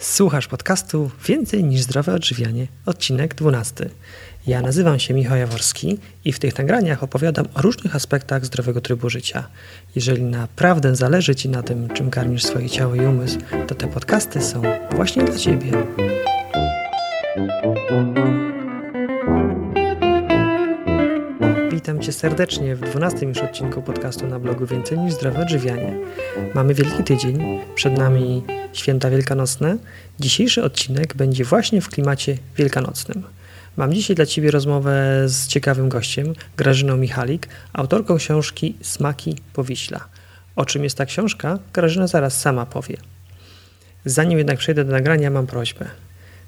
Słuchasz 0.00 0.46
podcastu 0.46 1.10
Więcej 1.26 1.64
niż 1.64 1.80
zdrowe 1.80 2.14
odżywianie, 2.14 2.66
odcinek 2.86 3.34
12. 3.34 3.90
Ja 4.46 4.62
nazywam 4.62 4.98
się 4.98 5.14
Michał 5.14 5.38
Jaworski 5.38 5.98
i 6.24 6.32
w 6.32 6.38
tych 6.38 6.58
nagraniach 6.58 7.02
opowiadam 7.02 7.46
o 7.54 7.62
różnych 7.62 7.96
aspektach 7.96 8.44
zdrowego 8.44 8.80
trybu 8.80 9.10
życia. 9.10 9.48
Jeżeli 9.96 10.22
naprawdę 10.22 10.96
zależy 10.96 11.34
Ci 11.34 11.48
na 11.48 11.62
tym, 11.62 11.88
czym 11.88 12.10
karmisz 12.10 12.44
swoje 12.44 12.70
ciało 12.70 12.94
i 12.94 13.00
umysł, 13.00 13.38
to 13.68 13.74
te 13.74 13.88
podcasty 13.88 14.40
są 14.40 14.62
właśnie 14.90 15.24
dla 15.24 15.36
Ciebie. 15.36 15.72
Witam 21.80 22.00
Cię 22.00 22.12
serdecznie 22.12 22.76
w 22.76 22.80
12 22.80 23.26
już 23.26 23.38
odcinku 23.38 23.82
podcastu 23.82 24.26
na 24.26 24.38
blogu 24.38 24.66
Więcej 24.66 24.98
niż 24.98 25.14
zdrowe 25.14 25.40
odżywianie. 25.40 25.98
Mamy 26.54 26.74
wielki 26.74 27.04
tydzień, 27.04 27.60
przed 27.74 27.98
nami 27.98 28.42
święta 28.72 29.10
wielkanocne. 29.10 29.76
Dzisiejszy 30.18 30.64
odcinek 30.64 31.14
będzie 31.14 31.44
właśnie 31.44 31.80
w 31.80 31.88
klimacie 31.88 32.38
wielkanocnym. 32.56 33.22
Mam 33.76 33.92
dzisiaj 33.92 34.16
dla 34.16 34.26
Ciebie 34.26 34.50
rozmowę 34.50 35.22
z 35.26 35.46
ciekawym 35.46 35.88
gościem, 35.88 36.32
Grażyną 36.56 36.96
Michalik, 36.96 37.48
autorką 37.72 38.16
książki 38.16 38.76
Smaki 38.82 39.36
Powiśla. 39.52 40.04
O 40.56 40.64
czym 40.64 40.84
jest 40.84 40.96
ta 40.96 41.06
książka, 41.06 41.58
Grażyna 41.72 42.06
zaraz 42.06 42.40
sama 42.40 42.66
powie. 42.66 42.96
Zanim 44.04 44.38
jednak 44.38 44.58
przejdę 44.58 44.84
do 44.84 44.92
nagrania, 44.92 45.30
mam 45.30 45.46
prośbę. 45.46 45.86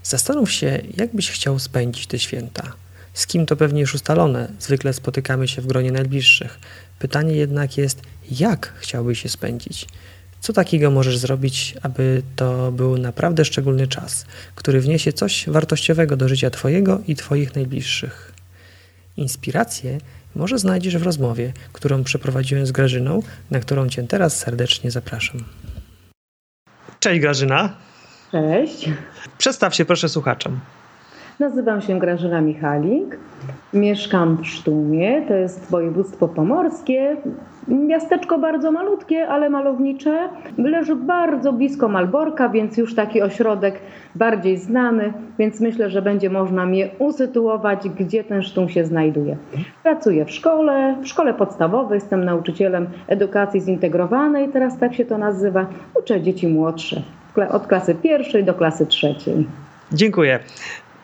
Zastanów 0.02 0.52
się, 0.52 0.82
jak 0.96 1.14
byś 1.14 1.30
chciał 1.30 1.58
spędzić 1.58 2.06
te 2.06 2.18
święta– 2.18 2.72
z 3.14 3.26
kim 3.26 3.46
to 3.46 3.56
pewnie 3.56 3.80
już 3.80 3.94
ustalone, 3.94 4.48
zwykle 4.58 4.92
spotykamy 4.92 5.48
się 5.48 5.62
w 5.62 5.66
gronie 5.66 5.92
najbliższych. 5.92 6.58
Pytanie 6.98 7.34
jednak 7.34 7.76
jest, 7.78 8.02
jak 8.30 8.72
chciałbyś 8.76 9.22
się 9.22 9.28
spędzić? 9.28 9.86
Co 10.40 10.52
takiego 10.52 10.90
możesz 10.90 11.18
zrobić, 11.18 11.74
aby 11.82 12.22
to 12.36 12.72
był 12.72 12.98
naprawdę 12.98 13.44
szczególny 13.44 13.86
czas, 13.86 14.26
który 14.54 14.80
wniesie 14.80 15.12
coś 15.12 15.48
wartościowego 15.48 16.16
do 16.16 16.28
życia 16.28 16.50
Twojego 16.50 17.00
i 17.06 17.16
Twoich 17.16 17.54
najbliższych? 17.54 18.32
Inspirację 19.16 19.98
może 20.34 20.58
znajdziesz 20.58 20.96
w 20.96 21.02
rozmowie, 21.02 21.52
którą 21.72 22.04
przeprowadziłem 22.04 22.66
z 22.66 22.72
Grażyną, 22.72 23.22
na 23.50 23.60
którą 23.60 23.88
Cię 23.88 24.02
teraz 24.02 24.38
serdecznie 24.38 24.90
zapraszam. 24.90 25.44
Cześć 27.00 27.20
Grażyna. 27.20 27.76
Cześć. 28.32 28.90
Przedstaw 29.38 29.74
się 29.74 29.84
proszę 29.84 30.08
słuchaczom. 30.08 30.60
Nazywam 31.40 31.80
się 31.80 31.98
Grażyna 31.98 32.40
Michalik. 32.40 33.18
Mieszkam 33.74 34.36
w 34.36 34.46
Sztumie, 34.46 35.22
to 35.28 35.34
jest 35.34 35.70
województwo 35.70 36.28
pomorskie. 36.28 37.16
Miasteczko 37.68 38.38
bardzo 38.38 38.72
malutkie, 38.72 39.28
ale 39.28 39.50
malownicze. 39.50 40.28
Leży 40.58 40.96
bardzo 40.96 41.52
blisko 41.52 41.88
Malborka, 41.88 42.48
więc 42.48 42.76
już 42.76 42.94
taki 42.94 43.22
ośrodek 43.22 43.74
bardziej 44.14 44.58
znany, 44.58 45.12
więc 45.38 45.60
myślę, 45.60 45.90
że 45.90 46.02
będzie 46.02 46.30
można 46.30 46.66
mnie 46.66 46.88
usytuować, 46.98 47.88
gdzie 47.88 48.24
ten 48.24 48.42
Sztum 48.42 48.68
się 48.68 48.84
znajduje. 48.84 49.36
Pracuję 49.82 50.24
w 50.24 50.30
szkole, 50.30 50.96
w 51.02 51.08
szkole 51.08 51.34
podstawowej, 51.34 51.96
jestem 51.96 52.24
nauczycielem 52.24 52.86
edukacji 53.06 53.60
zintegrowanej, 53.60 54.48
teraz 54.48 54.78
tak 54.78 54.94
się 54.94 55.04
to 55.04 55.18
nazywa. 55.18 55.66
Uczę 56.00 56.20
dzieci 56.20 56.48
młodsze, 56.48 57.02
od 57.50 57.66
klasy 57.66 57.94
pierwszej 57.94 58.44
do 58.44 58.54
klasy 58.54 58.86
trzeciej. 58.86 59.46
Dziękuję. 59.92 60.40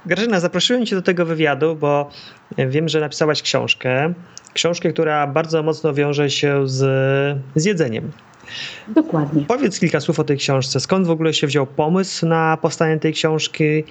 Grażyna, 0.07 0.41
zaprosiłem 0.41 0.87
Cię 0.87 0.97
do 0.97 1.03
tego 1.03 1.27
wywiadu, 1.27 1.77
bo 1.77 2.11
wiem, 2.59 2.89
że 2.89 3.01
napisałaś 3.01 3.43
książkę. 3.43 4.15
Książkę, 4.55 4.93
która 4.93 5.27
bardzo 5.27 5.63
mocno 5.63 5.95
wiąże 5.95 6.31
się 6.31 6.69
z, 6.69 6.81
z 7.55 7.65
jedzeniem. 7.65 8.11
Dokładnie. 8.89 9.45
Powiedz 9.49 9.81
kilka 9.81 10.01
słów 10.01 10.21
o 10.21 10.25
tej 10.25 10.37
książce. 10.37 10.81
Skąd 10.81 11.07
w 11.07 11.11
ogóle 11.11 11.35
się 11.35 11.47
wziął 11.47 11.67
pomysł 11.67 12.27
na 12.27 12.57
powstanie 12.57 12.99
tej 12.99 13.13
książki 13.13 13.85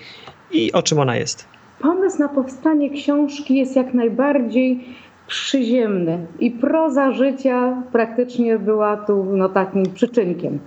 i 0.51 0.71
o 0.71 0.83
czym 0.83 0.99
ona 0.99 1.15
jest? 1.15 1.45
Pomysł 1.79 2.19
na 2.19 2.29
powstanie 2.29 2.89
książki 2.89 3.55
jest 3.55 3.75
jak 3.75 3.93
najbardziej 3.93 4.85
przyziemny 5.27 6.27
i 6.39 6.51
proza 6.51 7.11
życia 7.11 7.83
praktycznie 7.91 8.59
była 8.59 8.97
tu 8.97 9.23
no, 9.23 9.49
takim 9.49 9.83
przyczynkiem. 9.93 10.59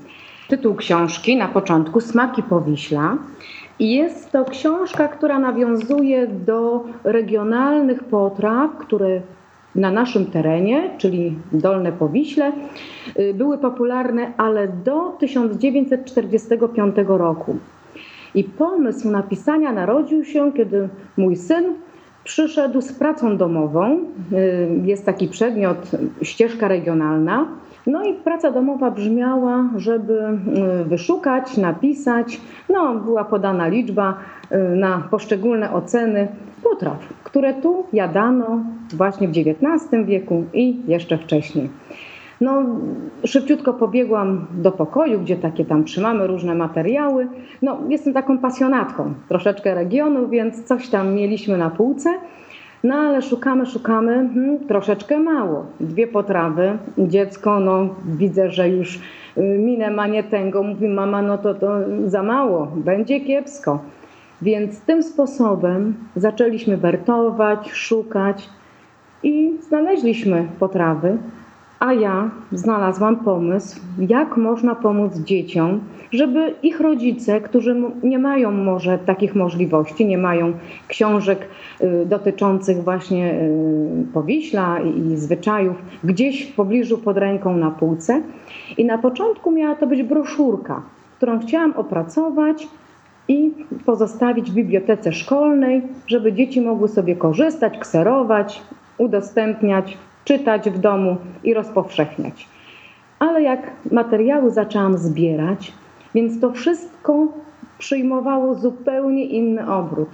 Tytuł 0.49 0.75
książki 0.75 1.37
na 1.37 1.49
początku 1.49 2.01
Smaki 2.01 2.43
Powiśla 2.43 3.19
jest 3.81 4.31
to 4.33 4.45
książka, 4.45 5.09
która 5.09 5.39
nawiązuje 5.39 6.27
do 6.27 6.85
regionalnych 7.05 8.05
potraw, 8.05 8.77
które 8.79 9.21
na 9.75 9.91
naszym 9.91 10.27
terenie, 10.27 10.91
czyli 10.99 11.39
Dolne 11.53 11.93
Powiśle, 11.93 12.53
y, 13.19 13.35
były 13.35 13.59
popularne, 13.59 14.33
ale 14.37 14.69
do 14.69 15.17
1945 15.21 16.97
roku. 17.09 17.57
I 18.35 18.45
pomysł 18.45 19.11
napisania 19.11 19.73
narodził 19.73 20.25
się, 20.25 20.53
kiedy 20.53 20.89
mój 21.17 21.37
syn 21.37 21.65
przyszedł 22.31 22.81
z 22.81 22.93
pracą 22.93 23.37
domową. 23.37 23.99
Y, 24.33 24.69
jest 24.85 25.07
taki 25.07 25.29
przedmiot, 25.29 25.91
ścieżka 26.23 26.69
regionalna 26.69 27.47
no 27.87 28.05
i 28.05 28.15
praca 28.15 28.51
domowa 28.51 28.91
brzmiała, 28.91 29.65
żeby 29.77 30.13
y, 30.83 30.85
wyszukać, 30.85 31.57
napisać, 31.57 32.41
no 32.69 32.95
była 32.95 33.25
podana 33.25 33.69
liczba 33.69 34.15
y, 34.53 34.77
na 34.77 35.09
poszczególne 35.11 35.73
oceny 35.73 36.29
potraw, 36.63 36.99
które 37.25 37.55
tu 37.55 37.85
jadano 37.93 38.59
właśnie 38.95 39.29
w 39.29 39.31
XIX 39.31 40.07
wieku 40.07 40.45
i 40.55 40.77
jeszcze 40.89 41.19
wcześniej. 41.19 41.69
No, 42.41 42.65
szybciutko 43.25 43.75
pobiegłam 43.75 44.47
do 44.53 44.73
pokoju, 44.73 45.21
gdzie 45.21 45.37
takie 45.37 45.65
tam 45.65 45.85
trzymamy 45.85 46.27
różne 46.27 46.55
materiały. 46.55 47.29
No, 47.63 47.79
jestem 47.89 48.13
taką 48.15 48.39
pasjonatką 48.39 49.15
troszeczkę 49.29 49.75
regionu, 49.75 50.29
więc 50.29 50.65
coś 50.65 50.89
tam 50.89 51.15
mieliśmy 51.15 51.59
na 51.59 51.71
półce. 51.71 52.11
No 52.85 52.95
ale 52.95 53.23
szukamy, 53.23 53.67
szukamy, 53.67 54.13
hmm, 54.13 54.59
troszeczkę 54.59 55.19
mało. 55.19 55.67
Dwie 55.81 56.07
potrawy, 56.07 56.79
dziecko, 56.99 57.61
no 57.61 57.89
widzę, 58.05 58.51
że 58.51 58.69
już 58.69 58.97
y, 58.97 59.01
minę 59.59 59.91
ma 59.91 60.07
nie 60.07 60.23
tęgo, 60.23 60.63
mówi 60.63 60.89
mama, 60.89 61.23
no 61.23 61.39
to, 61.39 61.55
to 61.55 61.77
za 62.07 62.23
mało, 62.23 62.73
będzie 62.77 63.21
kiepsko. 63.21 63.79
Więc 64.43 64.81
tym 64.81 65.03
sposobem 65.03 65.95
zaczęliśmy 66.17 66.77
wertować, 66.77 67.71
szukać 67.71 68.49
i 69.23 69.59
znaleźliśmy 69.69 70.47
potrawy, 70.59 71.19
a 71.81 71.93
ja 71.93 72.31
znalazłam 72.53 73.17
pomysł, 73.17 73.81
jak 73.99 74.37
można 74.37 74.75
pomóc 74.75 75.17
dzieciom, 75.17 75.81
żeby 76.13 76.55
ich 76.63 76.81
rodzice, 76.81 77.41
którzy 77.41 77.77
nie 78.03 78.19
mają 78.19 78.51
może 78.51 78.99
takich 78.99 79.35
możliwości, 79.35 80.07
nie 80.07 80.19
mają 80.19 80.53
książek 80.89 81.49
y, 81.81 82.07
dotyczących 82.07 82.85
właśnie 82.85 83.35
y, 83.35 84.13
powiśla 84.15 84.81
i 84.81 85.17
zwyczajów 85.17 85.77
gdzieś 86.05 86.47
w 86.47 86.55
pobliżu 86.55 86.99
pod 86.99 87.17
ręką 87.17 87.57
na 87.57 87.71
półce. 87.71 88.23
I 88.79 88.85
na 88.85 88.99
początku 88.99 89.51
miała 89.51 89.75
to 89.75 89.87
być 89.87 90.03
broszurka, 90.03 90.83
którą 91.17 91.39
chciałam 91.39 91.73
opracować 91.73 92.69
i 93.29 93.51
pozostawić 93.87 94.51
w 94.51 94.55
bibliotece 94.55 95.13
szkolnej, 95.13 95.83
żeby 96.07 96.33
dzieci 96.33 96.61
mogły 96.61 96.89
sobie 96.89 97.17
korzystać, 97.17 97.79
kserować, 97.79 98.63
udostępniać 98.99 99.99
czytać 100.25 100.71
w 100.71 100.79
domu 100.79 101.17
i 101.45 101.55
rozpowszechniać. 101.55 102.49
Ale 103.19 103.43
jak 103.43 103.71
materiały 103.93 104.51
zaczęłam 104.51 104.99
zbierać, 104.99 105.73
więc 106.15 106.41
to 106.41 106.53
wszystko 106.53 107.27
przyjmowało 107.79 108.55
zupełnie 108.55 109.25
inny 109.25 109.73
obrót. 109.73 110.09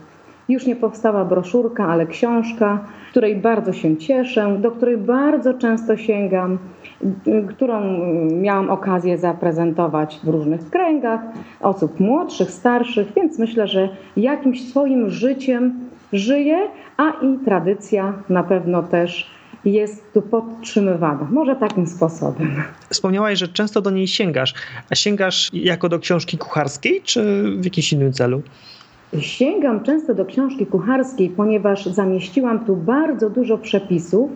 Już 0.48 0.66
nie 0.66 0.76
powstała 0.76 1.24
broszurka, 1.24 1.86
ale 1.86 2.06
książka, 2.06 2.78
której 3.10 3.36
bardzo 3.36 3.72
się 3.72 3.96
cieszę, 3.96 4.56
do 4.58 4.70
której 4.70 4.96
bardzo 4.96 5.54
często 5.54 5.96
sięgam, 5.96 6.58
którą 7.48 7.80
miałam 8.32 8.70
okazję 8.70 9.18
zaprezentować 9.18 10.20
w 10.24 10.28
różnych 10.28 10.70
kręgach 10.70 11.20
osób 11.60 12.00
młodszych, 12.00 12.50
starszych, 12.50 13.12
więc 13.16 13.38
myślę, 13.38 13.68
że 13.68 13.88
jakimś 14.16 14.68
swoim 14.68 15.10
życiem 15.10 15.74
żyję, 16.12 16.58
a 16.96 17.10
i 17.10 17.38
tradycja 17.44 18.12
na 18.28 18.42
pewno 18.42 18.82
też 18.82 19.35
jest 19.66 20.12
tu 20.12 20.22
podtrzymywana. 20.22 21.28
Może 21.30 21.56
takim 21.56 21.86
sposobem. 21.86 22.62
Wspomniałaś, 22.90 23.38
że 23.38 23.48
często 23.48 23.80
do 23.80 23.90
niej 23.90 24.08
sięgasz. 24.08 24.54
A 24.90 24.94
sięgasz 24.94 25.50
jako 25.52 25.88
do 25.88 25.98
książki 25.98 26.38
kucharskiej, 26.38 27.02
czy 27.04 27.44
w 27.60 27.64
jakimś 27.64 27.92
innym 27.92 28.12
celu? 28.12 28.42
Sięgam 29.20 29.82
często 29.82 30.14
do 30.14 30.24
książki 30.24 30.66
kucharskiej, 30.66 31.30
ponieważ 31.30 31.86
zamieściłam 31.86 32.64
tu 32.64 32.76
bardzo 32.76 33.30
dużo 33.30 33.58
przepisów, 33.58 34.30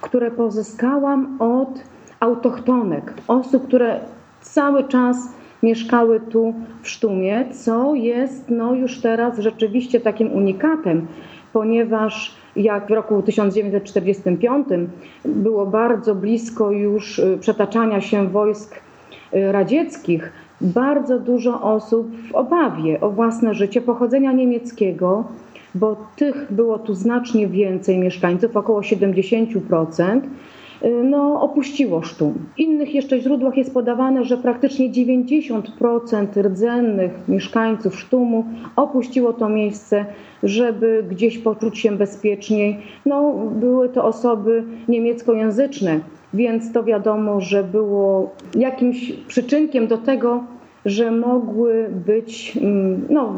które 0.00 0.30
pozyskałam 0.30 1.42
od 1.42 1.80
autochtonek, 2.20 3.14
osób, 3.28 3.66
które 3.66 4.00
cały 4.40 4.88
czas 4.88 5.16
mieszkały 5.62 6.20
tu 6.20 6.54
w 6.82 6.88
Sztumie, 6.88 7.44
co 7.64 7.94
jest 7.94 8.50
no, 8.50 8.74
już 8.74 9.00
teraz 9.00 9.38
rzeczywiście 9.38 10.00
takim 10.00 10.32
unikatem, 10.32 11.06
ponieważ 11.52 12.34
jak 12.56 12.86
w 12.86 12.90
roku 12.90 13.22
1945 13.22 14.68
było 15.24 15.66
bardzo 15.66 16.14
blisko 16.14 16.70
już 16.70 17.18
y, 17.18 17.38
przetaczania 17.40 18.00
się 18.00 18.28
wojsk 18.28 18.74
y, 19.34 19.52
radzieckich 19.52 20.32
bardzo 20.60 21.18
dużo 21.18 21.62
osób 21.62 22.08
w 22.30 22.34
obawie 22.34 23.00
o 23.00 23.10
własne 23.10 23.54
życie 23.54 23.80
pochodzenia 23.80 24.32
niemieckiego, 24.32 25.24
bo 25.74 25.96
tych 26.16 26.46
było 26.52 26.78
tu 26.78 26.94
znacznie 26.94 27.48
więcej 27.48 27.98
mieszkańców, 27.98 28.56
około 28.56 28.80
70%, 28.80 30.16
y, 30.16 30.28
no, 31.04 31.40
opuściło 31.42 32.02
Sztum. 32.02 32.34
W 32.54 32.58
innych 32.58 32.94
jeszcze 32.94 33.20
źródłach 33.20 33.56
jest 33.56 33.74
podawane, 33.74 34.24
że 34.24 34.36
praktycznie 34.36 34.90
90% 34.90 36.42
rdzennych 36.42 37.12
mieszkańców 37.28 38.00
Sztumu 38.00 38.44
opuściło 38.76 39.32
to 39.32 39.48
miejsce, 39.48 40.06
żeby 40.42 41.04
gdzieś 41.10 41.38
poczuć 41.38 41.78
się 41.78 41.92
bezpieczniej. 41.92 42.78
No, 43.06 43.34
były 43.52 43.88
to 43.88 44.04
osoby 44.04 44.64
niemieckojęzyczne, 44.88 46.00
więc 46.34 46.72
to 46.72 46.84
wiadomo, 46.84 47.40
że 47.40 47.64
było 47.64 48.30
jakimś 48.54 49.12
przyczynkiem 49.12 49.86
do 49.86 49.98
tego, 49.98 50.44
że 50.84 51.10
mogły 51.10 51.88
być 52.06 52.58
mm, 52.62 53.06
no, 53.10 53.32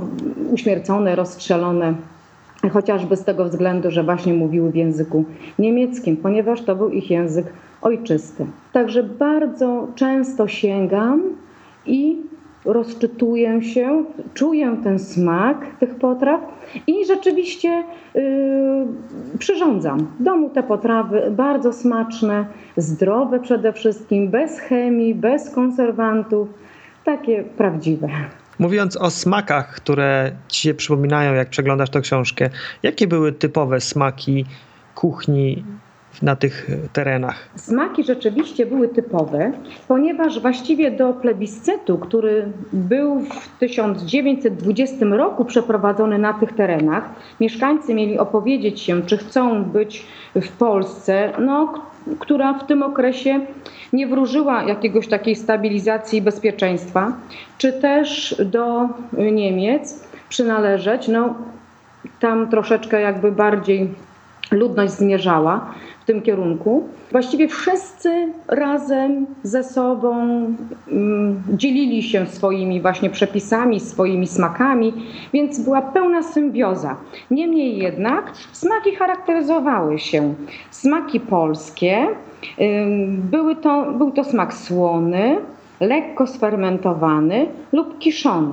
uśmiercone, 0.53 1.17
rozstrzelone 1.17 1.95
chociażby 2.73 3.17
z 3.17 3.25
tego 3.25 3.45
względu, 3.45 3.91
że 3.91 4.05
właśnie 4.05 4.35
mówiły 4.35 4.71
w 4.71 4.77
języku 4.77 5.25
niemieckim, 5.59 6.17
ponieważ 6.17 6.63
to 6.63 6.77
był 6.77 6.89
ich 6.89 7.11
język 7.11 7.47
ojczysty. 7.83 8.47
Także 8.73 9.03
bardzo 9.03 9.89
często 9.95 10.49
sięgam 10.49 11.23
i 11.87 12.17
rozczytuję 12.65 13.63
się, 13.63 14.05
czuję 14.35 14.77
ten 14.85 14.99
smak 14.99 15.67
tych 15.81 15.95
potraw 15.95 16.41
i 16.87 17.05
rzeczywiście 17.07 17.85
yy, 18.15 18.23
przyrządzam 19.39 19.99
w 20.21 20.23
domu 20.23 20.51
te 20.51 20.63
potrawy 20.63 21.23
bardzo 21.31 21.73
smaczne, 21.73 22.47
zdrowe 22.77 23.41
przede 23.41 23.73
wszystkim, 23.73 24.29
bez 24.29 24.59
chemii, 24.59 25.15
bez 25.15 25.51
konserwantów, 25.51 26.49
takie 27.05 27.43
prawdziwe. 27.43 28.09
Mówiąc 28.59 28.97
o 28.97 29.11
smakach, 29.11 29.75
które 29.75 30.33
ci 30.49 30.63
się 30.63 30.75
przypominają, 30.75 31.35
jak 31.35 31.49
przeglądasz 31.49 31.91
tę 31.91 32.01
książkę, 32.01 32.51
jakie 32.83 33.07
były 33.07 33.33
typowe 33.33 33.81
smaki 33.81 34.45
kuchni 34.95 35.65
na 36.23 36.37
tych 36.37 36.67
terenach? 36.93 37.49
Smaki 37.55 38.05
rzeczywiście 38.05 38.67
były 38.67 38.89
typowe, 38.89 39.53
ponieważ 39.89 40.41
właściwie 40.41 40.91
do 40.91 41.13
plebiscytu, 41.13 41.99
który 41.99 42.53
był 42.73 43.21
w 43.21 43.59
1920 43.59 45.07
roku 45.07 45.45
przeprowadzony 45.45 46.19
na 46.19 46.35
tych 46.35 46.53
terenach, 46.53 47.11
mieszkańcy 47.41 47.95
mieli 47.95 48.19
opowiedzieć 48.19 48.81
się, 48.81 49.03
czy 49.03 49.17
chcą 49.17 49.65
być 49.65 50.07
w 50.35 50.49
Polsce, 50.49 51.33
no, 51.39 51.75
która 52.19 52.53
w 52.55 52.67
tym 52.67 52.83
okresie 52.83 53.41
nie 53.93 54.07
wróżyła 54.07 54.63
jakiegoś 54.63 55.09
takiej 55.09 55.37
stabilizacji 55.37 56.23
bezpieczeństwa, 56.23 57.13
czy 57.59 57.73
też 57.73 58.37
do 58.45 58.89
Niemiec 59.13 60.05
przynależeć. 60.29 61.09
No, 61.09 61.35
tam 62.21 62.49
troszeczkę 62.51 63.01
jakby 63.01 63.33
bardziej 63.33 63.95
ludność 64.51 64.93
zmierzała 64.93 65.75
tym 66.07 66.23
kierunku. 66.23 66.89
Właściwie 67.13 67.49
wszyscy 67.49 68.33
razem 68.49 69.27
ze 69.43 69.65
sobą 69.65 70.11
um, 70.17 71.43
dzielili 71.53 72.03
się 72.03 72.27
swoimi 72.27 72.81
właśnie 72.81 73.11
przepisami, 73.11 73.81
swoimi 73.81 74.27
smakami, 74.27 74.93
więc 75.33 75.61
była 75.61 75.83
pełna 75.83 76.23
symbioza. 76.23 76.97
Niemniej 77.31 77.79
jednak 77.79 78.33
smaki 78.53 78.95
charakteryzowały 78.95 79.99
się. 79.99 80.35
Smaki 80.71 81.21
polskie, 81.21 82.07
były 83.09 83.57
to, 83.57 83.93
był 83.93 84.11
to 84.11 84.25
smak 84.25 84.55
słony, 84.55 85.37
lekko 85.81 86.27
sfermentowany 86.27 87.47
lub 87.73 87.99
kiszony. 87.99 88.53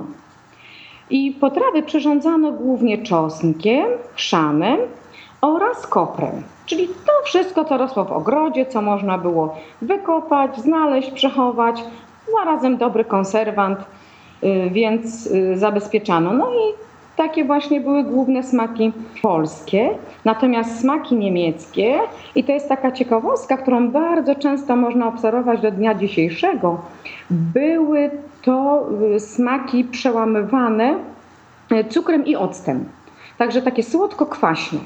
I 1.10 1.32
potrawy 1.32 1.84
przyrządzano 1.84 2.52
głównie 2.52 2.98
czosnkiem, 2.98 3.86
chrzanem 4.16 4.78
oraz 5.42 5.88
koprem. 5.88 6.44
Czyli 6.66 6.88
to 6.88 7.12
wszystko, 7.26 7.66
co 7.66 7.78
rosło 7.78 8.06
w 8.06 8.12
ogrodzie, 8.12 8.66
co 8.66 8.82
można 8.82 9.18
było 9.18 9.56
wykopać, 9.82 10.58
znaleźć, 10.58 11.12
przechować, 11.12 11.84
zarazem 12.32 12.78
dobry 12.78 13.06
konserwant, 13.06 13.80
y, 14.44 14.70
więc 14.70 15.28
y, 15.28 15.58
zabezpieczano. 15.58 16.34
No 16.34 16.54
i 16.54 16.74
takie 17.16 17.46
właśnie 17.46 17.82
były 17.82 18.04
główne 18.04 18.44
smaki 18.44 18.92
polskie, 19.22 19.90
natomiast 20.26 20.80
smaki 20.80 21.16
niemieckie, 21.16 22.00
i 22.36 22.44
to 22.44 22.52
jest 22.52 22.70
taka 22.70 22.92
ciekawostka, 22.92 23.58
którą 23.58 23.92
bardzo 23.92 24.36
często 24.36 24.76
można 24.76 25.08
obserwować 25.08 25.62
do 25.62 25.72
dnia 25.72 25.94
dzisiejszego, 25.94 26.82
były 27.30 28.12
to 28.42 28.88
y, 29.16 29.20
smaki 29.20 29.84
przełamywane 29.84 30.96
cukrem 31.90 32.26
i 32.26 32.36
octem. 32.36 32.86
Także 33.38 33.62
takie 33.62 33.84
słodko-kwaśne. 33.84 34.80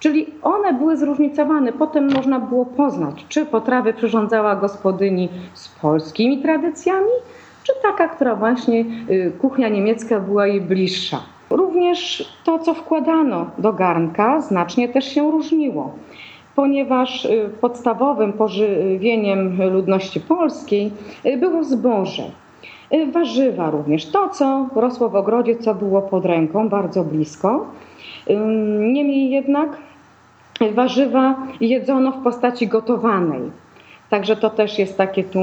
Czyli 0.00 0.26
one 0.42 0.72
były 0.72 0.96
zróżnicowane. 0.96 1.72
Potem 1.72 2.12
można 2.12 2.40
było 2.40 2.66
poznać, 2.66 3.24
czy 3.28 3.46
potrawy 3.46 3.92
przyrządzała 3.92 4.56
gospodyni 4.56 5.28
z 5.54 5.68
polskimi 5.68 6.42
tradycjami, 6.42 7.10
czy 7.62 7.72
taka, 7.82 8.08
która 8.08 8.34
właśnie 8.34 8.84
y, 9.10 9.32
kuchnia 9.40 9.68
niemiecka 9.68 10.20
była 10.20 10.46
jej 10.46 10.60
bliższa. 10.60 11.20
Również 11.50 12.28
to, 12.44 12.58
co 12.58 12.74
wkładano 12.74 13.46
do 13.58 13.72
garnka, 13.72 14.40
znacznie 14.40 14.88
też 14.88 15.14
się 15.14 15.30
różniło, 15.30 15.92
ponieważ 16.56 17.24
y, 17.24 17.50
podstawowym 17.60 18.32
pożywieniem 18.32 19.72
ludności 19.72 20.20
polskiej 20.20 20.92
y, 21.26 21.36
było 21.36 21.64
zboże. 21.64 22.22
Warzywa 23.12 23.70
również, 23.70 24.06
to 24.06 24.28
co 24.28 24.68
rosło 24.74 25.08
w 25.08 25.16
ogrodzie, 25.16 25.56
co 25.56 25.74
było 25.74 26.02
pod 26.02 26.24
ręką, 26.24 26.68
bardzo 26.68 27.04
blisko. 27.04 27.66
Niemniej 28.78 29.30
jednak 29.30 29.76
warzywa 30.74 31.46
jedzono 31.60 32.12
w 32.12 32.22
postaci 32.22 32.68
gotowanej. 32.68 33.40
Także 34.10 34.36
to 34.36 34.50
też 34.50 34.78
jest 34.78 34.96
takie 34.96 35.24
tu 35.24 35.38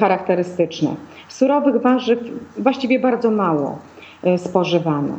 charakterystyczne. 0.00 0.94
Surowych 1.28 1.82
warzyw 1.82 2.18
właściwie 2.58 2.98
bardzo 2.98 3.30
mało 3.30 3.78
y, 4.26 4.38
spożywano. 4.38 5.14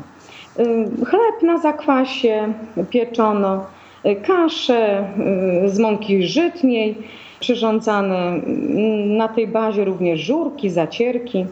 Y, 0.60 1.06
chleb 1.06 1.44
na 1.44 1.58
zakwasie 1.58 2.54
pieczono, 2.90 3.66
kasze 4.28 5.08
z 5.66 5.80
mąki 5.80 6.24
żytniej 6.24 6.96
przyrządzane, 7.40 8.42
na 9.18 9.28
tej 9.28 9.48
bazie 9.48 9.86
również 9.86 10.20
żurki, 10.20 10.70
zacierki. 10.70 11.46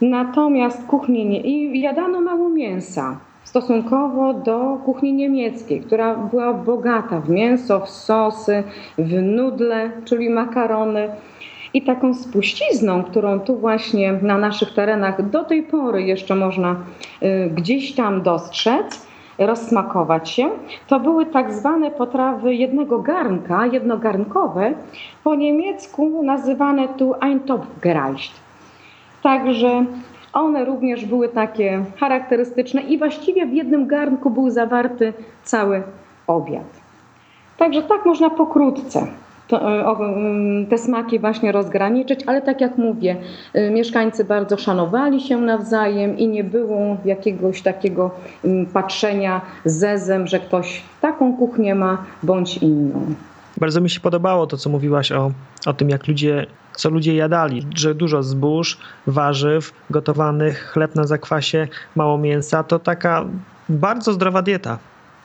Natomiast 0.00 0.86
kuchni 0.86 1.26
nie... 1.26 1.40
i 1.40 1.80
jadano 1.80 2.20
mało 2.20 2.48
mięsa 2.48 3.16
stosunkowo 3.52 4.34
do 4.34 4.78
kuchni 4.84 5.12
niemieckiej, 5.12 5.80
która 5.80 6.14
była 6.14 6.52
bogata 6.54 7.20
w 7.20 7.28
mięso, 7.28 7.80
w 7.80 7.90
sosy, 7.90 8.62
w 8.98 9.22
nudle, 9.22 9.90
czyli 10.04 10.30
makarony. 10.30 11.08
I 11.74 11.82
taką 11.82 12.14
spuścizną, 12.14 13.02
którą 13.02 13.40
tu 13.40 13.56
właśnie 13.56 14.12
na 14.12 14.38
naszych 14.38 14.74
terenach 14.74 15.30
do 15.30 15.44
tej 15.44 15.62
pory 15.62 16.02
jeszcze 16.02 16.34
można 16.34 16.76
y, 17.22 17.50
gdzieś 17.54 17.94
tam 17.94 18.22
dostrzec, 18.22 19.06
rozsmakować 19.38 20.30
się, 20.30 20.50
to 20.86 21.00
były 21.00 21.26
tak 21.26 21.52
zwane 21.52 21.90
potrawy 21.90 22.54
jednego 22.54 22.98
garnka, 22.98 23.66
jednogarnkowe, 23.66 24.74
po 25.24 25.34
niemiecku 25.34 26.22
nazywane 26.22 26.88
tu 26.88 27.14
Eintopfgereicht. 27.20 28.32
Także 29.22 29.84
one 30.32 30.64
również 30.64 31.04
były 31.04 31.28
takie 31.28 31.84
charakterystyczne 32.00 32.80
i 32.80 32.98
właściwie 32.98 33.46
w 33.46 33.52
jednym 33.52 33.86
garnku 33.86 34.30
był 34.30 34.50
zawarty 34.50 35.12
cały 35.44 35.82
obiad. 36.26 36.82
Także 37.58 37.82
tak 37.82 38.06
można 38.06 38.30
pokrótce 38.30 39.06
e, 39.52 40.66
te 40.70 40.78
smaki 40.78 41.18
właśnie 41.18 41.52
rozgraniczyć, 41.52 42.20
ale 42.26 42.42
tak 42.42 42.60
jak 42.60 42.78
mówię, 42.78 43.16
e, 43.54 43.70
mieszkańcy 43.70 44.24
bardzo 44.24 44.56
szanowali 44.56 45.20
się 45.20 45.36
nawzajem 45.36 46.18
i 46.18 46.28
nie 46.28 46.44
było 46.44 46.96
jakiegoś 47.04 47.62
takiego 47.62 48.10
patrzenia 48.72 49.40
zezem, 49.64 50.26
że 50.26 50.38
ktoś 50.38 50.82
taką 51.00 51.36
kuchnię 51.36 51.74
ma 51.74 52.04
bądź 52.22 52.56
inną. 52.56 53.00
Bardzo 53.56 53.80
mi 53.80 53.90
się 53.90 54.00
podobało 54.00 54.46
to, 54.46 54.56
co 54.56 54.70
mówiłaś 54.70 55.12
o, 55.12 55.30
o 55.66 55.72
tym, 55.72 55.88
jak 55.88 56.08
ludzie, 56.08 56.46
co 56.74 56.90
ludzie 56.90 57.14
jadali, 57.14 57.66
że 57.74 57.94
dużo 57.94 58.22
zbóż, 58.22 58.78
warzyw, 59.06 59.72
gotowanych, 59.90 60.70
chleb 60.72 60.94
na 60.94 61.04
zakwasie, 61.04 61.68
mało 61.96 62.18
mięsa. 62.18 62.64
To 62.64 62.78
taka 62.78 63.24
bardzo 63.68 64.12
zdrowa 64.12 64.42
dieta. 64.42 64.78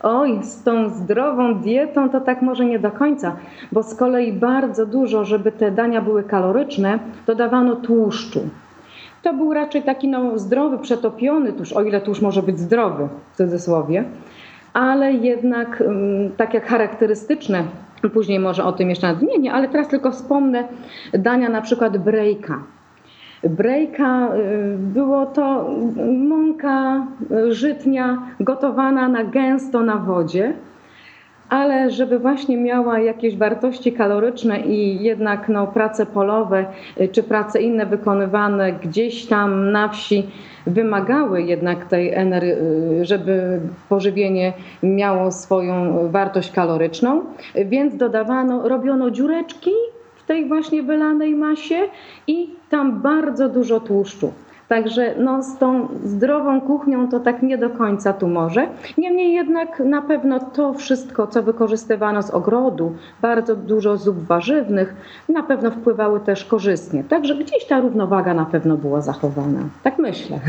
Oj, 0.03 0.39
z 0.43 0.63
tą 0.63 0.89
zdrową 0.89 1.55
dietą 1.55 2.09
to 2.09 2.21
tak 2.21 2.41
może 2.41 2.65
nie 2.65 2.79
do 2.79 2.91
końca, 2.91 3.35
bo 3.71 3.83
z 3.83 3.95
kolei 3.95 4.33
bardzo 4.33 4.85
dużo, 4.85 5.25
żeby 5.25 5.51
te 5.51 5.71
dania 5.71 6.01
były 6.01 6.23
kaloryczne, 6.23 6.99
dodawano 7.27 7.75
tłuszczu. 7.75 8.49
To 9.23 9.33
był 9.33 9.53
raczej 9.53 9.83
taki 9.83 10.07
no, 10.07 10.39
zdrowy, 10.39 10.77
przetopiony 10.77 11.53
tłuszcz, 11.53 11.73
o 11.73 11.83
ile 11.83 12.01
tłuszcz 12.01 12.21
może 12.21 12.43
być 12.43 12.59
zdrowy 12.59 13.07
w 13.33 13.37
cudzysłowie, 13.37 14.03
ale 14.73 15.13
jednak 15.13 15.81
mm, 15.81 16.31
tak 16.37 16.53
jak 16.53 16.67
charakterystyczne 16.67 17.63
Później 18.13 18.39
może 18.39 18.63
o 18.63 18.71
tym 18.71 18.89
jeszcze 18.89 19.07
nadmienię, 19.07 19.53
ale 19.53 19.67
teraz 19.67 19.87
tylko 19.87 20.11
wspomnę 20.11 20.67
dania 21.13 21.49
na 21.49 21.61
przykład 21.61 21.97
brejka. 21.97 22.63
brejka. 23.43 24.29
Było 24.77 25.25
to 25.25 25.69
mąka 26.27 27.07
żytnia 27.49 28.21
gotowana 28.39 29.07
na 29.09 29.23
gęsto 29.23 29.83
na 29.83 29.97
wodzie 29.97 30.53
ale 31.49 31.89
żeby 31.89 32.19
właśnie 32.19 32.57
miała 32.57 32.99
jakieś 32.99 33.37
wartości 33.37 33.93
kaloryczne 33.93 34.59
i 34.59 35.03
jednak 35.03 35.49
no, 35.49 35.67
prace 35.67 36.05
polowe 36.05 36.65
y, 37.01 37.07
czy 37.07 37.23
prace 37.23 37.61
inne 37.61 37.85
wykonywane 37.85 38.73
gdzieś 38.73 39.25
tam 39.25 39.71
na 39.71 39.89
wsi 39.89 40.27
wymagały 40.67 41.41
jednak 41.41 41.85
tej 41.85 42.13
energii, 42.13 42.51
y, 43.01 43.05
żeby 43.05 43.59
pożywienie 43.89 44.53
miało 44.83 45.31
swoją 45.31 45.97
wartość 46.11 46.51
kaloryczną, 46.51 47.21
więc 47.65 47.95
dodawano, 47.95 48.69
robiono 48.69 49.11
dziureczki 49.11 49.71
w 50.15 50.23
tej 50.23 50.47
właśnie 50.47 50.83
wylanej 50.83 51.35
masie 51.35 51.79
i 52.27 52.49
tam 52.69 53.01
bardzo 53.01 53.49
dużo 53.49 53.79
tłuszczu. 53.79 54.33
Także 54.67 55.15
no, 55.19 55.43
z 55.43 55.57
tą 55.57 55.87
zdrową 56.03 56.61
kuchnią 56.61 57.09
to 57.09 57.19
tak 57.19 57.43
nie 57.43 57.57
do 57.57 57.69
końca 57.69 58.13
tu 58.13 58.27
może. 58.27 58.67
Niemniej 58.97 59.33
jednak 59.33 59.79
na 59.79 60.01
pewno 60.01 60.39
to 60.39 60.73
wszystko, 60.73 61.27
co 61.27 61.43
wykorzystywano 61.43 62.23
z 62.23 62.29
ogrodu, 62.29 62.95
bardzo 63.21 63.55
dużo 63.55 63.97
zup 63.97 64.17
warzywnych, 64.17 64.95
na 65.29 65.43
pewno 65.43 65.71
wpływały 65.71 66.19
też 66.19 66.45
korzystnie. 66.45 67.03
Także 67.03 67.35
gdzieś 67.35 67.65
ta 67.65 67.79
równowaga 67.79 68.33
na 68.33 68.45
pewno 68.45 68.77
była 68.77 69.01
zachowana. 69.01 69.59
Tak 69.83 69.97
myślę. 69.97 70.39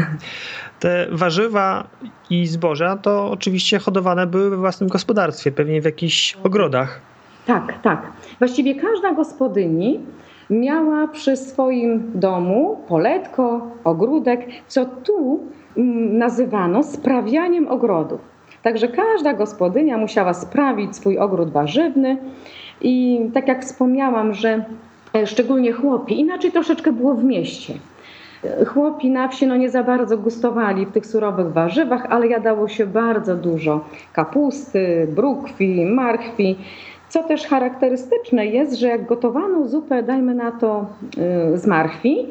Te 0.80 1.06
warzywa 1.10 1.84
i 2.30 2.46
zboża 2.46 2.96
to 2.96 3.30
oczywiście 3.30 3.78
hodowane 3.78 4.26
były 4.26 4.50
we 4.50 4.56
własnym 4.56 4.88
gospodarstwie, 4.88 5.52
pewnie 5.52 5.82
w 5.82 5.84
jakichś 5.84 6.36
ogrodach. 6.44 7.00
Tak, 7.46 7.74
tak. 7.82 8.02
Właściwie 8.38 8.74
każda 8.74 9.14
gospodyni 9.14 10.00
miała 10.50 11.08
przy 11.08 11.36
swoim 11.36 12.10
domu 12.14 12.78
poletko, 12.88 13.70
ogródek, 13.84 14.46
co 14.68 14.84
tu 14.84 15.40
mm, 15.76 16.18
nazywano 16.18 16.82
sprawianiem 16.82 17.68
ogrodów. 17.68 18.20
Także 18.62 18.88
każda 18.88 19.32
gospodynia 19.32 19.98
musiała 19.98 20.34
sprawić 20.34 20.96
swój 20.96 21.18
ogród 21.18 21.50
warzywny 21.50 22.16
i 22.80 23.20
tak 23.34 23.48
jak 23.48 23.64
wspomniałam, 23.64 24.34
że 24.34 24.64
e, 25.14 25.26
szczególnie 25.26 25.72
chłopi, 25.72 26.20
inaczej 26.20 26.52
troszeczkę 26.52 26.92
było 26.92 27.14
w 27.14 27.24
mieście. 27.24 27.74
Chłopi 28.66 29.10
na 29.10 29.28
wsi 29.28 29.46
no 29.46 29.56
nie 29.56 29.70
za 29.70 29.82
bardzo 29.82 30.18
gustowali 30.18 30.86
w 30.86 30.92
tych 30.92 31.06
surowych 31.06 31.52
warzywach, 31.52 32.06
ale 32.10 32.26
jadało 32.26 32.68
się 32.68 32.86
bardzo 32.86 33.36
dużo 33.36 33.84
kapusty, 34.12 35.08
brukwi, 35.16 35.86
marchwi. 35.86 36.56
Co 37.08 37.22
też 37.22 37.46
charakterystyczne 37.46 38.46
jest, 38.46 38.74
że 38.74 38.88
jak 38.88 39.06
gotowano 39.06 39.68
zupę, 39.68 40.02
dajmy 40.02 40.34
na 40.34 40.52
to 40.52 40.86
y, 41.54 41.58
z 41.58 41.66
marchwi, 41.66 42.26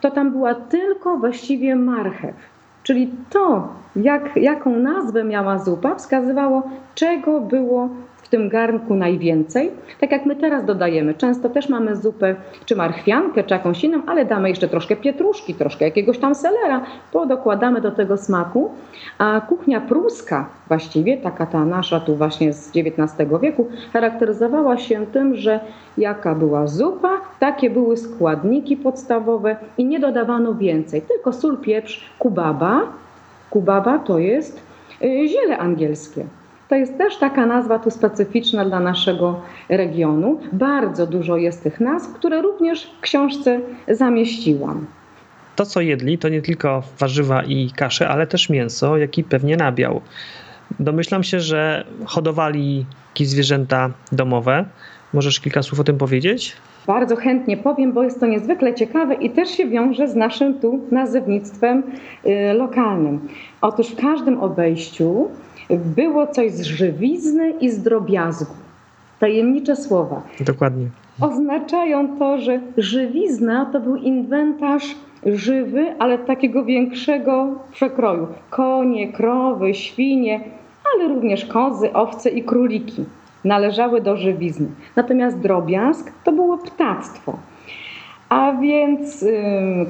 to 0.00 0.10
tam 0.10 0.30
była 0.30 0.54
tylko 0.54 1.16
właściwie 1.16 1.76
marchew. 1.76 2.34
Czyli 2.82 3.10
to, 3.30 3.68
jak, 3.96 4.36
jaką 4.36 4.76
nazwę 4.76 5.24
miała 5.24 5.58
zupa, 5.58 5.94
wskazywało, 5.94 6.62
czego 6.94 7.40
było 7.40 7.88
w 8.28 8.30
tym 8.30 8.48
garnku 8.48 8.94
najwięcej. 8.94 9.70
Tak 10.00 10.12
jak 10.12 10.26
my 10.26 10.36
teraz 10.36 10.64
dodajemy, 10.64 11.14
często 11.14 11.48
też 11.48 11.68
mamy 11.68 11.96
zupę 11.96 12.36
czy 12.64 12.76
marchwiankę, 12.76 13.44
czy 13.44 13.54
jakąś 13.54 13.84
inną, 13.84 14.02
ale 14.06 14.24
damy 14.24 14.48
jeszcze 14.48 14.68
troszkę 14.68 14.96
pietruszki, 14.96 15.54
troszkę 15.54 15.84
jakiegoś 15.84 16.18
tam 16.18 16.34
selera, 16.34 16.82
bo 17.12 17.26
dokładamy 17.26 17.80
do 17.80 17.90
tego 17.90 18.16
smaku. 18.16 18.70
A 19.18 19.40
kuchnia 19.40 19.80
pruska, 19.80 20.48
właściwie 20.68 21.16
taka 21.16 21.46
ta 21.46 21.64
nasza 21.64 22.00
tu 22.00 22.16
właśnie 22.16 22.52
z 22.52 22.70
XIX 22.76 23.30
wieku, 23.42 23.68
charakteryzowała 23.92 24.78
się 24.78 25.06
tym, 25.06 25.36
że 25.36 25.60
jaka 25.98 26.34
była 26.34 26.66
zupa, 26.66 27.20
takie 27.40 27.70
były 27.70 27.96
składniki 27.96 28.76
podstawowe 28.76 29.56
i 29.78 29.84
nie 29.84 30.00
dodawano 30.00 30.54
więcej, 30.54 31.02
tylko 31.02 31.32
sól, 31.32 31.58
pieprz, 31.58 32.10
kubaba. 32.18 32.82
Kubaba 33.50 33.98
to 33.98 34.18
jest 34.18 34.60
y, 35.02 35.28
ziele 35.28 35.58
angielskie. 35.58 36.24
To 36.68 36.74
jest 36.74 36.98
też 36.98 37.16
taka 37.16 37.46
nazwa 37.46 37.78
tu 37.78 37.90
specyficzna 37.90 38.64
dla 38.64 38.80
naszego 38.80 39.40
regionu. 39.68 40.40
Bardzo 40.52 41.06
dużo 41.06 41.36
jest 41.36 41.62
tych 41.62 41.80
nazw, 41.80 42.12
które 42.12 42.42
również 42.42 42.84
w 42.98 43.00
książce 43.00 43.60
zamieściłam. 43.88 44.86
To, 45.56 45.66
co 45.66 45.80
jedli, 45.80 46.18
to 46.18 46.28
nie 46.28 46.42
tylko 46.42 46.82
warzywa 46.98 47.42
i 47.42 47.70
kasze, 47.76 48.08
ale 48.08 48.26
też 48.26 48.50
mięso, 48.50 48.96
jak 48.96 49.18
i 49.18 49.24
pewnie 49.24 49.56
nabiał. 49.56 50.00
Domyślam 50.80 51.22
się, 51.22 51.40
że 51.40 51.84
hodowali 52.04 52.86
jakieś 53.08 53.28
zwierzęta 53.28 53.90
domowe. 54.12 54.64
Możesz 55.12 55.40
kilka 55.40 55.62
słów 55.62 55.80
o 55.80 55.84
tym 55.84 55.98
powiedzieć? 55.98 56.56
Bardzo 56.86 57.16
chętnie 57.16 57.56
powiem, 57.56 57.92
bo 57.92 58.02
jest 58.02 58.20
to 58.20 58.26
niezwykle 58.26 58.74
ciekawe 58.74 59.14
i 59.14 59.30
też 59.30 59.48
się 59.48 59.68
wiąże 59.68 60.08
z 60.08 60.14
naszym 60.16 60.60
tu 60.60 60.80
nazewnictwem 60.90 61.82
y, 62.26 62.52
lokalnym. 62.52 63.28
Otóż 63.60 63.86
w 63.86 63.96
każdym 63.96 64.40
obejściu 64.40 65.28
było 65.76 66.26
coś 66.26 66.52
z 66.52 66.62
żywizny 66.62 67.50
i 67.50 67.70
z 67.70 67.82
drobiazgu. 67.82 68.54
Tajemnicze 69.18 69.76
słowa. 69.76 70.22
Dokładnie. 70.40 70.86
Oznaczają 71.20 72.18
to, 72.18 72.38
że 72.38 72.60
żywizna 72.76 73.66
to 73.72 73.80
był 73.80 73.96
inwentarz 73.96 74.94
żywy, 75.26 75.86
ale 75.98 76.18
takiego 76.18 76.64
większego 76.64 77.48
przekroju. 77.72 78.26
Konie, 78.50 79.12
krowy, 79.12 79.74
świnie, 79.74 80.40
ale 80.94 81.08
również 81.08 81.44
kozy, 81.44 81.92
owce 81.92 82.30
i 82.30 82.42
króliki 82.42 83.04
należały 83.44 84.00
do 84.00 84.16
żywizny. 84.16 84.68
Natomiast 84.96 85.38
drobiazg 85.38 86.12
to 86.24 86.32
było 86.32 86.58
ptactwo. 86.58 87.38
A 88.28 88.52
więc 88.52 89.22
y, 89.22 89.36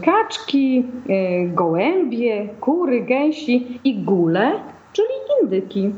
kaczki, 0.04 0.84
y, 1.10 1.48
gołębie, 1.54 2.48
kury, 2.60 3.00
gęsi 3.00 3.80
i 3.84 3.94
gule 3.94 4.52
czyli 4.98 5.42
indyki. 5.42 5.90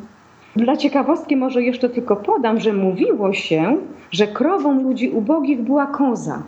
Dla 0.56 0.76
ciekawostki 0.76 1.36
może 1.36 1.62
jeszcze 1.62 1.88
tylko 1.88 2.16
podam, 2.16 2.60
że 2.60 2.72
mówiło 2.72 3.32
się, 3.32 3.76
że 4.10 4.26
krową 4.26 4.82
ludzi 4.82 5.10
ubogich 5.10 5.60
była 5.60 5.86
koza, 5.86 6.42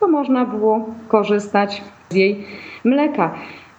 bo 0.00 0.08
można 0.08 0.44
było 0.44 0.86
korzystać 1.08 1.82
z 2.10 2.14
jej 2.14 2.44
mleka. 2.84 3.34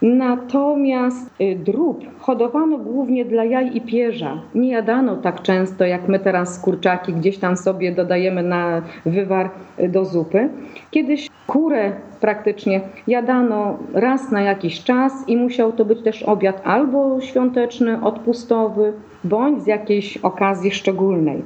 Natomiast 0.05 1.41
y, 1.41 1.55
drób 1.55 2.19
hodowano 2.19 2.77
głównie 2.77 3.25
dla 3.25 3.43
jaj 3.43 3.77
i 3.77 3.81
pierza. 3.81 4.41
Nie 4.55 4.71
jadano 4.71 5.15
tak 5.15 5.41
często, 5.41 5.85
jak 5.85 6.07
my 6.07 6.19
teraz 6.19 6.59
kurczaki 6.59 7.13
gdzieś 7.13 7.37
tam 7.37 7.57
sobie 7.57 7.91
dodajemy 7.91 8.43
na 8.43 8.81
wywar 9.05 9.49
y, 9.79 9.89
do 9.89 10.05
zupy. 10.05 10.49
Kiedyś 10.91 11.29
kurę 11.47 11.91
praktycznie 12.21 12.81
jadano 13.07 13.77
raz 13.93 14.31
na 14.31 14.41
jakiś 14.41 14.83
czas 14.83 15.13
i 15.27 15.37
musiał 15.37 15.71
to 15.71 15.85
być 15.85 16.01
też 16.03 16.23
obiad 16.23 16.61
albo 16.63 17.21
świąteczny, 17.21 18.01
odpustowy, 18.01 18.93
bądź 19.23 19.63
z 19.63 19.67
jakiejś 19.67 20.17
okazji 20.17 20.71
szczególnej. 20.71 21.43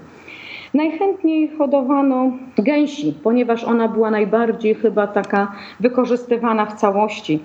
Najchętniej 0.74 1.50
hodowano 1.58 2.32
gęsi, 2.58 3.13
ponieważ 3.24 3.63
ona 3.63 3.88
była 3.88 4.12
najbardziej 4.12 4.75
chyba 4.75 5.08
taka 5.08 5.51
wykorzystywana 5.80 6.66
w 6.66 6.74
całości 6.74 7.39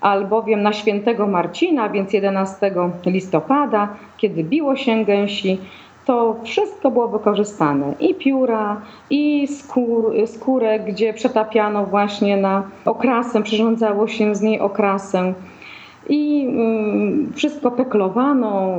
albowiem 0.00 0.62
na 0.62 0.72
świętego 0.72 1.26
Marcina, 1.26 1.88
więc 1.88 2.12
11 2.12 2.72
listopada, 3.06 3.88
kiedy 4.16 4.44
biło 4.44 4.76
się 4.76 5.04
gęsi, 5.04 5.58
to 6.06 6.36
wszystko 6.44 6.90
było 6.90 7.08
wykorzystane. 7.08 7.94
I 8.00 8.14
pióra, 8.14 8.80
i 9.10 9.48
skór, 9.48 10.14
skórę, 10.26 10.80
gdzie 10.80 11.12
przetapiano 11.12 11.86
właśnie 11.86 12.36
na 12.36 12.62
okrasę, 12.84 13.42
przyrządzało 13.42 14.08
się 14.08 14.34
z 14.34 14.42
niej 14.42 14.60
okrasę. 14.60 15.34
I 16.08 16.48
y, 17.30 17.34
wszystko 17.34 17.70
peklowano, 17.70 18.78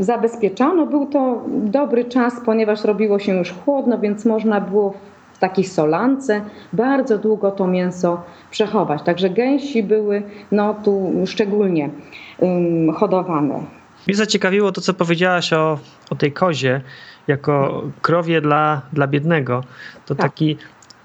zabezpieczano. 0.00 0.86
Był 0.86 1.06
to 1.06 1.42
dobry 1.48 2.04
czas, 2.04 2.34
ponieważ 2.46 2.84
robiło 2.84 3.18
się 3.18 3.36
już 3.36 3.52
chłodno, 3.52 3.98
więc 3.98 4.24
można 4.24 4.60
było 4.60 4.94
takiej 5.42 5.64
solance 5.64 6.40
bardzo 6.72 7.18
długo 7.18 7.50
to 7.50 7.66
mięso 7.66 8.22
przechować. 8.50 9.02
Także 9.02 9.30
gęsi 9.30 9.82
były 9.82 10.22
no, 10.52 10.74
tu 10.84 11.12
szczególnie 11.26 11.90
um, 12.38 12.94
hodowane. 12.94 13.66
Mnie 14.06 14.16
zaciekawiło 14.16 14.72
to, 14.72 14.80
co 14.80 14.94
powiedziałaś 14.94 15.52
o, 15.52 15.78
o 16.10 16.14
tej 16.14 16.32
kozie, 16.32 16.80
jako 17.26 17.82
krowie 18.02 18.40
dla, 18.40 18.82
dla 18.92 19.06
biednego. 19.06 19.64
To 20.06 20.14
tak. 20.14 20.22
taki 20.26 20.56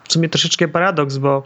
w 0.04 0.14
sumie 0.14 0.30
troszeczkę 0.30 0.68
paradoks, 0.68 1.18
bo 1.18 1.44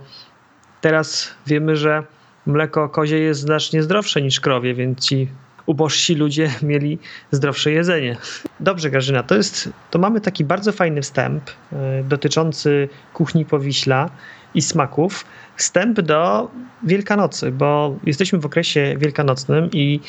teraz 0.82 1.34
wiemy, 1.48 1.76
że 1.76 2.04
mleko 2.46 2.90
kozie 2.90 3.20
jest 3.20 3.40
znacznie 3.42 3.84
zdrowsze 3.84 4.22
niż 4.22 4.40
krowie, 4.40 4.74
więc 4.74 5.00
ci 5.00 5.28
ubożsi 5.72 6.16
ludzie 6.16 6.52
mieli 6.62 7.00
zdrowsze 7.32 7.72
jedzenie. 7.72 8.18
Dobrze, 8.60 8.90
Grażyna, 8.90 9.24
to 9.24 9.36
jest, 9.36 9.70
to 9.92 10.00
mamy 10.00 10.22
taki 10.22 10.46
bardzo 10.46 10.72
fajny 10.72 11.02
wstęp 11.02 11.50
y, 11.50 11.76
dotyczący 12.04 12.90
kuchni 13.14 13.46
Powiśla 13.46 14.10
i 14.56 14.62
smaków. 14.62 15.26
Wstęp 15.56 16.02
do 16.02 16.52
Wielkanocy, 16.84 17.52
bo 17.52 17.96
jesteśmy 18.06 18.40
w 18.40 18.46
okresie 18.46 18.96
wielkanocnym 18.98 19.70
i 19.72 20.00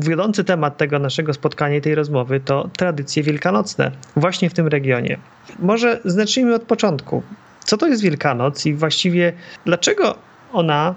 wiodący 0.00 0.44
temat 0.44 0.76
tego 0.76 0.98
naszego 0.98 1.34
spotkania 1.34 1.76
i 1.76 1.80
tej 1.80 1.94
rozmowy 1.94 2.40
to 2.40 2.70
tradycje 2.76 3.22
wielkanocne 3.22 3.90
właśnie 4.16 4.50
w 4.50 4.54
tym 4.54 4.66
regionie. 4.66 5.18
Może 5.58 6.00
zacznijmy 6.04 6.54
od 6.54 6.62
początku. 6.62 7.22
Co 7.64 7.76
to 7.76 7.88
jest 7.88 8.02
Wielkanoc 8.02 8.66
i 8.66 8.74
właściwie 8.74 9.32
dlaczego 9.64 10.14
ona 10.52 10.94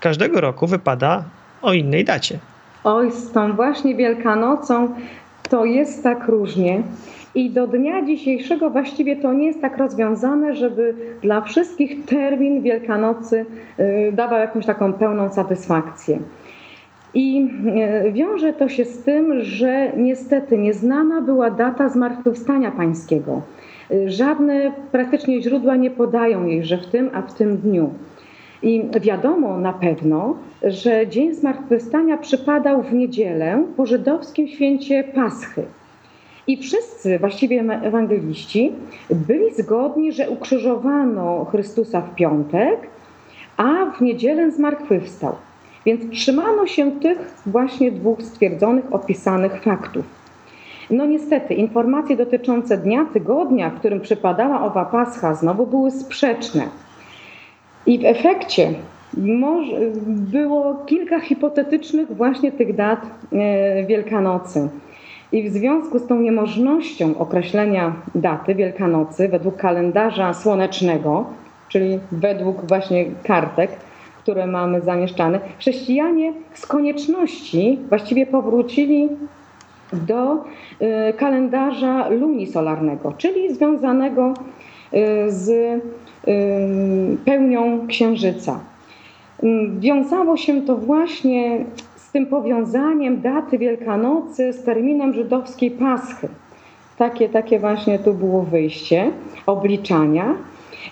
każdego 0.00 0.40
roku 0.40 0.66
wypada 0.66 1.24
o 1.62 1.72
innej 1.72 2.04
dacie. 2.04 2.38
Oj, 2.84 3.10
z 3.10 3.32
tą 3.32 3.52
właśnie 3.52 3.94
Wielkanocą 3.94 4.88
to 5.50 5.64
jest 5.64 6.02
tak 6.02 6.28
różnie. 6.28 6.82
I 7.34 7.50
do 7.50 7.66
dnia 7.66 8.04
dzisiejszego 8.04 8.70
właściwie 8.70 9.16
to 9.16 9.32
nie 9.32 9.46
jest 9.46 9.60
tak 9.60 9.78
rozwiązane, 9.78 10.56
żeby 10.56 10.94
dla 11.22 11.40
wszystkich 11.40 12.04
termin 12.04 12.62
Wielkanocy 12.62 13.46
y, 13.80 14.12
dawał 14.12 14.38
jakąś 14.38 14.66
taką 14.66 14.92
pełną 14.92 15.32
satysfakcję. 15.32 16.18
I 17.14 17.48
y, 18.06 18.12
wiąże 18.12 18.52
to 18.52 18.68
się 18.68 18.84
z 18.84 19.02
tym, 19.02 19.42
że 19.42 19.92
niestety 19.96 20.58
nieznana 20.58 21.20
była 21.20 21.50
data 21.50 21.88
zmartwychwstania 21.88 22.70
pańskiego. 22.70 23.42
Y, 23.90 24.10
żadne 24.10 24.72
praktycznie 24.92 25.42
źródła 25.42 25.76
nie 25.76 25.90
podają 25.90 26.46
jej, 26.46 26.64
że 26.64 26.78
w 26.78 26.86
tym, 26.86 27.10
a 27.14 27.22
w 27.22 27.34
tym 27.34 27.56
dniu. 27.56 27.90
I 28.62 28.82
wiadomo 29.00 29.58
na 29.58 29.72
pewno, 29.72 30.34
że 30.62 31.08
Dzień 31.08 31.34
Zmartwychwstania 31.34 32.16
przypadał 32.16 32.82
w 32.82 32.92
niedzielę 32.92 33.64
po 33.76 33.86
żydowskim 33.86 34.48
święcie 34.48 35.04
Paschy. 35.04 35.64
I 36.46 36.56
wszyscy, 36.56 37.18
właściwie 37.18 37.60
ewangeliści, 37.82 38.72
byli 39.10 39.54
zgodni, 39.54 40.12
że 40.12 40.30
ukrzyżowano 40.30 41.44
Chrystusa 41.44 42.00
w 42.00 42.14
piątek, 42.14 42.80
a 43.56 43.86
w 43.98 44.00
niedzielę 44.00 44.50
zmartwychwstał. 44.50 45.34
Więc 45.86 46.10
trzymano 46.10 46.66
się 46.66 46.90
tych 47.00 47.34
właśnie 47.46 47.92
dwóch 47.92 48.22
stwierdzonych, 48.22 48.84
opisanych 48.94 49.62
faktów. 49.62 50.04
No 50.90 51.06
niestety, 51.06 51.54
informacje 51.54 52.16
dotyczące 52.16 52.78
dnia, 52.78 53.06
tygodnia, 53.12 53.70
w 53.70 53.78
którym 53.78 54.00
przypadała 54.00 54.64
owa 54.64 54.84
Pascha, 54.84 55.34
znowu 55.34 55.66
były 55.66 55.90
sprzeczne. 55.90 56.68
I 57.86 57.98
w 57.98 58.04
efekcie 58.04 58.72
było 60.06 60.74
kilka 60.86 61.20
hipotetycznych 61.20 62.16
właśnie 62.16 62.52
tych 62.52 62.74
dat 62.74 63.06
e, 63.32 63.86
Wielkanocy. 63.86 64.68
I 65.32 65.50
w 65.50 65.52
związku 65.52 65.98
z 65.98 66.06
tą 66.06 66.20
niemożnością 66.20 67.18
określenia 67.18 67.94
daty 68.14 68.54
Wielkanocy 68.54 69.28
według 69.28 69.56
kalendarza 69.56 70.34
słonecznego, 70.34 71.24
czyli 71.68 71.98
według 72.12 72.68
właśnie 72.68 73.04
kartek, 73.24 73.70
które 74.18 74.46
mamy 74.46 74.80
zamieszczane, 74.80 75.40
chrześcijanie 75.58 76.32
z 76.54 76.66
konieczności 76.66 77.78
właściwie 77.88 78.26
powrócili 78.26 79.08
do 79.92 80.34
y, 80.34 81.12
kalendarza 81.12 82.08
lunisolarnego, 82.08 83.12
czyli 83.18 83.54
związanego 83.54 84.34
y, 84.94 85.30
z 85.30 85.50
pełnią 87.24 87.86
księżyca. 87.86 88.60
Wiązało 89.78 90.36
się 90.36 90.62
to 90.62 90.76
właśnie 90.76 91.64
z 91.96 92.12
tym 92.12 92.26
powiązaniem 92.26 93.20
daty 93.20 93.58
Wielkanocy 93.58 94.52
z 94.52 94.64
terminem 94.64 95.14
żydowskiej 95.14 95.70
Paschy. 95.70 96.28
Takie, 96.98 97.28
takie 97.28 97.58
właśnie 97.58 97.98
tu 97.98 98.14
było 98.14 98.42
wyjście 98.42 99.10
obliczania. 99.46 100.34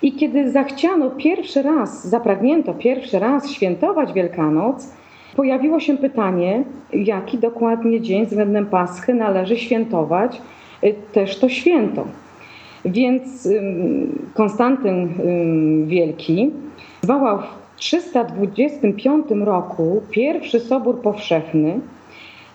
I 0.02 0.12
kiedy 0.12 0.50
zachciano 0.50 1.10
pierwszy 1.10 1.62
raz, 1.62 2.08
zapragnięto 2.08 2.74
pierwszy 2.74 3.18
raz 3.18 3.50
świętować 3.50 4.12
Wielkanoc, 4.12 4.92
pojawiło 5.36 5.80
się 5.80 5.96
pytanie, 5.98 6.64
jaki 6.92 7.38
dokładnie 7.38 8.00
dzień 8.00 8.26
względem 8.26 8.66
Paschy 8.66 9.14
należy 9.14 9.56
świętować 9.56 10.42
y, 10.84 10.94
też 11.12 11.38
to 11.38 11.48
święto. 11.48 12.04
Więc 12.84 13.48
Konstantyn 14.34 15.08
Wielki 15.86 16.50
zwołał 17.02 17.38
w 17.38 17.76
325 17.76 19.26
roku 19.30 20.02
pierwszy 20.10 20.60
Sobór 20.60 21.00
Powszechny 21.00 21.80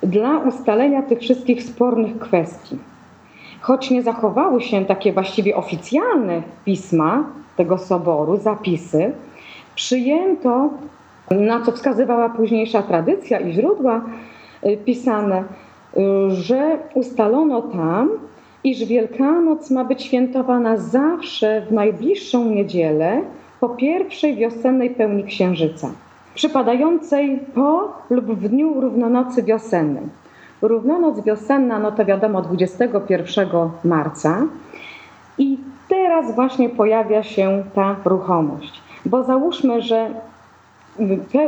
dla 0.03 0.37
ustalenia 0.37 1.01
tych 1.01 1.19
wszystkich 1.19 1.63
spornych 1.63 2.19
kwestii. 2.19 2.77
Choć 3.61 3.91
nie 3.91 4.03
zachowały 4.03 4.61
się 4.61 4.85
takie 4.85 5.13
właściwie 5.13 5.55
oficjalne 5.55 6.41
pisma 6.65 7.23
tego 7.55 7.77
soboru, 7.77 8.37
zapisy, 8.37 9.11
przyjęto, 9.75 10.69
na 11.31 11.61
co 11.61 11.71
wskazywała 11.71 12.29
późniejsza 12.29 12.81
tradycja 12.81 13.39
i 13.39 13.53
źródła 13.53 14.01
y, 14.65 14.77
pisane, 14.77 15.43
y, 15.97 16.31
że 16.31 16.77
ustalono 16.93 17.61
tam, 17.61 18.09
iż 18.65 18.85
Wielkanoc 18.85 19.71
ma 19.71 19.83
być 19.83 20.03
świętowana 20.03 20.77
zawsze 20.77 21.61
w 21.61 21.71
najbliższą 21.71 22.45
niedzielę 22.45 23.21
po 23.59 23.69
pierwszej 23.69 24.35
wiosennej 24.35 24.89
pełni 24.89 25.23
księżyca, 25.23 25.91
przypadającej 26.33 27.39
po 27.55 27.93
lub 28.09 28.25
w 28.25 28.49
dniu 28.49 28.81
równonocy 28.81 29.43
wiosennej. 29.43 30.03
Równonoc 30.61 31.23
wiosenna, 31.23 31.79
no 31.79 31.91
to 31.91 32.05
wiadomo, 32.05 32.41
21 32.41 33.49
marca. 33.83 34.47
I 35.37 35.57
teraz 35.89 36.35
właśnie 36.35 36.69
pojawia 36.69 37.23
się 37.23 37.63
ta 37.75 37.95
ruchomość. 38.05 38.81
Bo 39.05 39.23
załóżmy, 39.23 39.81
że 39.81 40.09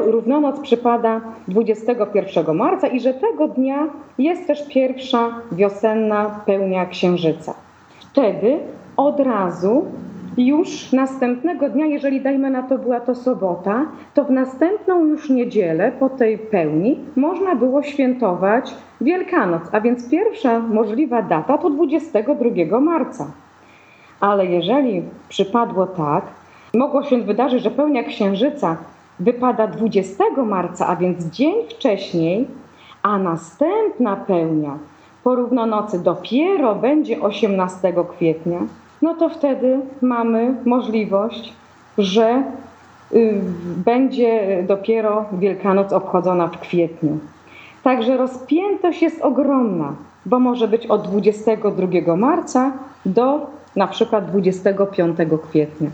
równonoc 0.02 0.60
przypada 0.60 1.22
21 1.48 2.56
marca 2.56 2.88
i 2.88 3.00
że 3.00 3.14
tego 3.14 3.48
dnia 3.48 3.88
jest 4.18 4.48
też 4.48 4.68
pierwsza 4.68 5.30
wiosenna 5.52 6.42
pełnia 6.46 6.86
księżyca. 6.86 7.54
Wtedy 8.00 8.60
od 8.98 9.20
razu 9.20 9.86
już 10.38 10.92
następnego 10.92 11.70
dnia, 11.70 11.86
jeżeli 11.86 12.22
dajmy 12.22 12.50
na 12.50 12.64
to 12.64 12.78
była 12.78 13.00
to 13.00 13.16
sobota, 13.16 13.86
to 14.14 14.24
w 14.24 14.32
następną 14.32 15.06
już 15.06 15.30
niedzielę 15.30 15.92
po 16.00 16.10
tej 16.10 16.38
pełni 16.38 17.00
można 17.16 17.56
było 17.56 17.84
świętować 17.84 18.74
Wielkanoc, 19.02 19.62
a 19.72 19.82
więc 19.82 20.10
pierwsza 20.10 20.60
możliwa 20.60 21.22
data 21.22 21.58
to 21.58 21.70
22 21.70 22.80
marca. 22.80 23.32
Ale 24.20 24.46
jeżeli 24.46 25.04
przypadło 25.30 25.88
tak, 25.88 26.24
mogło 26.74 27.04
się 27.04 27.22
wydarzyć, 27.22 27.64
że 27.64 27.72
pełnia 27.72 28.04
księżyca 28.04 28.78
wypada 29.20 29.68
20 29.68 30.24
marca, 30.46 30.88
a 30.88 30.96
więc 30.96 31.26
dzień 31.26 31.56
wcześniej, 31.70 32.48
a 33.04 33.18
następna 33.18 34.16
pełnia 34.16 34.78
po 35.24 35.36
równonocy 35.36 36.00
dopiero 36.00 36.76
będzie 36.76 37.22
18 37.22 37.94
kwietnia, 38.10 38.60
no 39.02 39.14
to 39.14 39.30
wtedy 39.30 39.80
mamy 40.02 40.56
możliwość, 40.66 41.54
że 41.98 42.44
y, 43.14 43.42
będzie 43.86 44.64
dopiero 44.68 45.26
Wielkanoc 45.34 45.94
obchodzona 45.94 46.48
w 46.48 46.60
kwietniu. 46.60 47.18
Także 47.84 48.18
rozpiętość 48.18 49.02
jest 49.02 49.22
ogromna, 49.22 49.94
bo 50.26 50.40
może 50.40 50.68
być 50.68 50.88
od 50.88 51.08
22 51.08 52.16
marca 52.16 52.72
do 53.06 53.48
na 53.76 53.88
przykład 53.88 54.26
25 54.26 55.18
kwietnia. 55.50 55.90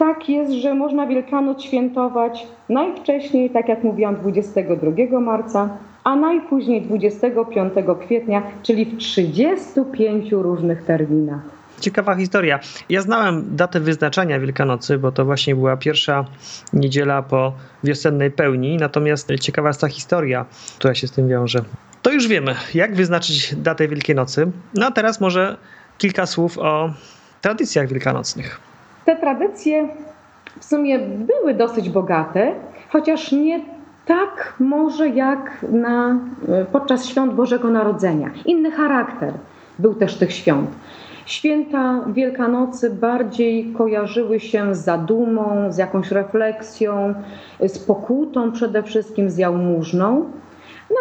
Tak 0.00 0.28
jest, 0.28 0.52
że 0.52 0.74
można 0.74 1.06
Wielkanoc 1.06 1.62
świętować 1.62 2.46
najwcześniej, 2.68 3.50
tak 3.50 3.68
jak 3.68 3.84
mówiłam, 3.84 4.16
22 4.16 5.20
marca, 5.20 5.68
a 6.04 6.16
najpóźniej 6.16 6.82
25 6.82 7.72
kwietnia, 8.06 8.42
czyli 8.62 8.84
w 8.84 8.98
35 8.98 10.32
różnych 10.32 10.84
terminach. 10.84 11.40
Ciekawa 11.80 12.14
historia. 12.14 12.60
Ja 12.88 13.00
znałem 13.00 13.56
datę 13.56 13.80
wyznaczania 13.80 14.40
Wielkanocy, 14.40 14.98
bo 14.98 15.12
to 15.12 15.24
właśnie 15.24 15.54
była 15.54 15.76
pierwsza 15.76 16.24
niedziela 16.72 17.22
po 17.22 17.52
wiosennej 17.84 18.30
pełni, 18.30 18.76
natomiast 18.76 19.28
ciekawa 19.40 19.68
jest 19.68 19.80
ta 19.80 19.88
historia, 19.88 20.46
która 20.78 20.94
się 20.94 21.06
z 21.06 21.12
tym 21.12 21.28
wiąże. 21.28 21.64
To 22.02 22.12
już 22.12 22.28
wiemy, 22.28 22.54
jak 22.74 22.94
wyznaczyć 22.94 23.54
datę 23.56 23.88
Wielkiej 23.88 24.16
No 24.74 24.86
a 24.86 24.90
teraz 24.90 25.20
może 25.20 25.56
kilka 25.98 26.26
słów 26.26 26.58
o 26.58 26.90
tradycjach 27.40 27.88
wielkanocnych. 27.88 28.69
Te 29.04 29.16
tradycje 29.16 29.88
w 30.60 30.64
sumie 30.64 30.98
były 30.98 31.54
dosyć 31.54 31.90
bogate, 31.90 32.52
chociaż 32.92 33.32
nie 33.32 33.60
tak 34.06 34.54
może 34.60 35.08
jak 35.08 35.66
na, 35.72 36.18
podczas 36.72 37.06
świąt 37.06 37.34
Bożego 37.34 37.70
Narodzenia. 37.70 38.30
Inny 38.44 38.70
charakter 38.70 39.32
był 39.78 39.94
też 39.94 40.16
tych 40.16 40.32
świąt. 40.32 40.70
Święta 41.26 42.00
Wielkanocy 42.06 42.90
bardziej 42.90 43.72
kojarzyły 43.78 44.40
się 44.40 44.74
z 44.74 44.84
zadumą, 44.84 45.72
z 45.72 45.78
jakąś 45.78 46.10
refleksją, 46.10 47.14
z 47.60 47.78
pokutą 47.78 48.52
przede 48.52 48.82
wszystkim, 48.82 49.30
z 49.30 49.38
jałmużną. 49.38 50.24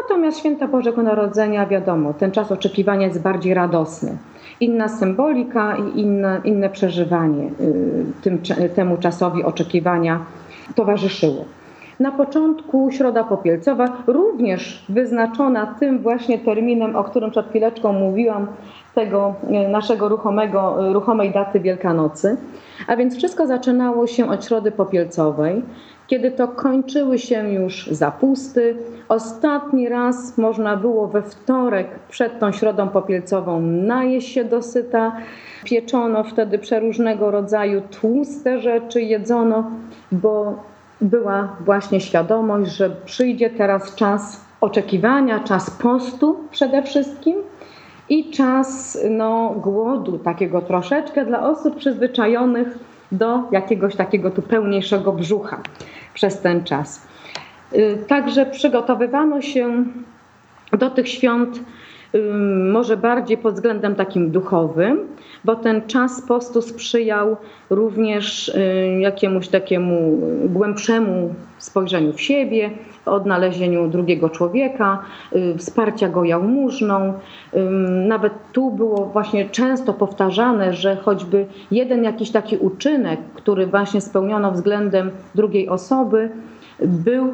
Natomiast 0.02 0.40
święta 0.40 0.68
Bożego 0.68 1.04
Narodzenia, 1.04 1.66
wiadomo, 1.66 2.14
ten 2.14 2.32
czas 2.32 2.52
oczekiwania 2.52 3.08
jest 3.08 3.22
bardziej 3.22 3.54
radosny. 3.54 4.18
Inna 4.60 4.88
symbolika 4.90 5.78
i 5.78 6.00
inne, 6.00 6.42
inne 6.44 6.70
przeżywanie 6.70 7.44
y, 7.62 8.06
tym, 8.22 8.42
temu 8.76 8.98
czasowi 8.98 9.44
oczekiwania 9.44 10.20
towarzyszyło. 10.76 11.46
Na 12.00 12.12
początku 12.12 12.92
Środa 12.92 13.24
Popielcowa, 13.24 13.98
również 14.08 14.86
wyznaczona 14.90 15.76
tym 15.80 16.00
właśnie 16.00 16.40
terminem, 16.40 16.96
o 16.96 17.04
którym 17.04 17.32
przed 17.32 17.50
chwileczką 17.50 17.94
mówiłam, 17.94 18.48
tego 18.96 19.34
e, 19.50 19.68
naszego 19.68 20.10
ruchomego, 20.10 20.90
e, 20.90 20.94
ruchomej 20.94 21.32
daty 21.32 21.60
Wielkanocy. 21.60 22.38
A 22.88 22.96
więc 22.96 23.18
wszystko 23.18 23.48
zaczynało 23.48 24.08
się 24.08 24.30
od 24.30 24.46
Środy 24.46 24.72
Popielcowej, 24.72 25.62
kiedy 26.10 26.32
to 26.32 26.48
kończyły 26.48 27.20
się 27.20 27.50
już 27.54 27.88
zapusty. 27.88 28.76
Ostatni 29.10 29.90
raz 29.90 30.38
można 30.38 30.78
było 30.78 31.08
we 31.08 31.22
wtorek 31.22 31.88
przed 32.10 32.40
tą 32.40 32.52
Środą 32.52 32.88
Popielcową 32.88 33.62
najeść 33.62 34.34
się 34.34 34.46
dosyta. 34.46 35.12
Pieczono 35.64 36.24
wtedy 36.24 36.60
przeróżnego 36.60 37.32
rodzaju 37.32 37.82
tłuste 38.02 38.60
rzeczy, 38.60 39.02
jedzono, 39.02 39.72
bo 40.12 40.64
była 41.02 41.56
właśnie 41.66 42.00
świadomość, 42.02 42.72
że 42.72 42.90
przyjdzie 42.90 43.50
teraz 43.50 43.96
czas 43.96 44.46
oczekiwania, 44.62 45.40
czas 45.40 45.70
postu 45.70 46.38
przede 46.52 46.84
wszystkim 46.84 47.36
i 48.10 48.32
czas 48.32 49.00
no, 49.10 49.56
głodu 49.58 50.20
takiego 50.20 50.62
troszeczkę 50.62 51.26
dla 51.26 51.50
osób 51.50 51.76
przyzwyczajonych 51.76 52.78
do 53.12 53.44
jakiegoś 53.52 53.96
takiego 53.96 54.32
tu 54.32 54.42
pełniejszego 54.42 55.12
brzucha 55.12 55.62
przez 56.14 56.42
ten 56.42 56.64
czas. 56.64 57.08
Y, 57.74 58.06
także 58.08 58.46
przygotowywano 58.46 59.42
się 59.42 59.86
do 60.72 60.90
tych 60.90 61.10
świąt 61.10 61.60
może 62.72 62.98
bardziej 62.98 63.38
pod 63.38 63.54
względem 63.54 63.96
takim 63.96 64.32
duchowym, 64.32 65.00
bo 65.44 65.56
ten 65.56 65.82
czas 65.88 66.22
postu 66.22 66.62
sprzyjał 66.62 67.38
również 67.70 68.48
y, 68.50 69.00
jakiemuś 69.00 69.48
takiemu 69.48 70.20
głębszemu 70.46 71.34
spojrzeniu 71.58 72.14
w 72.14 72.22
siebie, 72.22 72.70
odnalezieniu 73.06 73.88
drugiego 73.88 74.30
człowieka, 74.30 75.00
y, 75.36 75.58
wsparcia 75.58 76.10
go 76.10 76.24
jałmużną. 76.24 77.14
Nawet 78.08 78.34
tu 78.54 78.72
było 78.72 79.06
właśnie 79.06 79.50
często 79.50 79.94
powtarzane, 79.94 80.74
że 80.74 80.96
choćby 80.96 81.46
jeden 81.72 82.04
jakiś 82.04 82.32
taki 82.32 82.58
uczynek, 82.58 83.20
który 83.34 83.68
właśnie 83.68 84.02
spełniono 84.02 84.52
względem 84.52 85.12
drugiej 85.36 85.70
osoby, 85.70 86.30
był 86.80 87.34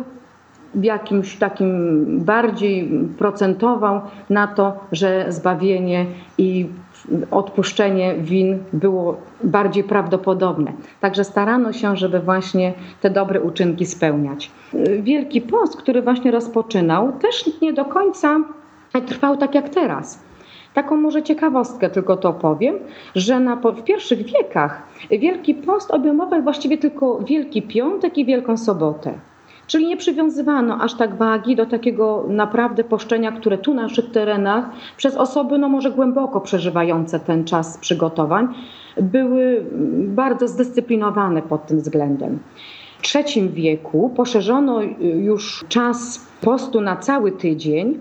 w 0.75 0.83
jakimś 0.83 1.35
takim 1.35 2.05
bardziej 2.25 2.89
procentował 3.17 4.01
na 4.29 4.47
to, 4.47 4.79
że 4.91 5.25
zbawienie 5.29 6.05
i 6.37 6.67
odpuszczenie 7.31 8.15
win 8.15 8.59
było 8.73 9.17
bardziej 9.43 9.83
prawdopodobne. 9.83 10.73
Także 11.01 11.23
starano 11.23 11.73
się, 11.73 11.97
żeby 11.97 12.19
właśnie 12.19 12.73
te 13.01 13.09
dobre 13.09 13.41
uczynki 13.41 13.85
spełniać. 13.85 14.51
Wielki 14.99 15.41
Post, 15.41 15.77
który 15.77 16.01
właśnie 16.01 16.31
rozpoczynał, 16.31 17.11
też 17.11 17.61
nie 17.61 17.73
do 17.73 17.85
końca 17.85 18.39
trwał 19.07 19.37
tak 19.37 19.55
jak 19.55 19.69
teraz. 19.69 20.25
Taką 20.73 20.97
może 20.97 21.23
ciekawostkę 21.23 21.89
tylko 21.89 22.17
to 22.17 22.33
powiem, 22.33 22.75
że 23.15 23.39
na, 23.39 23.55
w 23.55 23.83
pierwszych 23.83 24.23
wiekach 24.23 24.83
Wielki 25.09 25.55
Post 25.55 25.91
obejmował 25.91 26.41
właściwie 26.41 26.77
tylko 26.77 27.19
Wielki 27.19 27.61
Piątek 27.61 28.17
i 28.17 28.25
Wielką 28.25 28.57
Sobotę. 28.57 29.13
Czyli 29.67 29.87
nie 29.87 29.97
przywiązywano 29.97 30.77
aż 30.81 30.93
tak 30.93 31.15
wagi 31.15 31.55
do 31.55 31.65
takiego 31.65 32.25
naprawdę 32.29 32.83
poszczenia, 32.83 33.31
które 33.31 33.57
tu 33.57 33.73
na 33.73 33.81
naszych 33.81 34.11
terenach 34.11 34.65
przez 34.97 35.15
osoby 35.15 35.57
no 35.57 35.69
może 35.69 35.91
głęboko 35.91 36.41
przeżywające 36.41 37.19
ten 37.19 37.43
czas 37.43 37.77
przygotowań 37.77 38.47
były 38.97 39.65
bardzo 40.07 40.47
zdyscyplinowane 40.47 41.41
pod 41.41 41.67
tym 41.67 41.77
względem. 41.77 42.39
W 43.01 43.15
III 43.15 43.49
wieku 43.49 44.11
poszerzono 44.15 44.81
już 44.99 45.65
czas 45.69 46.27
postu 46.41 46.81
na 46.81 46.95
cały 46.95 47.31
tydzień, 47.31 47.97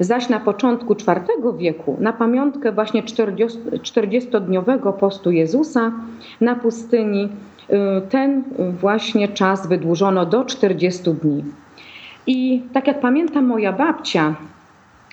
zaś 0.00 0.28
na 0.28 0.40
początku 0.40 0.92
IV 0.92 1.58
wieku 1.58 1.96
na 2.00 2.12
pamiątkę 2.12 2.72
właśnie 2.72 3.02
40-dniowego 3.02 4.92
postu 4.92 5.30
Jezusa 5.30 5.92
na 6.40 6.54
pustyni 6.54 7.28
ten 8.10 8.44
właśnie 8.80 9.28
czas 9.28 9.66
wydłużono 9.66 10.26
do 10.26 10.44
40 10.44 11.02
dni. 11.10 11.44
I 12.26 12.62
tak 12.72 12.86
jak 12.86 13.00
pamiętam 13.00 13.44
moja 13.44 13.72
babcia, 13.72 14.34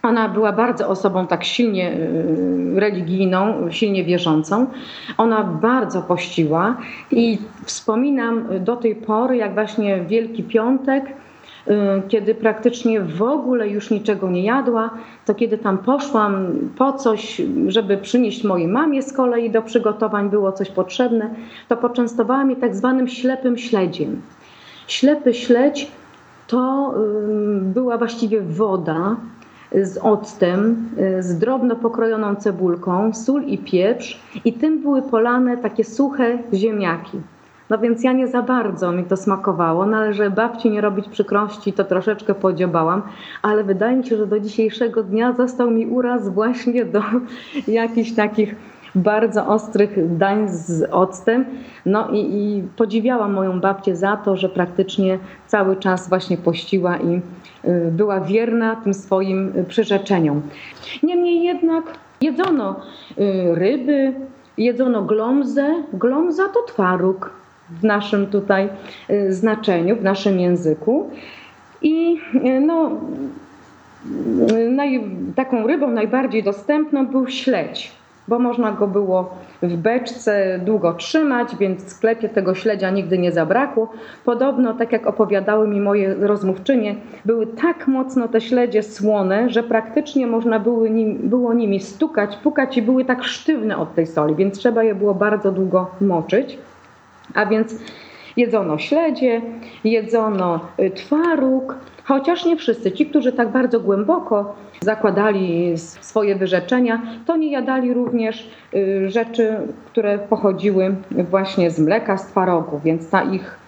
ona 0.03 0.29
była 0.29 0.51
bardzo 0.51 0.87
osobą 0.87 1.27
tak 1.27 1.43
silnie 1.43 1.91
y, 1.93 2.79
religijną, 2.79 3.71
silnie 3.71 4.03
wierzącą. 4.03 4.67
Ona 5.17 5.43
bardzo 5.43 6.01
pościła 6.01 6.77
i 7.11 7.37
wspominam 7.65 8.45
do 8.59 8.75
tej 8.75 8.95
pory, 8.95 9.37
jak 9.37 9.53
właśnie 9.53 10.01
Wielki 10.01 10.43
Piątek 10.43 11.05
Y, 11.05 11.24
kiedy 12.07 12.35
praktycznie 12.35 13.01
w 13.01 13.21
ogóle 13.21 13.69
już 13.69 13.91
niczego 13.91 14.29
nie 14.29 14.43
jadła, 14.43 14.89
to 15.25 15.35
kiedy 15.35 15.57
tam 15.57 15.77
poszłam 15.77 16.47
po 16.77 16.93
coś, 16.93 17.41
żeby 17.67 17.97
przynieść 17.97 18.43
mojej 18.43 18.67
mamie 18.67 19.01
z 19.03 19.13
kolei 19.13 19.49
do 19.49 19.61
przygotowań 19.61 20.29
było 20.29 20.51
coś 20.51 20.69
potrzebne, 20.69 21.29
to 21.67 21.77
poczęstowała 21.77 22.45
mnie 22.45 22.55
tak 22.55 22.75
zwanym 22.75 23.07
ślepym 23.07 23.57
śledziem. 23.57 24.21
Ślepy 24.87 25.33
śledź 25.33 25.91
to 26.47 26.93
y, 26.97 27.61
była 27.61 27.97
właściwie 27.97 28.41
woda 28.41 29.15
z 29.71 29.97
octem, 29.97 30.89
y, 31.19 31.23
z 31.23 31.39
drobno 31.39 31.75
pokrojoną 31.75 32.35
cebulką, 32.35 33.13
sól 33.13 33.43
i 33.43 33.57
pieprz 33.57 34.19
i 34.45 34.53
tym 34.53 34.81
były 34.81 35.01
polane 35.01 35.57
takie 35.57 35.83
suche 35.83 36.37
ziemniaki. 36.53 37.21
No 37.69 37.77
więc 37.77 38.03
ja 38.03 38.11
nie 38.11 38.27
za 38.27 38.41
bardzo 38.41 38.91
mi 38.91 39.03
to 39.03 39.17
smakowało, 39.17 39.85
no 39.85 39.97
ale 39.97 40.13
że 40.13 40.29
babci 40.29 40.69
nie 40.69 40.81
robić 40.81 41.09
przykrości, 41.09 41.73
to 41.73 41.83
troszeczkę 41.83 42.35
podziobałam, 42.35 43.01
ale 43.41 43.63
wydaje 43.63 43.97
mi 43.97 44.05
się, 44.05 44.17
że 44.17 44.27
do 44.27 44.39
dzisiejszego 44.39 45.03
dnia 45.03 45.33
został 45.33 45.71
mi 45.71 45.87
uraz 45.87 46.29
właśnie 46.29 46.85
do 46.85 47.01
jakichś 47.67 48.11
takich 48.11 48.55
bardzo 48.95 49.47
ostrych 49.47 50.17
dań 50.17 50.49
z 50.49 50.87
octem. 50.91 51.45
No 51.85 52.09
i, 52.09 52.17
i 52.17 52.63
podziwiałam 52.77 53.33
moją 53.33 53.59
babcię 53.59 53.95
za 53.95 54.17
to, 54.17 54.37
że 54.37 54.49
praktycznie 54.49 55.19
cały 55.47 55.75
czas 55.75 56.09
właśnie 56.09 56.37
pościła 56.37 56.97
i 56.97 57.21
y, 57.65 57.91
była 57.91 58.21
wierna 58.21 58.75
tym 58.75 58.93
swoim 58.93 59.53
przyrzeczeniom. 59.67 60.41
Niemniej 61.03 61.43
jednak 61.43 61.83
jedzono 62.21 62.75
y, 63.17 63.55
ryby, 63.55 64.13
jedzono 64.57 65.01
glomzę. 65.01 65.83
Glomza 65.93 66.43
to 66.49 66.61
twaróg 66.67 67.44
w 67.69 67.83
naszym 67.83 68.27
tutaj 68.27 68.69
y, 69.09 69.33
znaczeniu, 69.33 69.95
w 69.95 70.03
naszym 70.03 70.39
języku. 70.39 71.09
I 71.81 72.17
y, 72.35 72.59
no, 72.59 72.91
naj, 74.69 75.03
taką 75.35 75.67
rybą 75.67 75.91
najbardziej 75.91 76.43
dostępną 76.43 77.07
był 77.07 77.27
śledź, 77.27 77.91
bo 78.27 78.39
można 78.39 78.71
go 78.71 78.87
było 78.87 79.35
w 79.61 79.77
beczce 79.77 80.59
długo 80.65 80.93
trzymać, 80.93 81.55
więc 81.55 81.83
w 81.83 81.89
sklepie 81.89 82.29
tego 82.29 82.55
śledzia 82.55 82.89
nigdy 82.89 83.17
nie 83.17 83.31
zabrakło. 83.31 83.91
Podobno, 84.25 84.73
tak 84.73 84.91
jak 84.91 85.07
opowiadały 85.07 85.67
mi 85.67 85.81
moje 85.81 86.13
rozmówczynie, 86.13 86.95
były 87.25 87.47
tak 87.47 87.87
mocno 87.87 88.27
te 88.27 88.41
śledzie 88.41 88.83
słone, 88.83 89.49
że 89.49 89.63
praktycznie 89.63 90.27
można 90.27 90.59
było, 90.59 90.87
nim, 90.87 91.17
było 91.29 91.53
nimi 91.53 91.79
stukać, 91.79 92.37
pukać 92.37 92.77
i 92.77 92.81
były 92.81 93.05
tak 93.05 93.23
sztywne 93.23 93.77
od 93.77 93.95
tej 93.95 94.07
soli, 94.07 94.35
więc 94.35 94.57
trzeba 94.57 94.83
je 94.83 94.95
było 94.95 95.13
bardzo 95.13 95.51
długo 95.51 95.87
moczyć. 96.01 96.57
A 97.33 97.45
więc 97.45 97.75
jedzono 98.37 98.77
śledzie, 98.77 99.41
jedzono 99.83 100.59
y, 100.79 100.91
twaróg, 100.91 101.75
chociaż 102.03 102.45
nie 102.45 102.57
wszyscy. 102.57 102.91
Ci, 102.91 103.05
którzy 103.05 103.31
tak 103.31 103.51
bardzo 103.51 103.79
głęboko 103.79 104.55
zakładali 104.81 105.73
swoje 105.77 106.35
wyrzeczenia, 106.35 107.01
to 107.25 107.37
nie 107.37 107.51
jadali 107.51 107.93
również 107.93 108.49
y, 108.73 109.09
rzeczy, 109.09 109.57
które 109.85 110.19
pochodziły 110.19 110.95
właśnie 111.11 111.71
z 111.71 111.79
mleka, 111.79 112.17
z 112.17 112.27
twarogu, 112.27 112.79
więc 112.83 113.09
ta 113.09 113.23
ich 113.23 113.59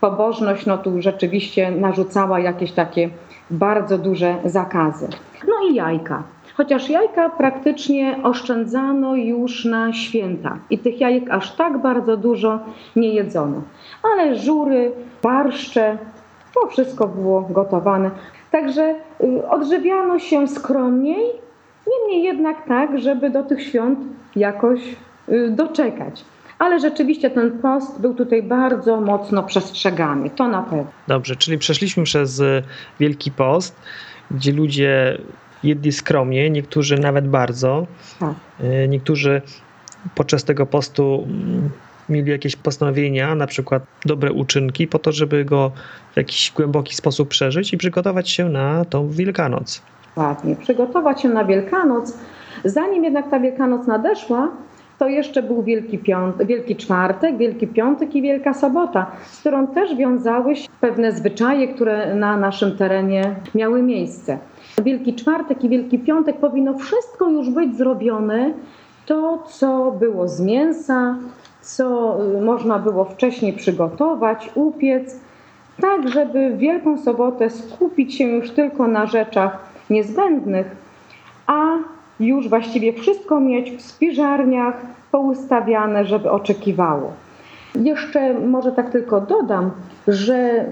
pobożność 0.00 0.66
no 0.66 0.78
tu 0.78 1.02
rzeczywiście 1.02 1.70
narzucała 1.70 2.40
jakieś 2.40 2.72
takie 2.72 3.10
bardzo 3.50 3.98
duże 3.98 4.36
zakazy. 4.44 5.08
No 5.48 5.68
i 5.70 5.74
jajka. 5.74 6.22
Chociaż 6.58 6.90
jajka 6.90 7.28
praktycznie 7.28 8.16
oszczędzano 8.22 9.16
już 9.16 9.64
na 9.64 9.92
święta 9.92 10.58
i 10.70 10.78
tych 10.78 11.00
jajek 11.00 11.30
aż 11.30 11.52
tak 11.52 11.82
bardzo 11.82 12.16
dużo 12.16 12.58
nie 12.96 13.08
jedzono. 13.14 13.62
Ale 14.02 14.38
żury, 14.38 14.92
barszcze, 15.22 15.98
to 16.54 16.66
wszystko 16.66 17.08
było 17.08 17.40
gotowane. 17.40 18.10
Także 18.50 18.94
y, 19.20 19.48
odżywiano 19.48 20.18
się 20.18 20.48
skromniej, 20.48 21.26
niemniej 21.86 22.22
jednak 22.22 22.68
tak, 22.68 22.98
żeby 22.98 23.30
do 23.30 23.42
tych 23.42 23.62
świąt 23.62 23.98
jakoś 24.36 24.80
y, 25.28 25.50
doczekać. 25.50 26.24
Ale 26.58 26.80
rzeczywiście 26.80 27.30
ten 27.30 27.58
post 27.58 28.00
był 28.00 28.14
tutaj 28.14 28.42
bardzo 28.42 29.00
mocno 29.00 29.42
przestrzegany, 29.42 30.30
to 30.30 30.48
na 30.48 30.62
pewno. 30.62 30.86
Dobrze, 31.08 31.36
czyli 31.36 31.58
przeszliśmy 31.58 32.04
przez 32.04 32.40
y, 32.40 32.62
Wielki 33.00 33.30
Post, 33.30 33.80
gdzie 34.30 34.52
ludzie 34.52 35.18
jedli 35.64 35.92
skromnie, 35.92 36.50
niektórzy 36.50 36.98
nawet 36.98 37.28
bardzo. 37.28 37.86
Tak. 38.20 38.34
E, 38.60 38.88
niektórzy 38.88 39.42
podczas 40.14 40.44
tego 40.44 40.66
postu 40.66 41.26
mm, 41.26 41.70
mieli 42.08 42.30
jakieś 42.30 42.56
postanowienia, 42.56 43.34
na 43.34 43.46
przykład 43.46 43.82
dobre 44.06 44.32
uczynki, 44.32 44.86
po 44.86 44.98
to, 44.98 45.12
żeby 45.12 45.44
go 45.44 45.72
w 46.12 46.16
jakiś 46.16 46.52
głęboki 46.56 46.94
sposób 46.94 47.28
przeżyć 47.28 47.72
i 47.72 47.78
przygotować 47.78 48.30
się 48.30 48.48
na 48.48 48.84
tą 48.84 49.10
Wielkanoc. 49.10 49.82
Ładnie, 50.16 50.56
przygotować 50.56 51.22
się 51.22 51.28
na 51.28 51.44
Wielkanoc. 51.44 52.18
Zanim 52.64 53.04
jednak 53.04 53.30
ta 53.30 53.40
Wielkanoc 53.40 53.86
nadeszła, 53.86 54.48
to 54.98 55.08
jeszcze 55.08 55.42
był 55.42 55.62
Wielki, 55.62 55.98
Piąt, 55.98 56.42
Wielki 56.42 56.76
Czwartek, 56.76 57.36
Wielki 57.36 57.66
Piątek 57.66 58.14
i 58.14 58.22
Wielka 58.22 58.54
Sobota, 58.54 59.10
z 59.26 59.40
którą 59.40 59.66
też 59.66 59.96
wiązały 59.96 60.56
się 60.56 60.68
pewne 60.80 61.12
zwyczaje, 61.12 61.68
które 61.68 62.14
na 62.14 62.36
naszym 62.36 62.76
terenie 62.76 63.34
miały 63.54 63.82
miejsce. 63.82 64.38
Wielki 64.84 65.14
Czwartek 65.14 65.64
i 65.64 65.68
Wielki 65.68 65.98
Piątek 65.98 66.36
powinno 66.36 66.78
wszystko 66.78 67.30
już 67.30 67.50
być 67.50 67.76
zrobione, 67.76 68.52
to 69.06 69.42
co 69.48 69.92
było 70.00 70.28
z 70.28 70.40
mięsa, 70.40 71.16
co 71.60 72.16
y, 72.36 72.40
można 72.40 72.78
było 72.78 73.04
wcześniej 73.04 73.52
przygotować, 73.52 74.50
upiec, 74.54 75.20
tak 75.80 76.08
żeby 76.08 76.50
w 76.50 76.58
Wielką 76.58 76.98
Sobotę 76.98 77.50
skupić 77.50 78.14
się 78.14 78.24
już 78.24 78.50
tylko 78.50 78.88
na 78.88 79.06
rzeczach 79.06 79.58
niezbędnych, 79.90 80.76
a 81.46 81.76
już 82.20 82.48
właściwie 82.48 82.92
wszystko 82.92 83.40
mieć 83.40 83.70
w 83.70 83.82
spiżarniach 83.82 84.74
poustawiane, 85.12 86.04
żeby 86.04 86.30
oczekiwało. 86.30 87.12
Jeszcze 87.74 88.34
może 88.34 88.72
tak 88.72 88.90
tylko 88.90 89.20
dodam, 89.20 89.70
że 90.08 90.64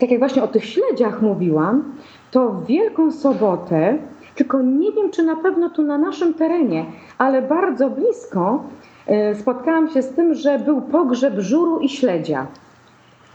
tak 0.00 0.10
jak 0.10 0.18
właśnie 0.18 0.42
o 0.42 0.48
tych 0.48 0.64
śledziach 0.64 1.22
mówiłam, 1.22 1.84
to 2.30 2.48
w 2.48 2.66
Wielką 2.66 3.12
Sobotę, 3.12 3.98
tylko 4.34 4.62
nie 4.62 4.92
wiem, 4.92 5.10
czy 5.10 5.22
na 5.22 5.36
pewno 5.36 5.70
tu 5.70 5.82
na 5.82 5.98
naszym 5.98 6.34
terenie, 6.34 6.84
ale 7.18 7.42
bardzo 7.42 7.90
blisko 7.90 8.64
e, 9.06 9.34
spotkałam 9.34 9.90
się 9.90 10.02
z 10.02 10.08
tym, 10.08 10.34
że 10.34 10.58
był 10.58 10.82
pogrzeb 10.82 11.34
żuru 11.38 11.80
i 11.80 11.88
śledzia. 11.88 12.46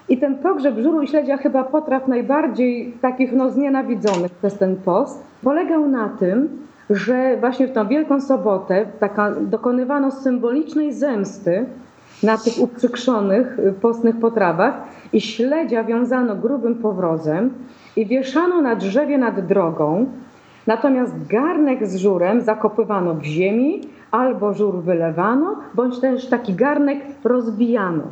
I 0.10 0.18
ten 0.18 0.38
pogrzeb 0.38 0.80
żuru 0.80 1.02
i 1.02 1.08
śledzia, 1.08 1.38
chyba 1.38 1.64
potraw 1.64 2.08
najbardziej 2.08 2.94
takich 3.02 3.34
no, 3.34 3.50
znienawidzonych 3.50 4.32
przez 4.32 4.58
ten 4.58 4.76
post, 4.76 5.24
polegał 5.44 5.88
na 5.88 6.10
tym, 6.10 6.50
że 6.92 7.38
właśnie 7.40 7.68
w 7.68 7.72
tą 7.72 7.88
Wielką 7.88 8.22
Sobotę 8.22 8.86
taka, 9.00 9.32
dokonywano 9.32 10.12
symbolicznej 10.12 10.94
zemsty 10.94 11.66
na 12.24 12.38
tych 12.38 12.60
uprzykrzonych 12.60 13.58
postnych 13.82 14.20
potrawach 14.20 14.74
i 15.14 15.22
śledzia 15.22 15.84
wiązano 15.84 16.36
grubym 16.36 16.76
powrozem 16.76 17.54
i 17.96 18.06
wieszano 18.06 18.62
na 18.62 18.76
drzewie 18.76 19.18
nad 19.18 19.46
drogą, 19.48 20.06
natomiast 20.68 21.28
garnek 21.28 21.88
z 21.88 21.96
żurem 21.96 22.42
zakopywano 22.42 23.14
w 23.14 23.24
ziemi 23.24 23.82
albo 24.12 24.54
żur 24.54 24.84
wylewano, 24.84 25.56
bądź 25.74 26.00
też 26.00 26.28
taki 26.28 26.54
garnek 26.54 27.00
rozbijano. 27.24 28.04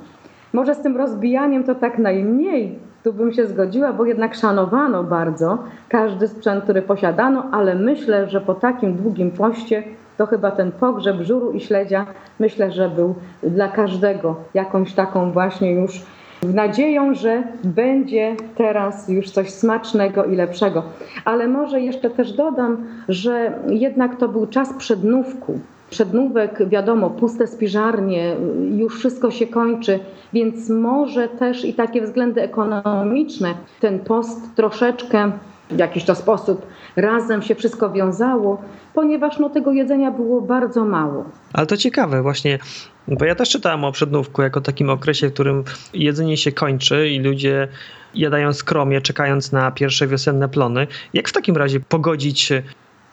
Może 0.54 0.76
z 0.76 0.82
tym 0.82 0.98
rozbijaniem 0.98 1.63
to 1.63 1.76
tak 1.76 2.00
najmniej 2.00 2.80
tu 3.04 3.14
bym 3.14 3.34
się 3.34 3.48
zgodziła, 3.48 3.94
bo 3.94 4.06
jednak 4.06 4.36
szanowano 4.36 5.04
bardzo 5.04 5.58
każdy 5.90 6.28
sprzęt, 6.28 6.64
który 6.64 6.82
posiadano, 6.82 7.44
ale 7.52 7.76
myślę, 7.76 8.30
że 8.30 8.42
po 8.42 8.54
takim 8.54 8.96
długim 8.96 9.32
poście 9.32 9.84
to 10.18 10.26
chyba 10.26 10.52
ten 10.52 10.72
pogrzeb 10.72 11.22
żuru 11.22 11.52
i 11.52 11.60
śledzia, 11.60 12.06
myślę, 12.40 12.72
że 12.72 12.90
był 12.90 13.16
dla 13.44 13.68
każdego 13.68 14.36
jakąś 14.54 14.94
taką 14.94 15.32
właśnie 15.32 15.72
już 15.72 16.02
nadzieją, 16.44 17.14
że 17.14 17.44
będzie 17.64 18.36
teraz 18.56 19.10
już 19.10 19.30
coś 19.30 19.50
smacznego 19.50 20.26
i 20.26 20.36
lepszego. 20.36 20.84
Ale 21.26 21.48
może 21.48 21.82
jeszcze 21.82 22.10
też 22.10 22.34
dodam, 22.34 22.78
że 23.10 23.60
jednak 23.68 24.16
to 24.16 24.28
był 24.28 24.48
czas 24.48 24.74
przednówku. 24.74 25.60
Przednówek, 25.89 26.69
wiadomo, 26.69 27.10
puste 27.10 27.47
spiżarnie, 27.47 28.36
już 28.78 28.99
wszystko 28.99 29.32
się 29.32 29.47
kończy, 29.47 29.99
więc 30.34 30.69
może 30.69 31.28
też 31.28 31.65
i 31.65 31.73
takie 31.73 32.02
względy 32.02 32.41
ekonomiczne, 32.41 33.54
ten 33.80 33.99
post 33.99 34.56
troszeczkę 34.56 35.32
w 35.71 35.80
jakiś 35.80 36.04
to 36.04 36.15
sposób 36.15 36.67
razem 36.95 37.41
się 37.41 37.56
wszystko 37.56 37.89
wiązało, 37.89 38.62
ponieważ 38.93 39.39
no, 39.39 39.49
tego 39.49 39.71
jedzenia 39.71 40.12
było 40.12 40.41
bardzo 40.41 40.86
mało. 40.86 41.25
Ale 41.54 41.67
to 41.67 41.78
ciekawe 41.78 42.21
właśnie, 42.21 42.60
bo 43.08 43.25
ja 43.25 43.36
też 43.36 43.49
czytałem 43.49 43.84
o 43.84 43.91
przednówku 43.91 44.41
jako 44.41 44.62
takim 44.62 44.89
okresie, 44.89 45.30
w 45.30 45.34
którym 45.34 45.63
jedzenie 45.93 46.38
się 46.38 46.52
kończy 46.52 47.10
i 47.10 47.19
ludzie 47.19 47.67
jadają 48.15 48.54
skromnie, 48.54 49.02
czekając 49.02 49.52
na 49.52 49.71
pierwsze 49.71 50.08
wiosenne 50.08 50.49
plony. 50.49 50.88
Jak 51.13 51.30
w 51.30 51.34
takim 51.34 51.58
razie 51.58 51.80
pogodzić 51.80 52.54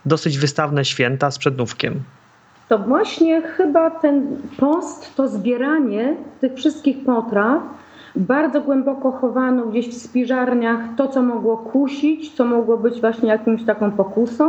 dosyć 0.06 0.38
wystawne 0.38 0.84
święta 0.84 1.30
z 1.30 1.38
przednówkiem? 1.38 2.02
To 2.68 2.79
właśnie 2.79 3.42
chyba 3.42 3.90
ten 3.90 4.37
post, 4.59 5.16
to 5.16 5.29
zbieranie 5.29 6.16
tych 6.40 6.55
wszystkich 6.55 7.05
potraw 7.05 7.62
bardzo 8.16 8.61
głęboko 8.61 9.12
chowano 9.12 9.66
gdzieś 9.66 9.88
w 9.88 10.02
spiżarniach 10.02 10.81
to, 10.96 11.09
co 11.09 11.22
mogło 11.22 11.57
kusić, 11.57 12.35
co 12.35 12.44
mogło 12.44 12.76
być 12.76 13.00
właśnie 13.00 13.29
jakąś 13.29 13.64
taką 13.64 13.90
pokusą. 13.90 14.48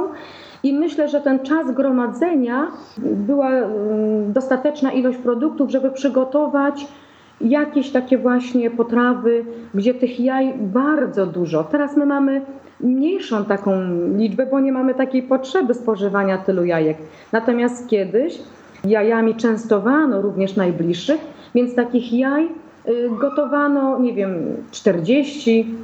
I 0.64 0.74
myślę, 0.74 1.08
że 1.08 1.22
ten 1.22 1.40
czas 1.40 1.72
gromadzenia 1.72 2.68
była 2.98 3.50
mm, 3.50 4.34
dostateczna 4.34 4.92
ilość 4.92 5.18
produktów, 5.18 5.72
żeby 5.72 5.92
przygotować 5.92 6.88
jakieś 7.42 7.92
takie 7.92 8.18
właśnie 8.18 8.72
potrawy, 8.72 9.46
gdzie 9.74 9.94
tych 9.94 10.20
jaj 10.20 10.54
bardzo 10.60 11.26
dużo. 11.26 11.64
Teraz 11.64 11.98
my 11.98 12.06
mamy 12.06 12.42
mniejszą 12.80 13.46
taką 13.46 13.82
liczbę, 14.18 14.46
bo 14.46 14.60
nie 14.60 14.72
mamy 14.72 14.94
takiej 14.94 15.24
potrzeby 15.24 15.74
spożywania 15.74 16.38
tylu 16.38 16.66
jajek. 16.66 16.98
Natomiast 17.32 17.90
kiedyś 17.90 18.40
jajami 18.86 19.36
częstowano 19.36 20.22
również 20.22 20.56
najbliższych, 20.56 21.22
więc 21.56 21.76
takich 21.76 22.14
jaj 22.14 22.46
y, 22.46 23.10
gotowano, 23.20 24.00
nie 24.00 24.14
wiem, 24.14 24.34
40, 24.72 25.76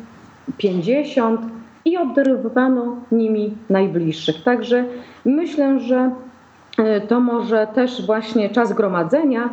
50 0.58 1.42
i 1.86 1.98
obdarowywano 1.98 2.96
nimi 3.12 3.54
najbliższych. 3.70 4.44
Także 4.44 4.86
myślę, 5.26 5.80
że 5.80 6.12
y, 6.80 7.02
to 7.08 7.20
może 7.20 7.68
też 7.76 8.06
właśnie 8.06 8.50
czas 8.50 8.74
gromadzenia 8.74 9.50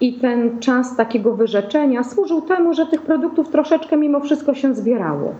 i 0.00 0.12
ten 0.14 0.60
czas 0.60 0.96
takiego 0.96 1.34
wyrzeczenia 1.34 2.04
służył 2.04 2.40
temu, 2.40 2.74
że 2.74 2.86
tych 2.86 3.02
produktów 3.02 3.48
troszeczkę 3.48 3.96
mimo 3.96 4.20
wszystko 4.20 4.54
się 4.54 4.74
zbierało. 4.74 5.34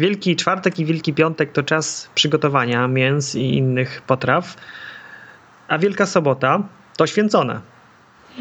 Wielki 0.00 0.36
Czwartek 0.36 0.78
i 0.78 0.84
Wielki 0.84 1.14
Piątek 1.14 1.52
to 1.52 1.62
czas 1.62 2.10
przygotowania 2.14 2.88
mięs 2.88 3.34
i 3.34 3.56
innych 3.56 4.02
potraw, 4.06 4.56
a 5.68 5.78
Wielka 5.78 6.06
Sobota 6.06 6.62
to 6.96 7.06
święcone. 7.06 7.60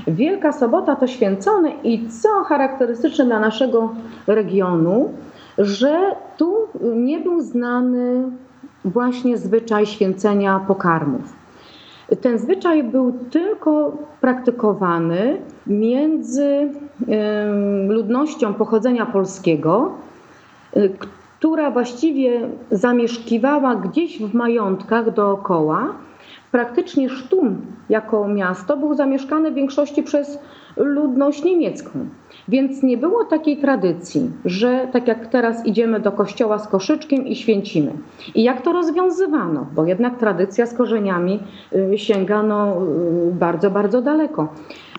Wielka 0.07 0.51
Sobota 0.51 0.95
to 0.95 1.07
święcone 1.07 1.71
i 1.83 2.09
co 2.09 2.43
charakterystyczne 2.43 3.25
dla 3.25 3.39
naszego 3.39 3.95
regionu, 4.27 5.13
że 5.57 6.15
tu 6.37 6.55
nie 6.95 7.19
był 7.19 7.41
znany 7.41 8.23
właśnie 8.85 9.37
zwyczaj 9.37 9.85
święcenia 9.85 10.59
pokarmów. 10.67 11.33
Ten 12.21 12.39
zwyczaj 12.39 12.83
był 12.83 13.19
tylko 13.31 13.97
praktykowany 14.21 15.41
między 15.67 16.71
ludnością 17.87 18.53
pochodzenia 18.53 19.05
polskiego, 19.05 19.93
która 21.39 21.71
właściwie 21.71 22.49
zamieszkiwała 22.71 23.75
gdzieś 23.75 24.19
w 24.19 24.33
majątkach 24.33 25.13
dookoła. 25.13 25.93
Praktycznie 26.51 27.09
Sztum 27.09 27.61
jako 27.89 28.27
miasto 28.27 28.77
był 28.77 28.93
zamieszkane 28.93 29.51
w 29.51 29.53
większości 29.53 30.03
przez 30.03 30.39
ludność 30.77 31.43
niemiecką. 31.43 31.89
Więc 32.47 32.83
nie 32.83 32.97
było 32.97 33.25
takiej 33.25 33.57
tradycji, 33.57 34.31
że 34.45 34.87
tak 34.91 35.07
jak 35.07 35.27
teraz 35.27 35.65
idziemy 35.65 35.99
do 35.99 36.11
kościoła 36.11 36.59
z 36.59 36.67
koszyczkiem 36.67 37.27
i 37.27 37.35
święcimy. 37.35 37.91
I 38.35 38.43
jak 38.43 38.61
to 38.61 38.73
rozwiązywano? 38.73 39.65
Bo 39.75 39.85
jednak 39.85 40.17
tradycja 40.17 40.65
z 40.65 40.73
korzeniami 40.73 41.39
y, 41.93 41.97
sięgano 41.97 42.75
y, 43.29 43.31
bardzo, 43.31 43.71
bardzo 43.71 44.01
daleko. 44.01 44.47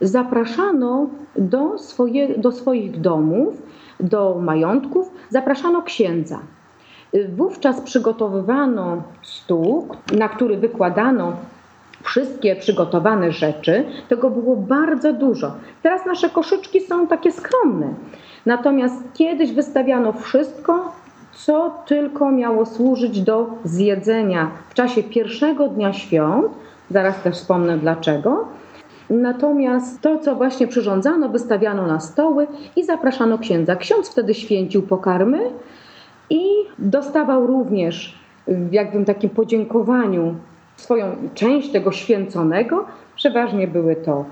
Zapraszano 0.01 1.07
do, 1.37 1.79
swoje, 1.79 2.39
do 2.39 2.53
swoich 2.53 3.01
domów 3.01 3.63
do 4.03 4.39
majątków 4.43 5.11
zapraszano 5.29 5.83
księdza. 5.83 6.39
Wówczas 7.37 7.81
przygotowywano 7.81 9.03
stół, 9.23 9.89
na 10.19 10.29
który 10.29 10.57
wykładano 10.57 11.33
wszystkie 12.03 12.57
przygotowane 12.57 13.33
rzeczy. 13.33 13.85
Tego 14.09 14.31
było 14.31 14.57
bardzo 14.57 15.13
dużo. 15.13 15.53
Teraz 15.83 16.07
nasze 16.07 16.31
koszyczki 16.31 16.81
są 16.81 17.07
takie 17.07 17.33
skromne. 17.33 17.95
Natomiast 18.47 18.97
kiedyś 19.15 19.53
wystawiano 19.53 20.13
wszystko, 20.13 20.93
co 21.33 21.75
tylko 21.87 22.31
miało 22.31 22.67
służyć 22.67 23.21
do 23.21 23.47
zjedzenia 23.65 24.51
w 24.69 24.75
czasie 24.75 25.03
pierwszego 25.03 25.69
dnia 25.69 25.93
świąt. 25.93 26.53
Zaraz 26.91 27.23
też 27.23 27.37
wspomnę 27.37 27.79
dlaczego 27.79 28.49
Natomiast 29.11 30.01
to, 30.01 30.19
co 30.19 30.35
właśnie 30.35 30.67
przyrządzano, 30.67 31.29
wystawiano 31.29 31.87
na 31.87 32.01
stoły 32.01 32.47
i 32.77 32.85
zapraszano 32.85 33.39
księdza. 33.39 33.77
Ksiądz 33.77 34.11
wtedy 34.11 34.35
święcił 34.35 34.83
pokarmy 34.83 35.39
i 36.31 36.43
dostawał 36.79 37.47
również 37.47 38.19
w 38.49 38.73
jakbym 38.73 39.05
takim 39.05 39.31
podziękowaniu 39.31 40.35
swoją 40.77 41.05
część 41.35 41.73
tego 41.73 41.93
święconego. 41.93 42.85
Przeważnie 43.17 43.69
były 43.69 43.97
to 43.97 44.25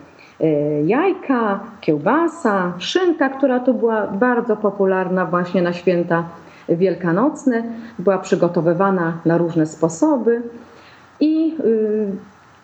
jajka, 0.86 1.60
kiełbasa, 1.80 2.72
szynka, 2.78 3.28
która 3.28 3.60
tu 3.60 3.74
była 3.74 4.06
bardzo 4.06 4.56
popularna 4.56 5.26
właśnie 5.26 5.62
na 5.62 5.72
święta 5.72 6.24
wielkanocne. 6.68 7.62
Była 7.98 8.18
przygotowywana 8.18 9.12
na 9.24 9.38
różne 9.38 9.66
sposoby 9.66 10.42
i 11.20 11.56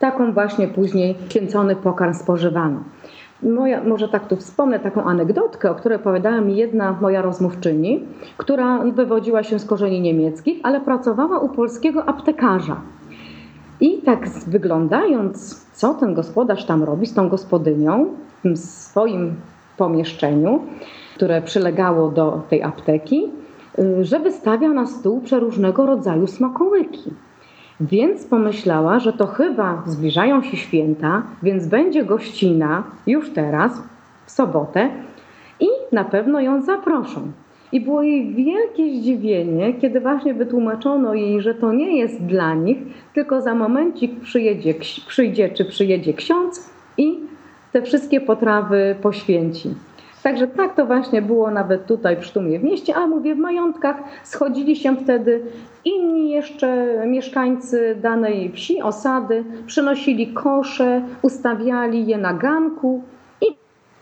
taką 0.04 0.32
właśnie 0.32 0.68
później 0.68 1.14
święcony 1.28 1.76
pokarm 1.76 2.14
spożywano. 2.14 2.80
Moja, 3.42 3.84
może 3.84 4.08
tak 4.08 4.28
tu 4.28 4.36
wspomnę 4.36 4.80
taką 4.80 5.04
anegdotkę, 5.04 5.70
o 5.70 5.74
której 5.74 5.98
opowiadała 5.98 6.40
mi 6.40 6.56
jedna 6.56 6.96
moja 7.00 7.22
rozmówczyni, 7.22 8.04
która 8.36 8.78
wywodziła 8.78 9.42
się 9.42 9.58
z 9.58 9.64
korzeni 9.64 10.00
niemieckich, 10.00 10.60
ale 10.62 10.80
pracowała 10.80 11.38
u 11.38 11.48
polskiego 11.48 12.08
aptekarza. 12.08 12.80
I 13.80 13.98
tak 13.98 14.28
wyglądając, 14.46 15.66
co 15.72 15.94
ten 15.94 16.14
gospodarz 16.14 16.64
tam 16.64 16.82
robi 16.82 17.06
z 17.06 17.14
tą 17.14 17.28
gospodynią 17.28 18.06
w 18.44 18.58
swoim 18.58 19.34
pomieszczeniu, 19.76 20.62
które 21.14 21.42
przylegało 21.42 22.10
do 22.10 22.42
tej 22.50 22.62
apteki, 22.62 23.30
y, 23.78 24.04
że 24.04 24.20
wystawia 24.20 24.68
na 24.68 24.86
stół 24.86 25.20
przeróżnego 25.20 25.86
rodzaju 25.86 26.26
smakołyki. 26.26 27.10
Więc 27.80 28.24
pomyślała, 28.24 28.98
że 28.98 29.12
to 29.12 29.26
chyba 29.26 29.82
zbliżają 29.86 30.42
się 30.42 30.56
święta, 30.56 31.22
więc 31.42 31.66
będzie 31.66 32.04
gościna 32.04 32.82
już 33.06 33.30
teraz, 33.30 33.82
w 34.26 34.30
sobotę 34.30 34.90
i 35.60 35.66
na 35.92 36.04
pewno 36.04 36.40
ją 36.40 36.62
zaproszą. 36.62 37.32
I 37.72 37.80
było 37.80 38.02
jej 38.02 38.34
wielkie 38.34 39.00
zdziwienie, 39.00 39.74
kiedy 39.74 40.00
właśnie 40.00 40.34
wytłumaczono 40.34 41.14
jej, 41.14 41.40
że 41.40 41.54
to 41.54 41.72
nie 41.72 41.98
jest 41.98 42.22
dla 42.22 42.54
nich, 42.54 42.78
tylko 43.14 43.40
za 43.40 43.54
momencik 43.54 44.20
przyjedzie, 44.20 44.74
przyjdzie 45.06 45.48
czy 45.48 45.64
przyjedzie 45.64 46.14
ksiądz 46.14 46.70
i 46.98 47.18
te 47.72 47.82
wszystkie 47.82 48.20
potrawy 48.20 48.96
poświęci. 49.02 49.68
Także 50.24 50.46
tak 50.46 50.74
to 50.74 50.86
właśnie 50.86 51.22
było 51.22 51.50
nawet 51.50 51.86
tutaj 51.86 52.16
w 52.16 52.24
Sztumie 52.24 52.58
w 52.58 52.64
mieście, 52.64 52.94
a 52.96 53.06
mówię 53.06 53.34
w 53.34 53.38
majątkach 53.38 53.96
schodzili 54.22 54.76
się 54.76 54.96
wtedy 54.96 55.42
inni 55.84 56.30
jeszcze 56.30 56.96
mieszkańcy 57.06 57.98
danej 58.02 58.52
wsi, 58.52 58.82
osady, 58.82 59.44
przynosili 59.66 60.32
kosze, 60.32 61.02
ustawiali 61.22 62.06
je 62.06 62.18
na 62.18 62.34
ganku 62.34 63.02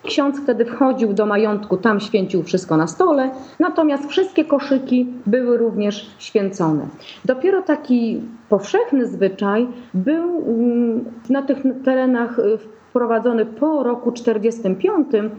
ksiądz 0.04 0.40
wtedy 0.40 0.64
wchodził 0.64 1.12
do 1.12 1.26
majątku, 1.26 1.76
tam 1.76 2.00
święcił 2.00 2.42
wszystko 2.42 2.76
na 2.76 2.86
stole, 2.86 3.30
natomiast 3.58 4.10
wszystkie 4.10 4.44
koszyki 4.44 5.06
były 5.26 5.58
również 5.58 6.10
święcone. 6.18 6.86
Dopiero 7.24 7.62
taki 7.62 8.20
powszechny 8.48 9.06
zwyczaj 9.06 9.68
był 9.94 10.44
mm, 10.46 11.04
na 11.30 11.42
tych 11.42 11.58
terenach 11.84 12.40
wprowadzony 12.90 13.46
po 13.46 13.82
roku 13.82 14.12
45 14.12 15.06
Y, 15.14 15.30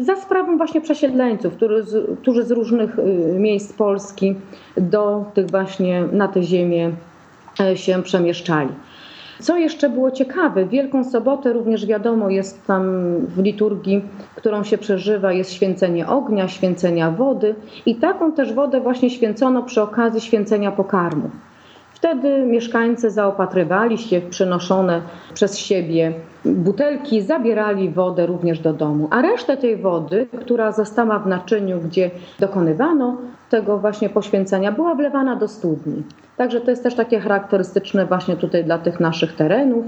za 0.00 0.16
sprawą 0.16 0.56
właśnie 0.56 0.80
przesiedleńców, 0.80 1.54
którzy 2.22 2.42
z, 2.42 2.50
różnych 2.50 2.98
y, 2.98 3.02
miejsc 3.38 3.72
Polski 3.72 4.34
do 4.76 5.24
tych 5.34 5.50
właśnie 5.50 6.04
na 6.12 6.28
tę 6.28 6.42
ziemię 6.42 6.92
e, 7.60 7.76
się 7.76 8.02
przemieszczali. 8.02 8.70
Co 9.40 9.56
jeszcze 9.56 9.90
było 9.90 10.10
ciekawe, 10.10 10.66
Wielką 10.66 11.04
Sobotę 11.04 11.52
również 11.52 11.86
wiadomo 11.86 12.30
jest 12.30 12.66
tam 12.66 12.84
w 13.26 13.38
liturgii, 13.38 14.02
którą 14.36 14.64
się 14.64 14.78
przeżywa, 14.78 15.32
jest 15.32 15.52
święcenie 15.52 16.06
ognia, 16.08 16.48
święcenia 16.48 17.10
wody 17.10 17.54
i 17.86 17.96
taką 17.96 18.32
też 18.32 18.52
wodę 18.52 18.80
właśnie 18.80 19.10
święcono 19.10 19.62
przy 19.62 19.82
okazji 19.82 20.20
święcenia 20.20 20.72
pokarmu. 20.72 21.30
Wtedy 21.98 22.46
mieszkańcy 22.46 23.10
zaopatrywali 23.10 23.98
się 23.98 24.20
w 24.20 24.28
przynoszone 24.28 25.02
przez 25.34 25.58
siebie 25.58 26.12
butelki, 26.44 27.22
zabierali 27.22 27.90
wodę 27.90 28.26
również 28.26 28.58
do 28.58 28.72
domu, 28.72 29.08
a 29.10 29.22
resztę 29.22 29.56
tej 29.56 29.76
wody, 29.76 30.26
która 30.40 30.72
została 30.72 31.18
w 31.18 31.26
naczyniu, 31.26 31.80
gdzie 31.80 32.10
dokonywano 32.38 33.16
tego 33.50 33.78
właśnie 33.78 34.08
poświęcenia, 34.08 34.72
była 34.72 34.94
wlewana 34.94 35.36
do 35.36 35.48
studni. 35.48 36.02
Także 36.36 36.60
to 36.60 36.70
jest 36.70 36.82
też 36.82 36.94
takie 36.94 37.20
charakterystyczne 37.20 38.06
właśnie 38.06 38.36
tutaj 38.36 38.64
dla 38.64 38.78
tych 38.78 39.00
naszych 39.00 39.36
terenów 39.36 39.84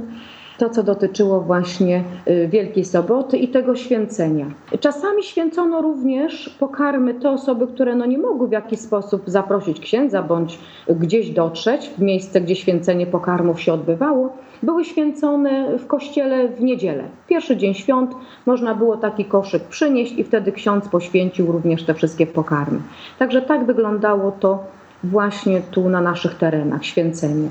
to, 0.60 0.70
co 0.70 0.82
dotyczyło 0.82 1.40
właśnie 1.40 2.04
y, 2.28 2.48
Wielkiej 2.48 2.84
Soboty 2.84 3.38
i 3.38 3.48
tego 3.48 3.76
święcenia. 3.76 4.46
Czasami 4.80 5.22
święcono 5.22 5.82
również 5.82 6.56
pokarmy 6.58 7.14
te 7.14 7.30
osoby, 7.30 7.66
które 7.66 7.94
no 7.94 8.06
nie 8.06 8.18
mogły 8.18 8.48
w 8.48 8.52
jakiś 8.52 8.80
sposób 8.80 9.22
zaprosić 9.26 9.80
księdza 9.80 10.22
bądź 10.22 10.58
gdzieś 10.88 11.30
dotrzeć 11.30 11.90
w 11.98 12.02
miejsce, 12.02 12.40
gdzie 12.40 12.56
święcenie 12.56 13.06
pokarmów 13.06 13.60
się 13.60 13.72
odbywało. 13.72 14.32
Były 14.62 14.84
święcone 14.84 15.78
w 15.78 15.86
kościele 15.86 16.48
w 16.48 16.60
niedzielę. 16.60 17.04
Pierwszy 17.28 17.56
dzień 17.56 17.74
świąt 17.74 18.10
można 18.46 18.74
było 18.74 18.96
taki 18.96 19.24
koszyk 19.24 19.62
przynieść 19.62 20.12
i 20.18 20.24
wtedy 20.24 20.52
ksiądz 20.52 20.88
poświęcił 20.88 21.52
również 21.52 21.84
te 21.84 21.94
wszystkie 21.94 22.26
pokarmy. 22.26 22.80
Także 23.18 23.42
tak 23.42 23.64
wyglądało 23.64 24.32
to 24.40 24.64
właśnie 25.04 25.60
tu 25.70 25.88
na 25.88 26.00
naszych 26.00 26.34
terenach, 26.34 26.84
święcenie. 26.84 27.48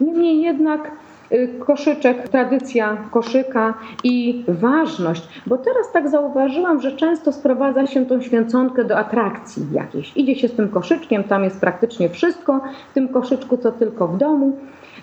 Niemniej 0.00 0.40
jednak 0.40 0.90
koszyczek, 1.66 2.28
tradycja 2.28 2.96
koszyka 3.10 3.74
i 4.04 4.44
ważność, 4.48 5.28
bo 5.46 5.58
teraz 5.58 5.92
tak 5.92 6.08
zauważyłam, 6.08 6.80
że 6.80 6.92
często 6.92 7.32
sprowadza 7.32 7.86
się 7.86 8.06
tą 8.06 8.20
święconkę 8.20 8.84
do 8.84 8.98
atrakcji 8.98 9.66
jakiejś. 9.72 10.16
Idzie 10.16 10.34
się 10.34 10.48
z 10.48 10.52
tym 10.52 10.68
koszyczkiem, 10.68 11.24
tam 11.24 11.44
jest 11.44 11.60
praktycznie 11.60 12.08
wszystko 12.08 12.60
w 12.90 12.94
tym 12.94 13.08
koszyczku, 13.08 13.56
co 13.56 13.72
tylko 13.72 14.08
w 14.08 14.18
domu. 14.18 14.56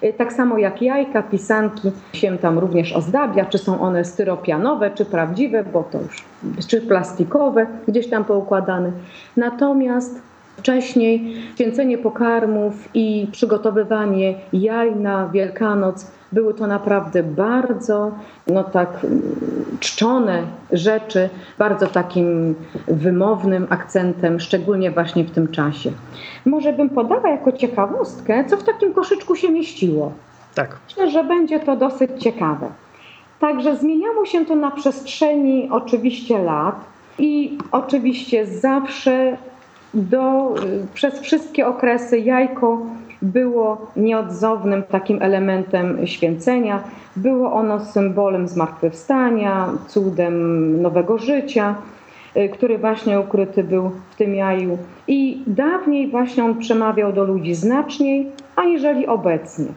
Y, 0.04 0.14
tak 0.14 0.34
samo 0.34 0.58
jak 0.58 0.82
jajka, 0.82 1.24
pisanki 1.24 1.92
się 2.14 2.38
tam 2.38 2.60
również 2.60 2.94
ozdabia, 2.94 3.46
czy 3.46 3.58
są 3.58 3.82
one 3.82 4.06
styropianowe, 4.06 4.92
czy 4.92 5.06
prawdziwe, 5.06 5.64
bo 5.64 5.84
to 5.84 6.00
już, 6.02 6.26
czy 6.68 6.82
plastikowe, 6.82 7.68
gdzieś 7.88 8.10
tam 8.10 8.26
poukładane. 8.26 8.92
Natomiast 9.38 10.28
Wcześniej 10.58 11.36
święcenie 11.56 11.98
pokarmów 11.98 12.90
i 12.94 13.28
przygotowywanie 13.32 14.36
jaj 14.54 14.96
na 14.96 15.30
Wielkanoc 15.30 16.12
były 16.32 16.54
to 16.54 16.68
naprawdę 16.68 17.24
bardzo 17.24 18.12
no 18.48 18.64
tak 18.64 18.90
czczone 19.80 20.44
rzeczy, 20.72 21.30
bardzo 21.58 21.88
takim 21.88 22.56
wymownym 22.88 23.68
akcentem, 23.70 24.40
szczególnie 24.40 24.92
właśnie 24.92 25.24
w 25.24 25.32
tym 25.32 25.48
czasie. 25.48 25.92
Może 26.46 26.74
bym 26.74 26.90
podała 26.90 27.30
jako 27.30 27.52
ciekawostkę, 27.52 28.46
co 28.46 28.58
w 28.58 28.64
takim 28.64 28.94
koszyczku 28.94 29.36
się 29.36 29.52
mieściło. 29.52 30.12
Tak. 30.56 30.78
Myślę, 30.88 31.12
że 31.12 31.24
będzie 31.24 31.60
to 31.60 31.76
dosyć 31.76 32.12
ciekawe. 32.18 32.70
Także 33.40 33.76
zmieniało 33.76 34.26
się 34.26 34.46
to 34.46 34.56
na 34.56 34.72
przestrzeni 34.72 35.70
oczywiście 35.72 36.38
lat 36.38 36.76
i 37.20 37.58
oczywiście 37.72 38.46
zawsze 38.46 39.38
do, 39.94 40.56
przez 40.94 41.20
wszystkie 41.20 41.68
okresy 41.68 42.20
jajko 42.20 42.80
było 43.22 43.92
nieodzownym 43.96 44.84
takim 44.84 45.22
elementem 45.22 46.08
święcenia. 46.08 46.84
Było 47.16 47.54
ono 47.54 47.86
symbolem 47.86 48.48
zmartwychwstania, 48.48 49.70
cudem 49.88 50.82
nowego 50.82 51.18
życia, 51.18 51.76
y, 52.38 52.50
który 52.50 52.78
właśnie 52.78 53.20
ukryty 53.20 53.64
był 53.64 53.92
w 54.10 54.16
tym 54.16 54.36
jaju. 54.36 54.78
I 55.08 55.42
dawniej 55.48 56.08
właśnie 56.08 56.44
on 56.46 56.60
przemawiał 56.60 57.14
do 57.14 57.24
ludzi 57.24 57.56
znaczniej, 57.56 58.32
aniżeli 58.56 59.08
obecnie. 59.08 59.68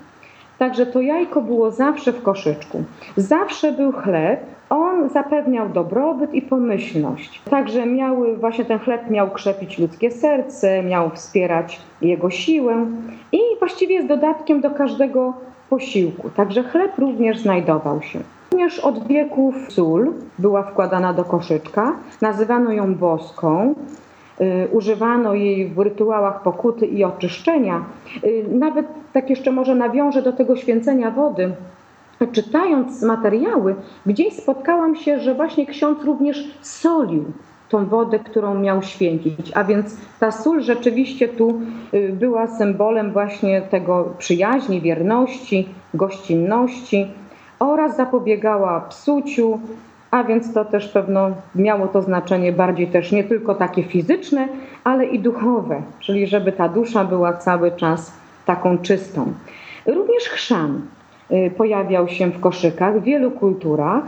Także 0.60 0.86
to 0.86 1.00
jajko 1.00 1.42
było 1.42 1.70
zawsze 1.70 2.12
w 2.12 2.22
koszyczku. 2.22 2.84
Zawsze 3.16 3.72
był 3.72 3.92
chleb, 3.92 4.40
on 4.70 5.08
zapewniał 5.08 5.68
dobrobyt 5.68 6.34
i 6.34 6.42
pomyślność. 6.42 7.42
Także 7.50 7.86
miały, 7.86 8.36
właśnie 8.36 8.64
ten 8.64 8.78
chleb 8.78 9.10
miał 9.10 9.30
krzepić 9.30 9.78
ludzkie 9.78 10.10
serce, 10.10 10.82
miał 10.82 11.10
wspierać 11.10 11.80
jego 12.02 12.30
siłę 12.30 12.86
i 13.32 13.38
właściwie 13.58 13.94
jest 13.94 14.08
dodatkiem 14.08 14.60
do 14.60 14.70
każdego 14.70 15.32
posiłku. 15.70 16.30
Także 16.30 16.62
chleb 16.62 16.98
również 16.98 17.38
znajdował 17.38 18.02
się. 18.02 18.18
Również 18.52 18.78
od 18.78 19.06
wieków 19.06 19.54
sól 19.68 20.12
była 20.38 20.62
wkładana 20.62 21.12
do 21.12 21.24
koszyczka. 21.24 21.92
Nazywano 22.20 22.72
ją 22.72 22.94
boską. 22.94 23.74
Y, 24.40 24.68
używano 24.72 25.34
jej 25.34 25.68
w 25.68 25.78
rytuałach 25.78 26.42
pokuty 26.42 26.86
i 26.86 27.04
oczyszczenia. 27.04 27.84
Y, 28.24 28.44
nawet 28.50 28.86
tak 29.12 29.30
jeszcze 29.30 29.50
może 29.50 29.74
nawiążę 29.74 30.22
do 30.22 30.32
tego 30.32 30.56
święcenia 30.56 31.10
wody 31.10 31.52
czytając 32.26 33.02
materiały, 33.02 33.74
gdzieś 34.06 34.34
spotkałam 34.34 34.96
się, 34.96 35.20
że 35.20 35.34
właśnie 35.34 35.66
ksiądz 35.66 36.04
również 36.04 36.44
solił 36.62 37.24
tą 37.68 37.86
wodę, 37.86 38.18
którą 38.18 38.54
miał 38.54 38.82
święcić. 38.82 39.52
A 39.54 39.64
więc 39.64 39.96
ta 40.20 40.30
sól 40.30 40.60
rzeczywiście 40.62 41.28
tu 41.28 41.60
y, 41.94 42.12
była 42.12 42.46
symbolem 42.46 43.12
właśnie 43.12 43.62
tego 43.62 44.14
przyjaźni, 44.18 44.80
wierności, 44.80 45.68
gościnności 45.94 47.06
oraz 47.58 47.96
zapobiegała 47.96 48.80
psuciu, 48.80 49.60
a 50.10 50.24
więc 50.24 50.54
to 50.54 50.64
też 50.64 50.88
pewno 50.88 51.30
miało 51.54 51.88
to 51.88 52.02
znaczenie 52.02 52.52
bardziej 52.52 52.86
też 52.86 53.12
nie 53.12 53.24
tylko 53.24 53.54
takie 53.54 53.82
fizyczne, 53.82 54.48
ale 54.84 55.04
i 55.04 55.18
duchowe, 55.18 55.82
czyli 56.00 56.26
żeby 56.26 56.52
ta 56.52 56.68
dusza 56.68 57.04
była 57.04 57.32
cały 57.32 57.72
czas 57.72 58.12
taką 58.46 58.78
czystą. 58.78 59.32
Również 59.86 60.24
chrzan. 60.24 60.80
Y, 61.32 61.50
pojawiał 61.56 62.08
się 62.08 62.26
w 62.26 62.40
koszykach 62.40 63.00
w 63.00 63.04
wielu 63.04 63.30
kulturach. 63.30 64.04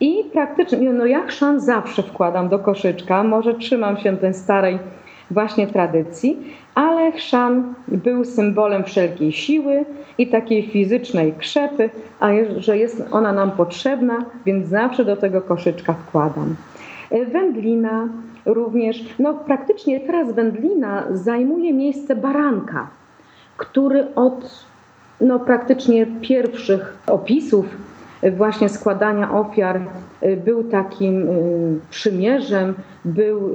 I 0.00 0.24
praktycznie, 0.32 0.92
no 0.92 1.06
ja 1.06 1.26
chrzan 1.26 1.60
zawsze 1.60 2.02
wkładam 2.02 2.48
do 2.48 2.58
koszyczka, 2.58 3.22
może 3.22 3.54
trzymam 3.54 3.96
się 3.96 4.16
tej 4.16 4.34
starej 4.34 4.78
właśnie 5.30 5.66
tradycji, 5.66 6.36
ale 6.74 7.12
chrzan 7.12 7.74
był 7.88 8.24
symbolem 8.24 8.84
wszelkiej 8.84 9.32
siły 9.32 9.84
i 10.18 10.26
takiej 10.26 10.62
fizycznej 10.62 11.32
krzepy, 11.38 11.90
a 12.20 12.28
że 12.56 12.78
jest 12.78 13.02
ona 13.10 13.32
nam 13.32 13.50
potrzebna, 13.50 14.24
więc 14.46 14.68
zawsze 14.68 15.04
do 15.04 15.16
tego 15.16 15.42
koszyczka 15.42 15.92
wkładam. 15.92 16.56
E, 17.10 17.26
wędlina 17.26 18.08
również, 18.46 19.04
no 19.18 19.34
praktycznie 19.34 20.00
teraz 20.00 20.32
wędlina 20.32 21.04
zajmuje 21.10 21.72
miejsce 21.72 22.16
baranka, 22.16 22.88
który 23.56 24.14
od 24.14 24.64
no, 25.20 25.38
praktycznie 25.38 26.06
pierwszych 26.20 26.96
opisów 27.06 27.66
właśnie 28.36 28.68
składania 28.68 29.32
ofiar 29.32 29.80
był 30.44 30.64
takim 30.64 31.28
y, 31.28 31.80
przymierzem, 31.90 32.74
był 33.04 33.50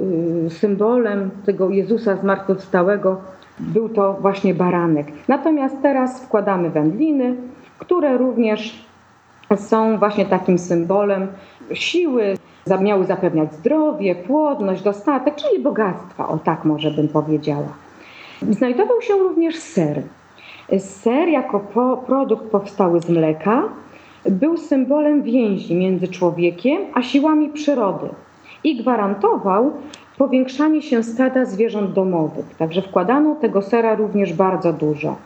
y, 0.46 0.50
symbolem 0.50 1.30
tego 1.46 1.70
Jezusa 1.70 2.16
zmartwychwstałego, 2.16 3.20
był 3.58 3.88
to 3.88 4.12
właśnie 4.20 4.54
baranek. 4.54 5.06
Natomiast 5.28 5.76
teraz 5.82 6.24
wkładamy 6.24 6.70
wędliny, 6.70 7.36
które 7.78 8.18
również 8.18 8.84
są 9.56 9.98
właśnie 9.98 10.26
takim 10.26 10.58
symbolem 10.58 11.26
siły, 11.72 12.36
miały 12.80 13.04
zapewniać 13.04 13.54
zdrowie, 13.54 14.14
płodność, 14.14 14.82
dostatek, 14.82 15.34
czyli 15.34 15.62
bogactwa, 15.62 16.28
o 16.28 16.38
tak 16.38 16.64
może 16.64 16.90
bym 16.90 17.08
powiedziała. 17.08 17.68
Znajdował 18.50 19.02
się 19.02 19.14
również 19.14 19.56
ser. 19.56 20.02
Ser 20.78 21.28
jako 21.28 21.60
produkt 22.06 22.50
powstały 22.50 23.00
z 23.00 23.08
mleka 23.08 23.62
był 24.28 24.56
symbolem 24.56 25.22
więzi 25.22 25.74
między 25.74 26.08
człowiekiem 26.08 26.80
a 26.94 27.02
siłami 27.02 27.48
przyrody 27.48 28.08
i 28.64 28.76
gwarantował 28.76 29.72
powiększanie 30.18 30.82
się 30.82 31.02
stada 31.02 31.44
zwierząt 31.44 31.92
domowych. 31.92 32.56
Także 32.58 32.82
wkładano 32.82 33.34
tego 33.34 33.62
sera 33.62 33.94
również 33.94 34.32
bardzo 34.32 34.72
dużo. 34.72 35.16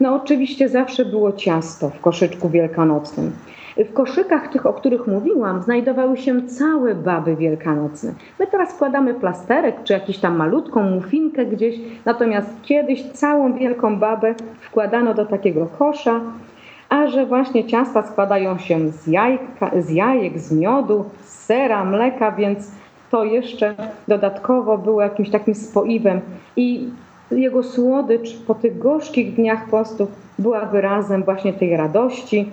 No 0.00 0.14
oczywiście 0.14 0.68
zawsze 0.68 1.04
było 1.04 1.32
ciasto 1.32 1.90
w 1.90 2.00
koszyczku 2.00 2.48
wielkanocnym. 2.48 3.32
W 3.76 3.92
koszykach 3.92 4.48
tych, 4.48 4.66
o 4.66 4.72
których 4.72 5.06
mówiłam, 5.06 5.62
znajdowały 5.62 6.16
się 6.16 6.42
całe 6.42 6.94
baby 6.94 7.36
wielkanocne. 7.36 8.12
My 8.40 8.46
teraz 8.46 8.72
wkładamy 8.72 9.14
plasterek 9.14 9.76
czy 9.84 9.92
jakąś 9.92 10.18
tam 10.18 10.36
malutką 10.36 10.82
mufinkę 10.82 11.46
gdzieś, 11.46 11.76
natomiast 12.04 12.48
kiedyś 12.62 13.02
całą 13.02 13.52
wielką 13.52 13.98
babę 13.98 14.34
wkładano 14.60 15.14
do 15.14 15.26
takiego 15.26 15.66
kosza 15.78 16.20
a 16.88 17.06
że 17.06 17.26
właśnie 17.26 17.64
ciasta 17.64 18.02
składają 18.02 18.58
się 18.58 18.90
z, 18.90 19.06
jajka, 19.06 19.70
z 19.80 19.90
jajek, 19.90 20.38
z 20.38 20.52
miodu, 20.52 21.04
z 21.24 21.44
sera, 21.44 21.84
mleka, 21.84 22.32
więc 22.32 22.70
to 23.10 23.24
jeszcze 23.24 23.74
dodatkowo 24.08 24.78
było 24.78 25.02
jakimś 25.02 25.30
takim 25.30 25.54
spoiwem 25.54 26.20
i 26.56 26.88
jego 27.30 27.62
słodycz 27.62 28.36
po 28.36 28.54
tych 28.54 28.78
gorzkich 28.78 29.34
dniach 29.34 29.68
postów 29.68 30.08
była 30.38 30.66
wyrazem 30.66 31.24
właśnie 31.24 31.52
tej 31.52 31.76
radości 31.76 32.50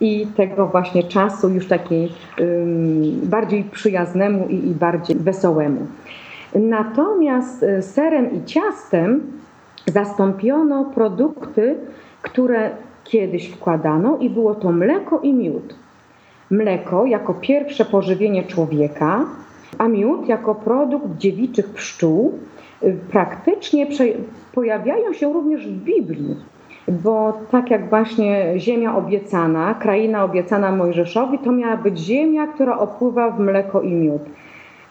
i 0.00 0.26
tego 0.36 0.66
właśnie 0.66 1.02
czasu 1.02 1.48
już 1.48 1.68
takiej 1.68 2.12
um, 2.38 3.20
bardziej 3.22 3.64
przyjaznemu 3.64 4.48
i, 4.48 4.54
i 4.54 4.74
bardziej 4.74 5.16
wesołemu. 5.16 5.86
Natomiast 6.54 7.62
y, 7.62 7.82
serem 7.82 8.32
i 8.32 8.44
ciastem 8.44 9.20
zastąpiono 9.86 10.84
produkty, 10.84 11.74
które 12.22 12.70
kiedyś 13.10 13.48
wkładano 13.48 14.16
i 14.16 14.30
było 14.30 14.54
to 14.54 14.72
mleko 14.72 15.20
i 15.20 15.32
miód. 15.32 15.74
Mleko 16.50 17.06
jako 17.06 17.34
pierwsze 17.34 17.84
pożywienie 17.84 18.42
człowieka, 18.42 19.24
a 19.78 19.88
miód 19.88 20.28
jako 20.28 20.54
produkt 20.54 21.16
dziewiczych 21.18 21.68
pszczół 21.68 22.38
praktycznie 23.10 23.86
pojawiają 24.54 25.12
się 25.12 25.32
również 25.32 25.68
w 25.68 25.84
Biblii, 25.84 26.36
bo 26.88 27.32
tak 27.50 27.70
jak 27.70 27.88
właśnie 27.88 28.52
ziemia 28.56 28.96
obiecana, 28.96 29.74
kraina 29.74 30.24
obiecana 30.24 30.72
Mojżeszowi, 30.72 31.38
to 31.38 31.52
miała 31.52 31.76
być 31.76 31.98
ziemia, 31.98 32.46
która 32.46 32.78
opływa 32.78 33.30
w 33.30 33.40
mleko 33.40 33.80
i 33.80 33.92
miód. 33.92 34.22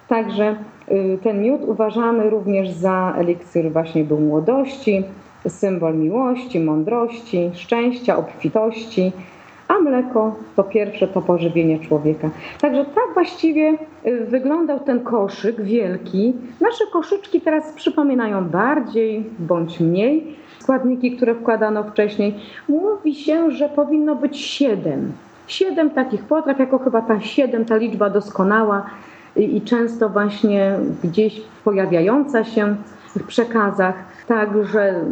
Także 0.07 0.55
y, 0.91 1.17
ten 1.23 1.41
miód 1.41 1.61
uważany 1.67 2.29
również 2.29 2.69
za 2.71 3.13
eliksir 3.17 3.71
właśnie 3.71 4.03
był 4.03 4.19
młodości, 4.19 5.03
symbol 5.47 5.97
miłości, 5.97 6.59
mądrości, 6.59 7.51
szczęścia, 7.53 8.17
obfitości, 8.17 9.11
a 9.67 9.79
mleko 9.79 10.35
to 10.55 10.63
pierwsze 10.63 11.07
to 11.07 11.21
pożywienie 11.21 11.79
człowieka. 11.79 12.29
Także 12.61 12.85
tak 12.85 13.13
właściwie 13.13 13.77
y, 14.05 14.25
wyglądał 14.25 14.79
ten 14.79 14.99
koszyk 14.99 15.61
wielki. 15.61 16.33
Nasze 16.61 16.83
koszyczki 16.91 17.41
teraz 17.41 17.73
przypominają 17.73 18.45
bardziej 18.45 19.23
bądź 19.39 19.79
mniej 19.79 20.35
składniki, 20.59 21.11
które 21.11 21.35
wkładano 21.35 21.83
wcześniej. 21.83 22.35
Mówi 22.67 23.15
się, 23.15 23.51
że 23.51 23.69
powinno 23.69 24.15
być 24.15 24.37
siedem. 24.37 25.11
Siedem 25.47 25.89
takich 25.89 26.23
potraw, 26.23 26.59
jako 26.59 26.79
chyba 26.79 27.01
ta 27.01 27.21
siedem, 27.21 27.65
ta 27.65 27.75
liczba 27.75 28.09
doskonała 28.09 28.85
i 29.35 29.61
często 29.61 30.09
właśnie 30.09 30.79
gdzieś 31.03 31.41
pojawiająca 31.63 32.43
się 32.43 32.75
w 33.15 33.23
przekazach. 33.23 33.95
Także 34.27 35.03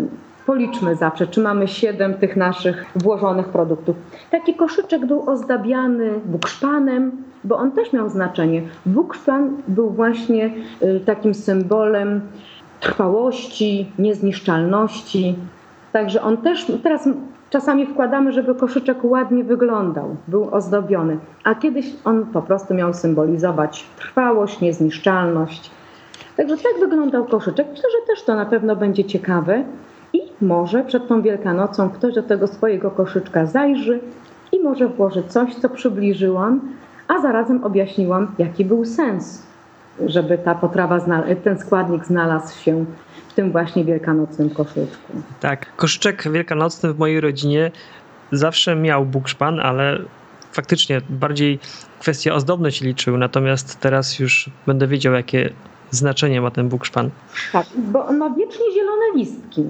policzmy 0.45 0.95
zawsze, 0.95 1.27
czy 1.27 1.41
mamy 1.41 1.67
siedem 1.67 2.13
tych 2.13 2.35
naszych 2.35 2.85
włożonych 2.95 3.47
produktów. 3.49 3.95
Taki 4.31 4.53
koszyczek 4.55 5.05
był 5.05 5.29
ozdabiany 5.29 6.11
bukszpanem, 6.25 7.11
bo 7.43 7.57
on 7.57 7.71
też 7.71 7.93
miał 7.93 8.09
znaczenie. 8.09 8.61
Bukszpan 8.85 9.57
był 9.67 9.89
właśnie 9.89 10.53
y, 10.81 10.99
takim 11.05 11.33
symbolem 11.33 12.21
trwałości, 12.79 13.91
niezniszczalności. 13.99 15.35
Także 15.91 16.21
on 16.21 16.37
też, 16.37 16.71
teraz 16.83 17.09
czasami 17.49 17.85
wkładamy, 17.85 18.31
żeby 18.31 18.55
koszyczek 18.55 18.97
ładnie 19.03 19.43
wyglądał, 19.43 20.15
był 20.27 20.55
ozdobiony, 20.55 21.17
a 21.43 21.55
kiedyś 21.55 21.85
on 22.05 22.25
po 22.25 22.41
prostu 22.41 22.73
miał 22.73 22.93
symbolizować 22.93 23.85
trwałość, 23.97 24.61
niezniszczalność. 24.61 25.71
Także 26.37 26.57
tak 26.57 26.79
wyglądał 26.79 27.25
koszyczek. 27.25 27.67
Myślę, 27.69 27.89
że 27.91 28.07
też 28.07 28.23
to 28.23 28.35
na 28.35 28.45
pewno 28.45 28.75
będzie 28.75 29.05
ciekawe. 29.05 29.63
I 30.13 30.21
może 30.41 30.83
przed 30.83 31.07
tą 31.07 31.21
Wielkanocą 31.21 31.89
ktoś 31.89 32.13
do 32.13 32.23
tego 32.23 32.47
swojego 32.47 32.91
koszyczka 32.91 33.45
zajrzy 33.45 33.99
i 34.51 34.59
może 34.59 34.87
włoży 34.87 35.23
coś, 35.27 35.55
co 35.55 35.69
przybliżyłam, 35.69 36.61
a 37.07 37.21
zarazem 37.21 37.63
objaśniłam, 37.63 38.35
jaki 38.37 38.65
był 38.65 38.85
sens, 38.85 39.43
żeby 40.05 40.37
ta 40.37 40.55
potrawa, 40.55 40.99
ten 41.43 41.59
składnik 41.59 42.05
znalazł 42.05 42.59
się 42.59 42.85
w 43.29 43.33
tym 43.33 43.51
właśnie 43.51 43.85
wielkanocnym 43.85 44.49
koszyczku. 44.49 45.13
Tak, 45.39 45.75
koszyczek 45.75 46.31
wielkanocny 46.31 46.93
w 46.93 46.99
mojej 46.99 47.21
rodzinie 47.21 47.71
zawsze 48.31 48.75
miał 48.75 49.05
bukszpan, 49.05 49.59
ale 49.59 49.99
faktycznie 50.51 51.01
bardziej 51.09 51.59
kwestie 51.99 52.33
ozdobne 52.33 52.71
się 52.71 52.85
liczyły, 52.85 53.17
natomiast 53.17 53.79
teraz 53.79 54.19
już 54.19 54.49
będę 54.67 54.87
wiedział, 54.87 55.13
jakie 55.13 55.49
znaczenie 55.91 56.41
ma 56.41 56.51
ten 56.51 56.69
bukszpan. 56.69 57.09
Tak, 57.51 57.65
bo 57.77 58.05
on 58.05 58.17
ma 58.17 58.29
wiecznie 58.29 58.65
zielone 58.73 59.05
listki. 59.15 59.63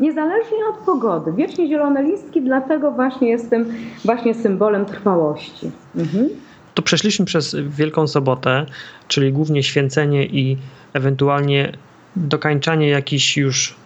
Niezależnie 0.00 0.58
od 0.70 0.76
pogody. 0.76 1.32
Wiecznie 1.32 1.68
zielone 1.68 2.02
listki, 2.02 2.42
dlatego 2.42 2.90
właśnie 2.90 3.28
jestem 3.28 3.66
właśnie 4.04 4.34
symbolem 4.34 4.86
trwałości. 4.86 5.70
Mhm. 5.96 6.28
To 6.74 6.82
przeszliśmy 6.82 7.24
przez 7.24 7.56
Wielką 7.68 8.06
Sobotę, 8.06 8.66
czyli 9.08 9.32
głównie 9.32 9.62
święcenie 9.62 10.26
i 10.26 10.56
ewentualnie 10.92 11.72
dokańczanie 12.16 12.88
jakichś 12.88 13.36
już 13.36 13.76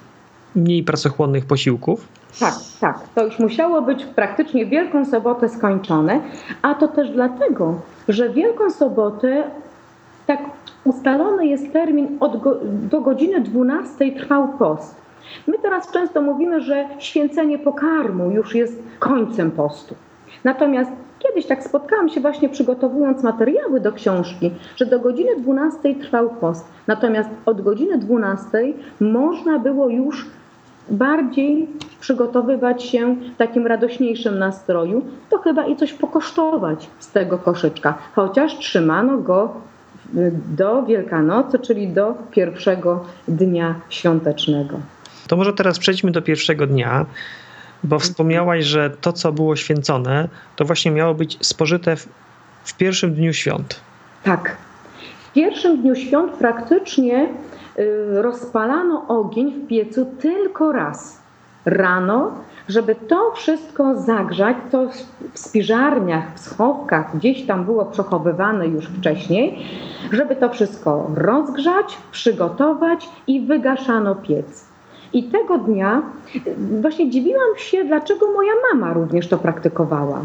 mniej 0.55 0.83
pracochłonnych 0.83 1.47
posiłków. 1.47 2.09
Tak, 2.41 2.55
tak. 2.81 2.99
To 3.15 3.25
już 3.25 3.39
musiało 3.39 3.83
być 3.83 4.05
praktycznie 4.05 4.67
Wielką 4.67 5.05
Sobotę 5.05 5.49
skończone, 5.49 6.21
a 6.63 6.75
to 6.75 6.89
też 6.89 7.11
dlatego, 7.11 7.81
że 8.09 8.31
Wielką 8.31 8.71
Sobotę 8.71 9.51
tak 10.27 10.41
ustalony 10.85 11.47
jest 11.47 11.73
termin 11.73 12.19
go, 12.19 12.57
do 12.65 13.01
godziny 13.01 13.41
12 13.41 14.13
trwał 14.13 14.49
post. 14.49 15.03
My 15.47 15.59
teraz 15.59 15.93
często 15.93 16.23
mówimy, 16.23 16.61
że 16.61 16.89
święcenie 16.99 17.59
pokarmu 17.59 18.31
już 18.31 18.55
jest 18.55 18.83
końcem 18.99 19.51
postu. 19.51 19.95
Natomiast 20.45 20.91
kiedyś 21.19 21.47
tak 21.47 21.65
spotkałam 21.65 22.09
się 22.09 22.21
właśnie 22.21 22.49
przygotowując 22.49 23.23
materiały 23.23 23.81
do 23.81 23.93
książki, 23.93 24.51
że 24.77 24.87
do 24.87 25.01
godziny 25.01 25.31
12 25.39 25.95
trwał 25.95 26.31
post. 26.31 26.69
Natomiast 26.87 27.31
od 27.47 27.61
godziny 27.61 27.99
12 27.99 28.49
można 29.01 29.59
było 29.59 29.89
już 29.89 30.27
bardziej 30.91 31.69
przygotowywać 32.01 32.83
się 32.83 33.15
w 33.15 33.37
takim 33.37 33.67
radośniejszym 33.67 34.39
nastroju, 34.39 35.03
to 35.31 35.39
chyba 35.39 35.67
i 35.67 35.77
coś 35.77 35.93
pokosztować 35.93 36.91
z 36.99 37.13
tego 37.13 37.39
koszyczka, 37.39 37.95
chociaż 38.15 38.59
trzymano 38.59 39.19
go 39.19 39.55
do 40.57 40.83
Wielkanocy, 40.83 41.59
czyli 41.59 41.89
do 41.89 42.15
pierwszego 42.31 43.05
dnia 43.29 43.75
świątecznego. 43.89 44.81
To 45.27 45.37
może 45.37 45.53
teraz 45.53 45.79
przejdźmy 45.79 46.11
do 46.11 46.23
pierwszego 46.23 46.67
dnia, 46.67 47.07
bo 47.85 47.99
wspomniałaś, 47.99 48.65
że 48.65 48.91
to, 49.01 49.13
co 49.13 49.33
było 49.33 49.57
święcone, 49.57 50.29
to 50.57 50.65
właśnie 50.65 50.91
miało 50.91 51.15
być 51.15 51.39
spożyte 51.41 51.97
w 51.97 52.09
w 52.65 52.77
pierwszym 52.77 53.15
dniu 53.15 53.33
świąt. 53.33 53.81
Tak. 54.25 54.57
W 55.31 55.33
pierwszym 55.33 55.83
dniu 55.83 55.95
świąt 55.95 56.33
praktycznie 56.33 57.29
y, 57.79 58.23
rozpalano 58.23 59.05
ogień 59.09 59.53
w 59.53 59.69
piecu 59.69 60.07
tylko 60.21 60.73
raz. 60.73 61.23
Rano, 61.65 62.35
żeby 62.69 62.95
to 62.95 63.33
wszystko 63.35 63.97
zagrzać, 63.97 64.57
to 64.71 64.89
w 65.33 65.39
spiżarniach, 65.39 66.35
w 66.35 66.41
schowkach, 66.41 67.17
gdzieś 67.17 67.47
tam 67.47 67.65
było 67.65 67.85
przechowywane 67.85 68.67
już 68.67 68.87
wcześniej, 68.87 69.67
żeby 70.13 70.37
to 70.37 70.49
wszystko 70.49 71.11
rozgrzać, 71.15 71.99
przygotować 72.11 73.09
i 73.27 73.41
wygaszano 73.41 74.15
piec. 74.15 74.65
I 75.13 75.23
tego 75.25 75.59
dnia 75.59 76.03
y, 76.37 76.41
właśnie 76.81 77.11
dziwiłam 77.11 77.57
się, 77.57 77.85
dlaczego 77.85 78.33
moja 78.33 78.53
mama 78.73 78.93
również 78.93 79.29
to 79.29 79.39
praktykowała. 79.39 80.25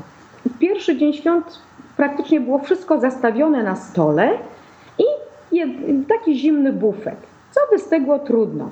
Pierwszy 0.60 0.98
dzień 0.98 1.14
świąt 1.14 1.60
praktycznie 1.98 2.42
było 2.42 2.60
wszystko 2.60 3.00
zastawione 3.00 3.64
na 3.64 3.76
stole 3.76 4.32
i 5.00 5.04
taki 6.08 6.38
zimny 6.40 6.74
bufet. 6.74 7.18
Co 7.52 7.60
by 7.72 7.80
z 7.80 7.90
tego 7.90 8.20
trudno? 8.20 8.70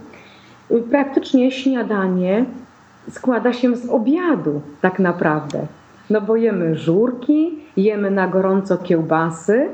Y, 0.72 0.82
praktycznie 0.82 1.52
śniadanie 1.52 2.46
składa 3.10 3.54
się 3.54 3.76
z 3.76 3.90
obiadu, 3.90 4.62
tak 4.82 5.00
naprawdę. 5.00 5.60
No 6.10 6.22
bo 6.22 6.36
jemy 6.36 6.76
żurki, 6.76 7.60
jemy 7.78 8.12
na 8.12 8.28
gorąco 8.28 8.78
kiełbasy 8.78 9.70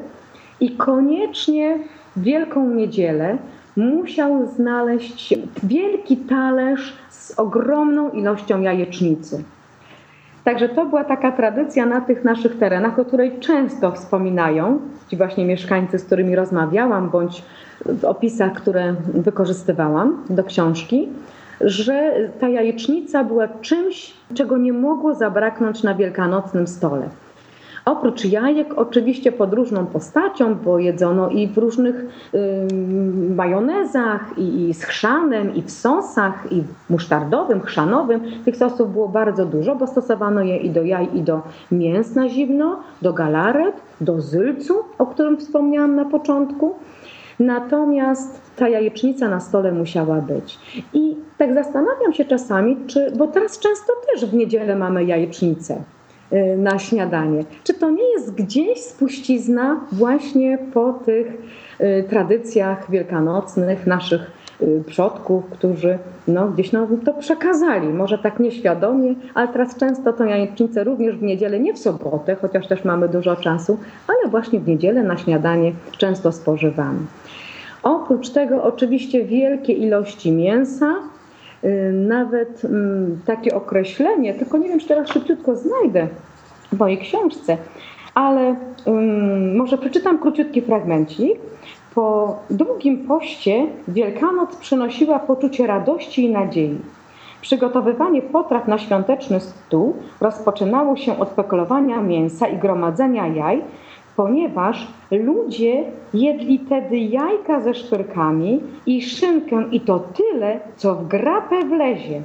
i 0.59 0.71
koniecznie 0.75 1.79
w 2.15 2.21
Wielką 2.21 2.69
Niedzielę 2.69 3.38
musiał 3.75 4.47
znaleźć 4.47 5.36
wielki 5.63 6.17
talerz 6.17 6.93
z 7.09 7.39
ogromną 7.39 8.09
ilością 8.09 8.61
jajecznicy. 8.61 9.43
Także 10.43 10.69
to 10.69 10.86
była 10.86 11.03
taka 11.03 11.32
tradycja 11.32 11.86
na 11.86 12.01
tych 12.01 12.23
naszych 12.23 12.57
terenach, 12.57 12.99
o 12.99 13.05
której 13.05 13.39
często 13.39 13.91
wspominają 13.91 14.79
ci 15.07 15.17
właśnie 15.17 15.45
mieszkańcy, 15.45 15.99
z 15.99 16.03
którymi 16.05 16.36
rozmawiałam, 16.36 17.09
bądź 17.09 17.43
w 17.86 18.05
opisach, 18.05 18.53
które 18.53 18.95
wykorzystywałam 19.13 20.23
do 20.29 20.43
książki, 20.43 21.07
że 21.64 22.14
ta 22.39 22.49
jajecznica 22.49 23.24
była 23.24 23.47
czymś, 23.47 24.14
czego 24.34 24.57
nie 24.57 24.74
mogło 24.74 25.14
zabraknąć 25.14 25.84
na 25.84 25.95
wielkanocnym 25.95 26.68
stole. 26.68 27.09
Oprócz 27.86 28.26
jajek, 28.26 28.74
oczywiście 28.76 29.32
pod 29.32 29.53
różną 29.53 29.86
postacią, 29.86 30.55
bo 30.55 30.80
jedzono 30.80 31.30
i 31.30 31.47
w 31.47 31.57
różnych 31.57 31.95
y, 32.34 32.39
majonezach, 33.36 34.38
i, 34.38 34.70
i 34.70 34.74
z 34.74 34.84
chrzanem, 34.84 35.55
i 35.55 35.62
w 35.62 35.72
sosach, 35.72 36.51
i 36.51 36.64
musztardowym, 36.89 37.62
chrzanowym. 37.62 38.22
Tych 38.45 38.55
sosów 38.55 38.91
było 38.91 39.09
bardzo 39.09 39.45
dużo, 39.45 39.76
bo 39.76 39.88
stosowano 39.88 40.41
je 40.41 40.57
i 40.57 40.70
do 40.70 40.84
jaj, 40.84 41.07
i 41.14 41.22
do 41.22 41.41
mięs 41.72 42.16
na 42.16 42.30
zimno, 42.30 42.80
do 43.01 43.14
galaret, 43.14 43.76
do 44.01 44.22
zylcu, 44.22 44.74
o 44.97 45.05
którym 45.05 45.38
wspomniałam 45.38 45.95
na 45.95 46.05
początku. 46.05 46.76
Natomiast 47.39 48.51
ta 48.62 48.70
jajecznica 48.70 49.30
na 49.30 49.39
stole 49.39 49.72
musiała 49.72 50.16
być. 50.16 50.59
I 50.93 51.16
tak 51.38 51.53
zastanawiam 51.53 52.14
się 52.14 52.26
czasami, 52.26 52.78
czy, 52.88 53.12
bo 53.18 53.28
teraz 53.28 53.59
często 53.59 53.93
też 54.12 54.26
w 54.26 54.34
niedzielę 54.34 54.76
mamy 54.76 55.05
jajecznicę. 55.05 55.82
Y, 56.34 56.57
na 56.57 56.80
śniadanie. 56.80 57.43
Czy 57.64 57.74
to 57.74 57.89
nie 57.89 58.12
jest 58.12 58.36
gdzieś 58.36 58.80
spuścizna 58.80 59.80
właśnie 59.91 60.57
po 60.74 60.93
tych 60.93 61.28
y, 61.82 62.03
tradycjach 62.09 62.91
wielkanocnych 62.91 63.88
naszych 63.88 64.32
y, 64.62 64.84
przodków, 64.88 65.45
którzy 65.45 65.97
no, 66.28 66.47
gdzieś 66.47 66.72
nam 66.72 66.97
to 66.97 67.14
przekazali, 67.14 67.88
może 67.88 68.18
tak 68.18 68.39
nieświadomie, 68.39 69.16
ale 69.34 69.47
teraz 69.47 69.78
często 69.78 70.14
tą 70.14 70.26
jajecznicę 70.26 70.84
również 70.84 71.16
w 71.16 71.24
niedzielę, 71.24 71.59
nie 71.59 71.74
w 71.74 71.80
sobotę, 71.80 72.36
chociaż 72.36 72.68
też 72.68 72.86
mamy 72.86 73.09
dużo 73.09 73.36
czasu, 73.36 73.78
ale 74.07 74.32
właśnie 74.32 74.59
w 74.59 74.68
niedzielę 74.68 75.03
na 75.03 75.18
śniadanie 75.18 75.72
często 75.97 76.32
spożywamy. 76.32 76.99
Oprócz 77.84 78.29
tego 78.29 78.63
oczywiście 78.63 79.25
wielkie 79.25 79.73
ilości 79.73 80.32
mięsa, 80.32 80.95
nawet 81.93 82.61
takie 83.25 83.55
określenie, 83.55 84.34
tylko 84.34 84.57
nie 84.57 84.69
wiem, 84.69 84.79
czy 84.79 84.88
teraz 84.88 85.09
szybciutko 85.09 85.55
znajdę 85.55 86.07
w 86.71 86.79
mojej 86.79 86.97
książce, 86.97 87.57
ale 88.13 88.55
może 89.55 89.77
przeczytam 89.77 90.19
króciutki 90.19 90.61
fragmencik. 90.61 91.39
Po 91.95 92.39
długim 92.49 93.07
poście 93.07 93.67
Wielkanoc 93.88 94.55
przynosiła 94.55 95.19
poczucie 95.19 95.67
radości 95.67 96.23
i 96.23 96.32
nadziei. 96.32 96.77
Przygotowywanie 97.41 98.21
potraw 98.21 98.67
na 98.67 98.77
świąteczny 98.77 99.39
stół 99.39 99.95
rozpoczynało 100.21 100.95
się 100.95 101.19
od 101.19 101.29
peklowania 101.29 102.01
mięsa 102.01 102.47
i 102.47 102.57
gromadzenia 102.57 103.27
jaj, 103.27 103.61
ponieważ 104.16 104.88
ludzie 105.12 105.84
jedli 106.14 106.59
wtedy 106.66 106.97
jajka 106.97 107.62
ze 107.62 107.74
szpyrkami 107.74 108.59
i 108.86 109.01
szynkę 109.01 109.64
i 109.72 109.82
to 109.82 109.99
tyle, 109.99 110.59
co 110.76 110.95
w 110.95 111.07
grapę 111.07 111.66
wlezie, 111.66 112.22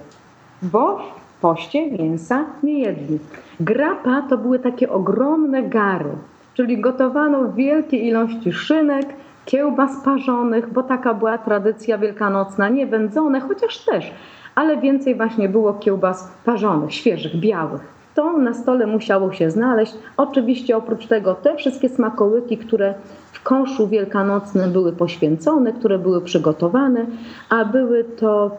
bo 0.62 0.98
w 0.98 1.40
poście 1.40 1.90
mięsa 1.90 2.44
nie 2.62 2.78
jedli. 2.80 3.18
Grapa 3.60 4.22
to 4.22 4.38
były 4.38 4.58
takie 4.58 4.90
ogromne 4.90 5.62
gary, 5.62 6.10
czyli 6.54 6.80
gotowano 6.80 7.52
wielkie 7.52 7.96
ilości 7.96 8.52
szynek, 8.52 9.06
kiełbas 9.44 10.04
parzonych, 10.04 10.72
bo 10.72 10.82
taka 10.82 11.14
była 11.14 11.38
tradycja 11.38 11.98
wielkanocna, 11.98 12.68
nie 12.68 12.86
wędzone, 12.86 13.40
chociaż 13.40 13.78
też, 13.78 14.12
ale 14.54 14.76
więcej 14.76 15.14
właśnie 15.14 15.48
było 15.48 15.74
kiełbas 15.74 16.32
parzonych, 16.44 16.94
świeżych, 16.94 17.36
białych 17.36 17.95
to 18.16 18.38
na 18.38 18.54
stole 18.54 18.86
musiało 18.86 19.32
się 19.32 19.50
znaleźć. 19.50 19.94
Oczywiście 20.16 20.76
oprócz 20.76 21.06
tego 21.06 21.34
te 21.34 21.56
wszystkie 21.56 21.88
smakołyki, 21.88 22.58
które 22.58 22.94
w 23.32 23.42
koszu 23.42 23.88
wielkanocnym 23.88 24.72
były 24.72 24.92
poświęcone, 24.92 25.72
które 25.72 25.98
były 25.98 26.20
przygotowane, 26.20 27.06
a 27.48 27.64
były 27.64 28.04
to 28.04 28.56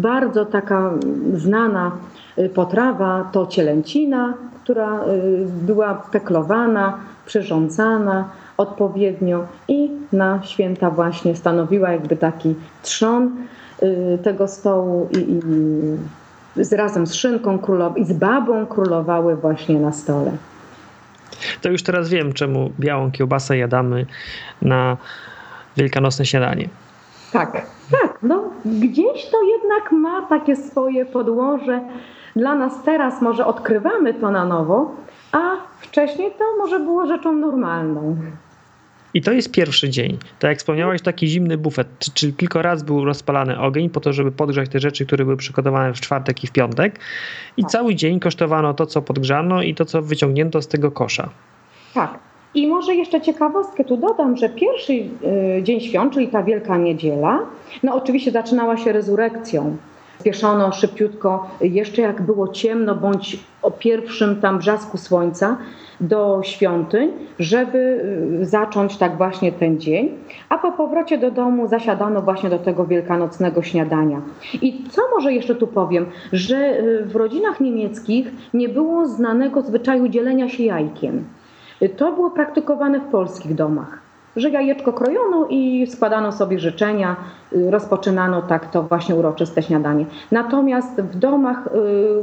bardzo 0.00 0.44
taka 0.44 0.90
znana 1.34 1.92
y, 2.38 2.48
potrawa, 2.48 3.28
to 3.32 3.46
cielęcina, 3.46 4.34
która 4.62 5.04
y, 5.04 5.46
była 5.62 5.94
peklowana, 5.94 6.98
przyrządzana 7.26 8.28
odpowiednio 8.56 9.46
i 9.68 9.90
na 10.12 10.42
święta 10.42 10.90
właśnie 10.90 11.36
stanowiła 11.36 11.90
jakby 11.90 12.16
taki 12.16 12.54
trzon 12.82 13.30
y, 13.82 14.18
tego 14.22 14.48
stołu 14.48 15.08
i, 15.12 15.18
i 15.18 15.40
z, 16.64 16.72
razem 16.72 17.06
z 17.06 17.14
szynką 17.14 17.58
królow- 17.58 17.96
i 17.98 18.04
z 18.04 18.12
babą 18.12 18.66
królowały 18.66 19.36
właśnie 19.36 19.80
na 19.80 19.92
stole. 19.92 20.32
To 21.62 21.68
już 21.68 21.82
teraz 21.82 22.08
wiem, 22.08 22.32
czemu 22.32 22.70
białą 22.80 23.10
kiełbasę 23.10 23.58
jadamy 23.58 24.06
na 24.62 24.96
wielkanocne 25.76 26.26
śniadanie. 26.26 26.68
Tak, 27.32 27.52
tak. 27.90 28.18
No, 28.22 28.50
gdzieś 28.64 29.30
to 29.30 29.42
jednak 29.42 29.92
ma 29.92 30.22
takie 30.22 30.56
swoje 30.56 31.06
podłoże. 31.06 31.80
Dla 32.36 32.54
nas 32.54 32.82
teraz 32.84 33.22
może 33.22 33.46
odkrywamy 33.46 34.14
to 34.14 34.30
na 34.30 34.44
nowo, 34.44 34.90
a 35.32 35.38
wcześniej 35.80 36.30
to 36.38 36.44
może 36.58 36.80
było 36.80 37.06
rzeczą 37.06 37.32
normalną. 37.32 38.16
I 39.18 39.22
to 39.22 39.32
jest 39.32 39.52
pierwszy 39.52 39.90
dzień. 39.90 40.18
Tak 40.38 40.48
jak 40.48 40.58
wspomniałeś, 40.58 41.02
taki 41.02 41.26
zimny 41.26 41.58
bufet, 41.58 41.88
czyli 42.14 42.32
kilka 42.32 42.62
razy 42.62 42.84
był 42.84 43.04
rozpalany 43.04 43.60
ogień 43.60 43.90
po 43.90 44.00
to, 44.00 44.12
żeby 44.12 44.32
podgrzać 44.32 44.68
te 44.68 44.80
rzeczy, 44.80 45.06
które 45.06 45.24
były 45.24 45.36
przygotowane 45.36 45.94
w 45.94 46.00
czwartek 46.00 46.44
i 46.44 46.46
w 46.46 46.52
piątek. 46.52 47.00
I 47.56 47.62
tak. 47.62 47.70
cały 47.70 47.94
dzień 47.94 48.20
kosztowano 48.20 48.74
to, 48.74 48.86
co 48.86 49.02
podgrzano 49.02 49.62
i 49.62 49.74
to, 49.74 49.84
co 49.84 50.02
wyciągnięto 50.02 50.62
z 50.62 50.68
tego 50.68 50.90
kosza. 50.90 51.28
Tak. 51.94 52.18
I 52.54 52.66
może 52.66 52.94
jeszcze 52.94 53.20
ciekawostkę 53.20 53.84
tu 53.84 53.96
dodam, 53.96 54.36
że 54.36 54.48
pierwszy 54.48 54.92
y, 54.92 55.08
dzień 55.62 55.80
świąt, 55.80 56.14
czyli 56.14 56.28
ta 56.28 56.42
Wielka 56.42 56.76
Niedziela, 56.76 57.38
no 57.82 57.94
oczywiście 57.94 58.30
zaczynała 58.30 58.76
się 58.76 58.92
rezurekcją. 58.92 59.76
Spieszono 60.20 60.72
szybciutko, 60.72 61.50
jeszcze 61.60 62.02
jak 62.02 62.22
było 62.22 62.48
ciemno, 62.48 62.94
bądź 62.94 63.38
o 63.62 63.70
pierwszym 63.70 64.40
tam 64.40 64.58
brzasku 64.58 64.98
słońca, 64.98 65.56
do 66.00 66.40
świątyń, 66.42 67.10
żeby 67.38 67.78
y, 68.42 68.46
zacząć 68.46 68.96
tak 68.96 69.16
właśnie 69.16 69.52
ten 69.52 69.80
dzień. 69.80 70.10
A 70.48 70.58
po 70.58 70.72
powrocie 70.72 71.18
do 71.18 71.30
domu 71.30 71.68
zasiadano 71.68 72.22
właśnie 72.22 72.50
do 72.50 72.58
tego 72.58 72.86
wielkanocnego 72.86 73.62
śniadania. 73.62 74.20
I 74.62 74.84
co 74.90 75.02
może 75.16 75.32
jeszcze 75.32 75.54
tu 75.54 75.66
powiem, 75.66 76.06
że 76.32 76.56
y, 76.56 77.04
w 77.04 77.16
rodzinach 77.16 77.60
niemieckich 77.60 78.32
nie 78.54 78.68
było 78.68 79.06
znanego 79.06 79.62
zwyczaju 79.62 80.08
dzielenia 80.08 80.48
się 80.48 80.62
jajkiem. 80.62 81.24
Y, 81.82 81.88
to 81.88 82.12
było 82.12 82.30
praktykowane 82.30 83.00
w 83.00 83.10
polskich 83.10 83.54
domach 83.54 84.07
że 84.40 84.50
jajeczko 84.50 84.92
krojono 84.92 85.46
i 85.50 85.86
składano 85.86 86.32
sobie 86.32 86.58
życzenia, 86.58 87.16
y, 87.52 87.70
rozpoczynano 87.70 88.42
tak 88.42 88.70
to 88.70 88.82
właśnie 88.82 89.14
uroczyste 89.14 89.62
śniadanie. 89.62 90.04
Natomiast 90.30 91.00
w 91.00 91.18
domach, 91.18 91.66
y, 91.66 91.70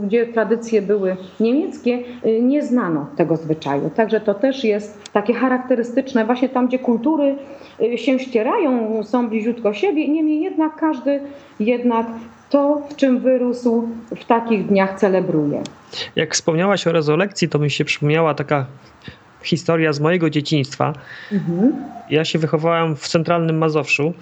gdzie 0.01 0.26
tradycje 0.26 0.82
były 0.82 1.18
niemieckie, 1.39 1.99
y, 2.26 2.41
nie 2.41 2.63
znano 2.63 3.05
tego 3.16 3.36
zwyczaju. 3.36 3.89
Także 3.95 4.20
to 4.20 4.34
też 4.34 4.63
jest 4.63 5.11
takie 5.13 5.34
charakterystyczne, 5.34 6.26
właśnie 6.26 6.49
tam, 6.49 6.68
gdzie 6.68 6.80
kultury 6.80 7.36
się 7.95 8.20
ścierają, 8.20 9.03
są 9.03 9.30
bliziutko 9.30 9.74
siebie, 9.74 10.07
niemniej 10.07 10.41
jednak 10.41 10.76
każdy 10.76 11.20
jednak 11.59 12.07
to, 12.49 12.82
w 12.89 12.95
czym 12.95 13.20
wyrósł, 13.20 13.88
w 14.16 14.26
takich 14.26 14.66
dniach 14.68 14.99
celebruje. 14.99 15.61
Jak 16.16 16.34
wspomniałaś 16.34 16.88
o 16.88 16.91
rezolekcji, 16.91 17.49
to 17.49 17.59
mi 17.59 17.72
się 17.72 17.86
przypomniała 17.86 18.34
taka 18.34 18.66
historia 19.47 19.93
z 19.93 19.99
mojego 19.99 20.29
dzieciństwa. 20.29 20.93
Mhm. 21.31 21.73
Ja 22.09 22.25
się 22.25 22.39
wychowałem 22.39 22.95
w 22.95 23.07
centralnym 23.07 23.57
Mazowszu. 23.57 24.13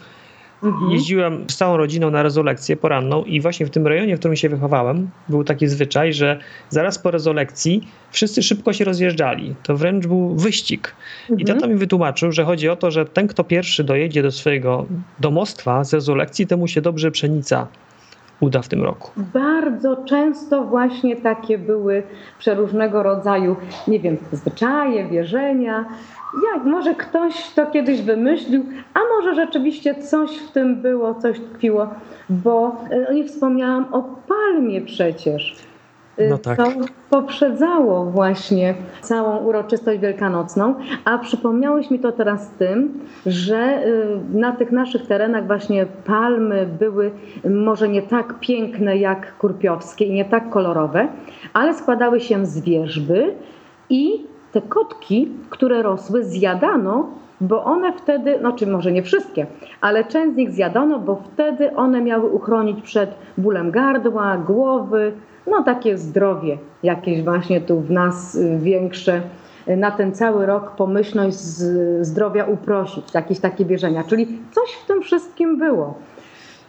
Mhm. 0.63 0.91
Jeździłem 0.91 1.45
z 1.49 1.55
całą 1.55 1.77
rodziną 1.77 2.11
na 2.11 2.23
rezolekcję 2.23 2.77
poranną 2.77 3.23
i 3.23 3.41
właśnie 3.41 3.65
w 3.65 3.69
tym 3.69 3.87
rejonie, 3.87 4.15
w 4.15 4.19
którym 4.19 4.37
się 4.37 4.49
wychowałem, 4.49 5.09
był 5.29 5.43
taki 5.43 5.67
zwyczaj, 5.67 6.13
że 6.13 6.39
zaraz 6.69 6.99
po 6.99 7.11
rezolekcji 7.11 7.87
wszyscy 8.11 8.43
szybko 8.43 8.73
się 8.73 8.85
rozjeżdżali. 8.85 9.55
To 9.63 9.77
wręcz 9.77 10.07
był 10.07 10.35
wyścig. 10.35 10.95
Mhm. 11.21 11.39
I 11.39 11.45
tata 11.45 11.67
mi 11.67 11.75
wytłumaczył, 11.75 12.31
że 12.31 12.43
chodzi 12.43 12.69
o 12.69 12.75
to, 12.75 12.91
że 12.91 13.05
ten, 13.05 13.27
kto 13.27 13.43
pierwszy 13.43 13.83
dojedzie 13.83 14.23
do 14.23 14.31
swojego 14.31 14.85
domostwa 15.19 15.83
z 15.83 15.93
rezolekcji, 15.93 16.47
temu 16.47 16.67
się 16.67 16.81
dobrze 16.81 17.11
pszenica 17.11 17.67
uda 18.43 18.61
w 18.61 18.67
tym 18.67 18.83
roku? 18.83 19.11
Bardzo 19.17 19.95
często 19.95 20.63
właśnie 20.63 21.15
takie 21.15 21.57
były 21.57 22.03
przeróżnego 22.39 23.03
rodzaju, 23.03 23.55
nie 23.87 23.99
wiem, 23.99 24.17
zwyczaje, 24.31 25.07
wierzenia. 25.07 25.85
Jak 26.53 26.65
może 26.65 26.95
ktoś 26.95 27.49
to 27.49 27.65
kiedyś 27.65 28.01
wymyślił, 28.01 28.65
a 28.93 28.99
może 29.17 29.35
rzeczywiście 29.35 29.95
coś 29.95 30.37
w 30.37 30.51
tym 30.51 30.81
było, 30.81 31.15
coś 31.15 31.39
tkwiło, 31.39 31.87
bo 32.29 32.75
e, 32.89 33.13
nie 33.13 33.25
wspomniałam 33.25 33.85
o 33.91 34.03
palmie 34.27 34.81
przecież. 34.81 35.72
Y, 36.19 36.29
no 36.29 36.37
tak. 36.37 36.57
To 36.57 36.71
poprzedzało 37.09 38.05
właśnie 38.05 38.75
całą 39.01 39.37
uroczystość 39.37 39.99
wielkanocną, 39.99 40.75
a 41.05 41.17
przypomniałeś 41.17 41.91
mi 41.91 41.99
to 41.99 42.11
teraz 42.11 42.49
tym, 42.49 42.99
że 43.25 43.87
y, 43.87 44.37
na 44.37 44.51
tych 44.51 44.71
naszych 44.71 45.07
terenach 45.07 45.47
właśnie 45.47 45.85
palmy 46.05 46.67
były 46.79 47.11
może 47.49 47.89
nie 47.89 48.01
tak 48.01 48.39
piękne 48.39 48.97
jak 48.97 49.37
kurpiowskie 49.37 50.05
i 50.05 50.13
nie 50.13 50.25
tak 50.25 50.49
kolorowe, 50.49 51.07
ale 51.53 51.73
składały 51.73 52.19
się 52.19 52.45
z 52.45 52.59
wierzby 52.59 53.33
i 53.89 54.25
te 54.51 54.61
kotki, 54.61 55.31
które 55.49 55.81
rosły, 55.81 56.23
zjadano 56.23 57.09
bo 57.43 57.63
one 57.63 57.93
wtedy, 57.93 58.39
znaczy 58.39 58.67
może 58.67 58.91
nie 58.91 59.03
wszystkie, 59.03 59.45
ale 59.81 60.03
część 60.03 60.33
z 60.33 60.37
nich 60.37 60.51
zjadano, 60.51 60.99
bo 60.99 61.21
wtedy 61.33 61.75
one 61.75 62.01
miały 62.01 62.29
uchronić 62.29 62.81
przed 62.81 63.15
bólem 63.37 63.71
gardła, 63.71 64.37
głowy, 64.37 65.11
no 65.47 65.63
takie 65.63 65.97
zdrowie 65.97 66.57
jakieś 66.83 67.23
właśnie 67.23 67.61
tu 67.61 67.79
w 67.79 67.91
nas 67.91 68.35
y, 68.35 68.57
większe 68.61 69.21
y, 69.67 69.77
na 69.77 69.91
ten 69.91 70.13
cały 70.13 70.45
rok 70.45 70.71
pomyślność 70.71 71.37
zdrowia 72.01 72.45
uprosić, 72.45 73.13
jakieś 73.13 73.39
takie 73.39 73.65
wierzenia. 73.65 74.03
Czyli 74.03 74.27
coś 74.51 74.69
w 74.83 74.87
tym 74.87 75.01
wszystkim 75.01 75.57
było. 75.57 75.93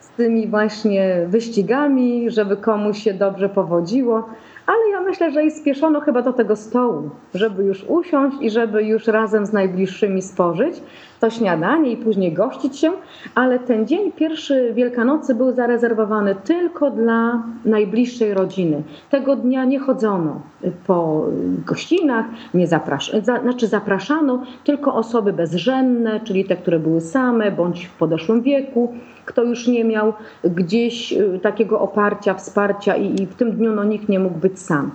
Z 0.00 0.08
tymi 0.08 0.48
właśnie 0.48 1.26
wyścigami, 1.28 2.30
żeby 2.30 2.56
komuś 2.56 3.02
się 3.02 3.14
dobrze 3.14 3.48
powodziło 3.48 4.28
ale 4.66 4.90
ja 4.90 5.00
myślę, 5.00 5.32
że 5.32 5.44
i 5.44 5.50
spieszono 5.50 6.00
chyba 6.00 6.22
do 6.22 6.32
tego 6.32 6.56
stołu, 6.56 7.10
żeby 7.34 7.64
już 7.64 7.84
usiąść 7.88 8.36
i 8.40 8.50
żeby 8.50 8.82
już 8.82 9.06
razem 9.06 9.46
z 9.46 9.52
najbliższymi 9.52 10.22
spożyć 10.22 10.82
to 11.20 11.30
śniadanie 11.30 11.92
i 11.92 11.96
później 11.96 12.32
gościć 12.32 12.78
się, 12.78 12.92
ale 13.34 13.58
ten 13.58 13.86
dzień 13.86 14.12
pierwszy 14.12 14.72
Wielkanocy 14.74 15.34
był 15.34 15.52
zarezerwowany 15.52 16.34
tylko 16.44 16.90
dla 16.90 17.42
najbliższej 17.64 18.34
rodziny. 18.34 18.82
Tego 19.10 19.36
dnia 19.36 19.64
nie 19.64 19.78
chodzono 19.78 20.40
po 20.86 21.26
gościnach, 21.66 22.26
nie 22.54 22.66
zaprasz 22.66 23.12
znaczy 23.42 23.66
zapraszano 23.66 24.42
tylko 24.64 24.94
osoby 24.94 25.32
bezrzędne, 25.32 26.20
czyli 26.20 26.44
te, 26.44 26.56
które 26.56 26.78
były 26.78 27.00
same 27.00 27.52
bądź 27.52 27.84
w 27.84 27.94
podeszłym 27.94 28.42
wieku, 28.42 28.94
kto 29.24 29.42
już 29.42 29.68
nie 29.68 29.84
miał 29.84 30.12
gdzieś 30.44 31.12
y, 31.12 31.40
takiego 31.42 31.80
oparcia, 31.80 32.34
wsparcia 32.34 32.96
i, 32.96 33.22
i 33.22 33.26
w 33.26 33.34
tym 33.34 33.52
dniu 33.52 33.72
no, 33.72 33.84
nikt 33.84 34.08
nie 34.08 34.18
mógł 34.18 34.38
być 34.38 34.58
sam. 34.58 34.90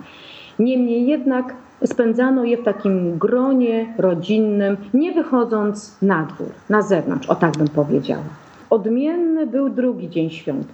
Niemniej 0.58 1.06
jednak 1.06 1.54
spędzano 1.84 2.44
je 2.44 2.56
w 2.56 2.64
takim 2.64 3.18
gronie 3.18 3.94
rodzinnym, 3.98 4.76
nie 4.94 5.12
wychodząc 5.12 6.02
na 6.02 6.22
dwór, 6.24 6.48
na 6.68 6.82
zewnątrz, 6.82 7.28
o 7.28 7.34
tak 7.34 7.58
bym 7.58 7.68
powiedziała. 7.68 8.22
Odmienny 8.70 9.46
był 9.46 9.68
drugi 9.68 10.10
dzień 10.10 10.30
świąt. 10.30 10.66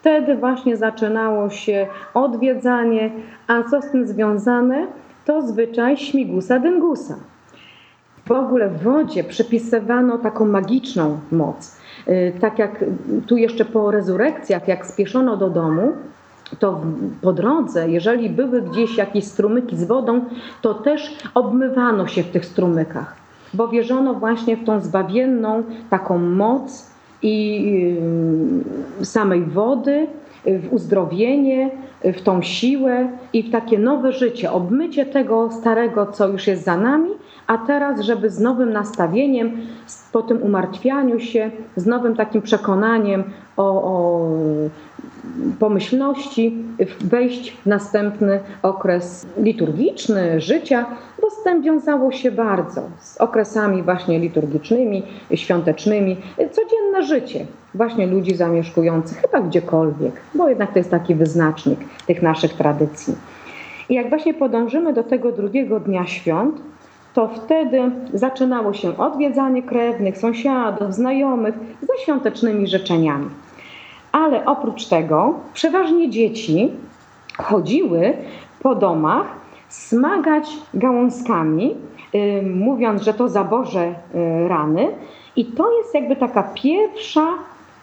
Wtedy 0.00 0.36
właśnie 0.36 0.76
zaczynało 0.76 1.50
się 1.50 1.86
odwiedzanie, 2.14 3.10
a 3.46 3.62
co 3.62 3.82
z 3.82 3.90
tym 3.90 4.06
związane? 4.06 4.86
To 5.24 5.42
zwyczaj 5.42 5.96
śmigusa 5.96 6.58
dyngusa. 6.58 7.14
W 8.26 8.30
ogóle 8.30 8.68
w 8.68 8.82
wodzie 8.82 9.24
przypisywano 9.24 10.18
taką 10.18 10.46
magiczną 10.46 11.18
moc. 11.32 11.76
Y, 12.08 12.32
tak 12.40 12.58
jak 12.58 12.84
tu 13.26 13.36
jeszcze 13.36 13.64
po 13.64 13.90
rezurekcjach, 13.90 14.68
jak 14.68 14.86
spieszono 14.86 15.36
do 15.36 15.50
domu, 15.50 15.92
to 16.58 16.80
po 17.22 17.32
drodze, 17.32 17.90
jeżeli 17.90 18.30
były 18.30 18.62
gdzieś 18.62 18.96
jakieś 18.96 19.24
strumyki 19.24 19.76
z 19.76 19.84
wodą, 19.84 20.24
to 20.62 20.74
też 20.74 21.16
obmywano 21.34 22.06
się 22.06 22.22
w 22.22 22.30
tych 22.30 22.46
strumykach, 22.46 23.16
bo 23.54 23.68
wierzono 23.68 24.14
właśnie 24.14 24.56
w 24.56 24.64
tą 24.64 24.80
zbawienną 24.80 25.62
taką 25.90 26.18
moc 26.18 26.90
i 27.22 27.64
y, 29.00 29.04
samej 29.04 29.42
wody, 29.42 30.06
w 30.46 30.72
uzdrowienie, 30.72 31.70
w 32.04 32.22
tą 32.22 32.42
siłę 32.42 33.08
i 33.32 33.42
w 33.42 33.50
takie 33.50 33.78
nowe 33.78 34.12
życie, 34.12 34.52
obmycie 34.52 35.06
tego 35.06 35.50
starego, 35.50 36.06
co 36.06 36.28
już 36.28 36.46
jest 36.46 36.64
za 36.64 36.76
nami, 36.76 37.10
a 37.46 37.58
teraz, 37.58 38.00
żeby 38.00 38.30
z 38.30 38.40
nowym 38.40 38.72
nastawieniem, 38.72 39.56
po 40.12 40.22
tym 40.22 40.42
umartwianiu 40.42 41.20
się, 41.20 41.50
z 41.76 41.86
nowym 41.86 42.16
takim 42.16 42.42
przekonaniem 42.42 43.24
o, 43.56 43.82
o 43.82 44.28
pomyślności 45.58 46.56
wejść 47.00 47.50
w 47.50 47.66
następny 47.66 48.40
okres 48.62 49.26
liturgiczny 49.38 50.40
życia, 50.40 50.86
bo 51.20 51.30
z 51.30 51.42
tym 51.42 51.62
wiązało 51.62 52.12
się 52.12 52.30
bardzo 52.30 52.82
z 53.00 53.16
okresami 53.16 53.82
właśnie 53.82 54.18
liturgicznymi, 54.18 55.02
świątecznymi, 55.34 56.16
codzienne 56.36 57.02
życie 57.02 57.46
właśnie 57.74 58.06
ludzi 58.06 58.36
zamieszkujących 58.36 59.18
chyba 59.18 59.40
gdziekolwiek, 59.40 60.12
bo 60.34 60.48
jednak 60.48 60.72
to 60.72 60.78
jest 60.78 60.90
taki 60.90 61.14
wyznacznik 61.14 61.78
tych 62.06 62.22
naszych 62.22 62.54
tradycji. 62.54 63.14
I 63.88 63.94
jak 63.94 64.08
właśnie 64.08 64.34
podążymy 64.34 64.92
do 64.92 65.02
tego 65.02 65.32
drugiego 65.32 65.80
dnia 65.80 66.06
świąt, 66.06 66.60
to 67.14 67.28
wtedy 67.28 67.90
zaczynało 68.14 68.72
się 68.72 68.98
odwiedzanie 68.98 69.62
krewnych, 69.62 70.18
sąsiadów, 70.18 70.94
znajomych 70.94 71.54
ze 71.80 72.02
świątecznymi 72.02 72.66
życzeniami. 72.66 73.30
Ale 74.12 74.44
oprócz 74.44 74.86
tego 74.86 75.34
przeważnie 75.52 76.10
dzieci 76.10 76.70
chodziły 77.38 78.12
po 78.62 78.74
domach 78.74 79.26
smagać 79.68 80.48
gałązkami, 80.74 81.74
yy, 82.12 82.42
mówiąc, 82.42 83.02
że 83.02 83.14
to 83.14 83.28
zaboże 83.28 83.94
yy, 84.14 84.48
rany. 84.48 84.88
I 85.36 85.44
to 85.44 85.78
jest 85.78 85.94
jakby 85.94 86.16
taka 86.16 86.42
pierwsza 86.42 87.28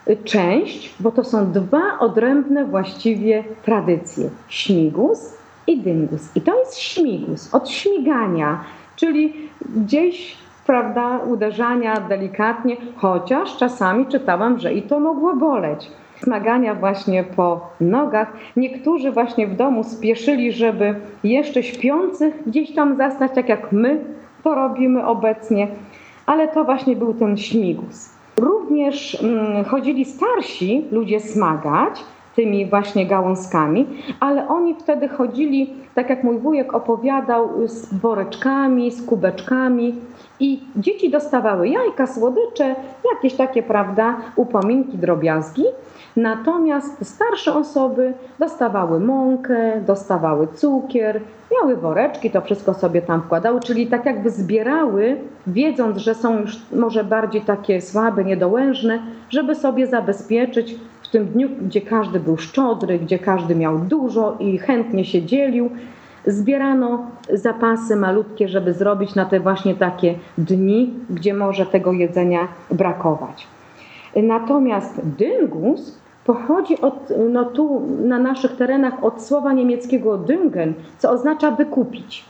y, 0.09 0.17
część, 0.23 0.93
bo 0.99 1.11
to 1.11 1.23
są 1.23 1.51
dwa 1.51 1.99
odrębne 1.99 2.65
właściwie 2.65 3.43
tradycje: 3.65 4.29
śmigus 4.47 5.33
i 5.67 5.77
dyngus. 5.77 6.35
I 6.35 6.41
to 6.41 6.59
jest 6.59 6.77
śmigus 6.77 7.53
od 7.53 7.69
śmigania, 7.69 8.63
czyli 8.99 9.33
gdzieś 9.75 10.37
prawda, 10.65 11.17
uderzania 11.17 11.99
delikatnie, 11.99 12.77
chociaż 12.95 13.57
czasami 13.57 14.05
czytałam, 14.05 14.59
że 14.59 14.73
i 14.73 14.81
to 14.81 14.99
mogło 14.99 15.35
boleć 15.35 15.91
smagania 16.23 16.75
właśnie 16.75 17.23
po 17.23 17.69
nogach. 17.81 18.33
Niektórzy 18.55 19.11
właśnie 19.11 19.47
w 19.47 19.55
domu 19.55 19.83
spieszyli, 19.83 20.51
żeby 20.51 20.95
jeszcze 21.23 21.63
śpiących 21.63 22.43
gdzieś 22.47 22.75
tam 22.75 22.97
zastać, 22.97 23.31
tak 23.35 23.49
jak 23.49 23.71
my 23.71 24.03
to 24.43 24.55
robimy 24.55 25.05
obecnie, 25.05 25.67
ale 26.25 26.47
to 26.47 26.63
właśnie 26.63 26.95
był 26.95 27.13
ten 27.13 27.37
śmigus. 27.37 28.09
Również 28.37 29.23
mm, 29.23 29.63
chodzili 29.65 30.05
starsi 30.05 30.85
ludzie 30.91 31.19
smagać 31.19 32.03
tymi 32.39 32.65
właśnie 32.65 33.05
gałązkami, 33.05 33.87
ale 34.19 34.47
oni 34.47 34.75
wtedy 34.75 35.07
chodzili, 35.07 35.73
tak 35.95 36.09
jak 36.09 36.23
mój 36.23 36.37
wujek 36.37 36.73
opowiadał, 36.73 37.67
z 37.67 37.93
woreczkami, 37.93 38.91
z 38.91 39.05
kubeczkami 39.05 39.95
i 40.39 40.59
dzieci 40.75 41.09
dostawały 41.09 41.69
jajka, 41.69 42.07
słodycze, 42.07 42.75
jakieś 43.13 43.33
takie, 43.33 43.63
prawda, 43.63 44.17
upominki, 44.35 44.97
drobiazgi, 44.97 45.63
Natomiast 46.15 47.07
starsze 47.07 47.53
osoby 47.53 48.13
dostawały 48.39 48.99
mąkę, 48.99 49.81
dostawały 49.81 50.47
cukier, 50.47 51.21
miały 51.51 51.75
woreczki, 51.75 52.31
to 52.31 52.41
wszystko 52.41 52.73
sobie 52.73 53.01
tam 53.01 53.21
wkładały, 53.21 53.59
czyli 53.59 53.87
tak 53.87 54.05
jakby 54.05 54.29
zbierały, 54.29 55.17
wiedząc, 55.47 55.97
że 55.97 56.15
są 56.15 56.39
już 56.39 56.57
może 56.71 57.03
bardziej 57.03 57.41
takie 57.41 57.81
słabe, 57.81 58.23
niedołężne, 58.23 58.99
żeby 59.29 59.55
sobie 59.55 59.87
zabezpieczyć 59.87 60.75
w 61.09 61.11
tym 61.11 61.25
dniu, 61.25 61.49
gdzie 61.61 61.81
każdy 61.81 62.19
był 62.19 62.37
szczodry, 62.37 62.99
gdzie 62.99 63.19
każdy 63.19 63.55
miał 63.55 63.79
dużo 63.79 64.35
i 64.39 64.57
chętnie 64.57 65.05
się 65.05 65.21
dzielił. 65.21 65.69
Zbierano 66.25 67.05
zapasy 67.33 67.95
malutkie, 67.95 68.47
żeby 68.47 68.73
zrobić 68.73 69.15
na 69.15 69.25
te 69.25 69.39
właśnie 69.39 69.75
takie 69.75 70.15
dni, 70.37 70.93
gdzie 71.09 71.33
może 71.33 71.65
tego 71.65 71.91
jedzenia 71.93 72.47
brakować. 72.71 73.47
Natomiast 74.15 75.01
dyngus 75.03 75.97
pochodzi 76.25 76.81
od, 76.81 77.13
no 77.29 77.45
tu 77.45 77.81
na 78.03 78.19
naszych 78.19 78.55
terenach 78.55 79.03
od 79.03 79.21
słowa 79.21 79.53
niemieckiego 79.53 80.17
düngen, 80.17 80.73
co 80.97 81.11
oznacza 81.11 81.51
wykupić. 81.51 82.25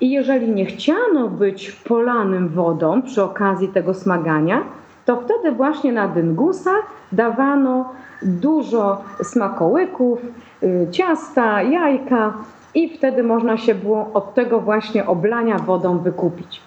I 0.00 0.10
jeżeli 0.10 0.48
nie 0.48 0.66
chciano 0.66 1.28
być 1.28 1.70
polanym 1.70 2.48
wodą 2.48 3.02
przy 3.02 3.22
okazji 3.22 3.68
tego 3.68 3.94
smagania, 3.94 4.62
to 5.08 5.16
wtedy 5.16 5.52
właśnie 5.52 5.92
na 5.92 6.08
dyngusa 6.08 6.70
dawano 7.12 7.92
dużo 8.22 9.02
smakołyków, 9.22 10.18
y, 10.62 10.86
ciasta, 10.90 11.62
jajka 11.62 12.32
i 12.74 12.88
wtedy 12.88 13.22
można 13.22 13.56
się 13.56 13.74
było 13.74 14.10
od 14.14 14.34
tego 14.34 14.60
właśnie 14.60 15.06
oblania 15.06 15.58
wodą 15.58 15.98
wykupić. 15.98 16.60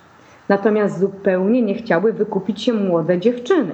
Natomiast 0.49 0.99
zupełnie 0.99 1.61
nie 1.61 1.75
chciały 1.75 2.13
wykupić 2.13 2.61
się 2.61 2.73
młode 2.73 3.19
dziewczyny, 3.19 3.73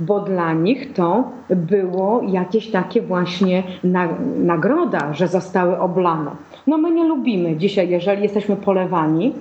bo 0.00 0.20
dla 0.20 0.52
nich 0.52 0.92
to 0.92 1.30
było 1.50 2.22
jakieś 2.28 2.70
takie 2.70 3.02
właśnie 3.02 3.62
na, 3.84 4.08
nagroda, 4.36 5.12
że 5.12 5.28
zostały 5.28 5.78
oblane. 5.78 6.30
No 6.66 6.78
my 6.78 6.90
nie 6.90 7.04
lubimy 7.04 7.56
dzisiaj, 7.56 7.88
jeżeli 7.88 8.22
jesteśmy 8.22 8.56
polewani 8.56 9.34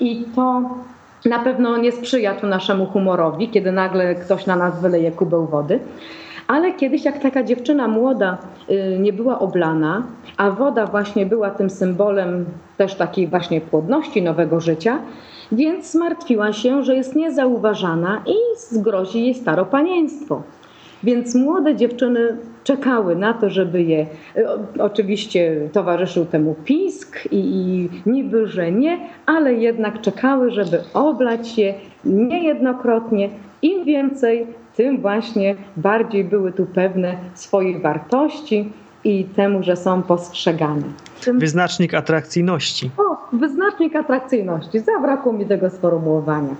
i 0.00 0.24
to 0.36 0.62
na 1.24 1.38
pewno 1.38 1.76
nie 1.76 1.92
sprzyja 1.92 2.34
tu 2.34 2.46
naszemu 2.46 2.86
humorowi, 2.86 3.48
kiedy 3.48 3.72
nagle 3.72 4.14
ktoś 4.14 4.46
na 4.46 4.56
nas 4.56 4.80
wyleje 4.80 5.12
kubeł 5.12 5.46
wody. 5.46 5.80
Ale 6.46 6.72
kiedyś, 6.72 7.04
jak 7.04 7.18
taka 7.18 7.42
dziewczyna 7.42 7.88
młoda 7.88 8.38
y, 8.70 8.98
nie 8.98 9.12
była 9.12 9.38
oblana, 9.38 10.02
a 10.36 10.50
woda 10.50 10.86
właśnie 10.86 11.26
była 11.26 11.50
tym 11.50 11.70
symbolem 11.70 12.44
też 12.76 12.94
takiej 12.94 13.26
właśnie 13.26 13.60
płodności 13.60 14.22
nowego 14.22 14.60
życia, 14.60 14.98
więc 15.52 15.90
zmartwiła 15.90 16.52
się, 16.52 16.82
że 16.82 16.96
jest 16.96 17.16
niezauważana 17.16 18.22
i 18.26 18.34
zgrozi 18.58 19.22
jej 19.24 19.34
staropanieństwo. 19.34 20.42
Więc 21.02 21.34
młode 21.34 21.76
dziewczyny 21.76 22.36
czekały 22.64 23.16
na 23.16 23.34
to, 23.34 23.50
żeby 23.50 23.82
je. 23.82 24.06
Y, 24.36 24.46
oczywiście 24.82 25.68
towarzyszył 25.72 26.26
temu 26.26 26.54
pisk 26.64 27.18
i, 27.30 27.36
i 27.36 27.88
niby, 28.10 28.46
że 28.46 28.72
nie, 28.72 28.98
ale 29.26 29.54
jednak 29.54 30.00
czekały, 30.00 30.50
żeby 30.50 30.80
oblać 30.94 31.58
je 31.58 31.74
niejednokrotnie. 32.04 33.28
Im 33.62 33.84
więcej, 33.84 34.46
tym 34.76 35.00
właśnie 35.00 35.56
bardziej 35.76 36.24
były 36.24 36.52
tu 36.52 36.66
pewne 36.66 37.14
swojej 37.34 37.80
wartości 37.80 38.72
i 39.04 39.24
temu, 39.24 39.62
że 39.62 39.76
są 39.76 40.02
postrzegane. 40.02 40.82
Wyznacznik 41.34 41.94
atrakcyjności. 41.94 42.90
O, 42.98 43.36
wyznacznik 43.36 43.96
atrakcyjności. 43.96 44.78
Zabrakło 44.78 45.32
mi 45.32 45.46
tego 45.46 45.70
sformułowania. 45.70 46.54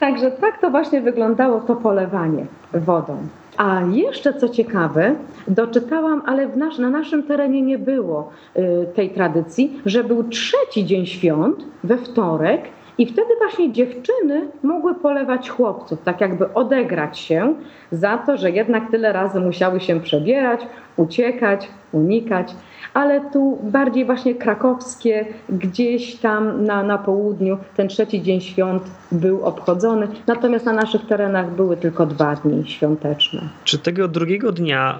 Także 0.00 0.30
tak 0.30 0.60
to 0.60 0.70
właśnie 0.70 1.00
wyglądało 1.00 1.60
to 1.60 1.76
polewanie 1.76 2.46
wodą. 2.72 3.16
A 3.56 3.80
jeszcze 3.92 4.34
co 4.34 4.48
ciekawe, 4.48 5.14
doczytałam, 5.48 6.22
ale 6.26 6.48
na 6.78 6.90
naszym 6.90 7.22
terenie 7.22 7.62
nie 7.62 7.78
było 7.78 8.30
y, 8.56 8.86
tej 8.94 9.10
tradycji, 9.10 9.80
że 9.86 10.04
był 10.04 10.24
trzeci 10.24 10.86
dzień 10.86 11.06
świąt 11.06 11.64
we 11.84 11.96
wtorek 11.96 12.62
i 12.98 13.06
wtedy 13.06 13.28
właśnie 13.38 13.72
dziewczyny 13.72 14.48
mogły 14.62 14.94
polewać 14.94 15.50
chłopców, 15.50 16.02
tak 16.02 16.20
jakby 16.20 16.54
odegrać 16.54 17.18
się 17.18 17.54
za 17.92 18.18
to, 18.18 18.36
że 18.36 18.50
jednak 18.50 18.90
tyle 18.90 19.12
razy 19.12 19.40
musiały 19.40 19.80
się 19.80 20.00
przebierać, 20.00 20.60
uciekać, 20.96 21.68
unikać. 21.92 22.54
Ale 22.94 23.20
tu 23.20 23.58
bardziej 23.62 24.04
właśnie 24.04 24.34
krakowskie, 24.34 25.26
gdzieś 25.48 26.16
tam 26.16 26.64
na, 26.64 26.82
na 26.82 26.98
południu 26.98 27.58
ten 27.76 27.88
trzeci 27.88 28.22
dzień 28.22 28.40
świąt 28.40 28.82
był 29.12 29.44
obchodzony. 29.44 30.08
Natomiast 30.26 30.64
na 30.64 30.72
naszych 30.72 31.06
terenach 31.06 31.50
były 31.50 31.76
tylko 31.76 32.06
dwa 32.06 32.36
dni 32.36 32.68
świąteczne. 32.68 33.40
Czy 33.64 33.78
tego 33.78 34.08
drugiego 34.08 34.52
dnia 34.52 34.98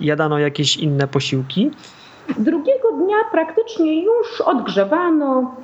jadano 0.00 0.38
jakieś 0.38 0.76
inne 0.76 1.08
posiłki? 1.08 1.70
Drugiego 2.38 2.92
dnia 2.92 3.16
praktycznie 3.32 4.04
już 4.04 4.40
odgrzewano, 4.40 5.54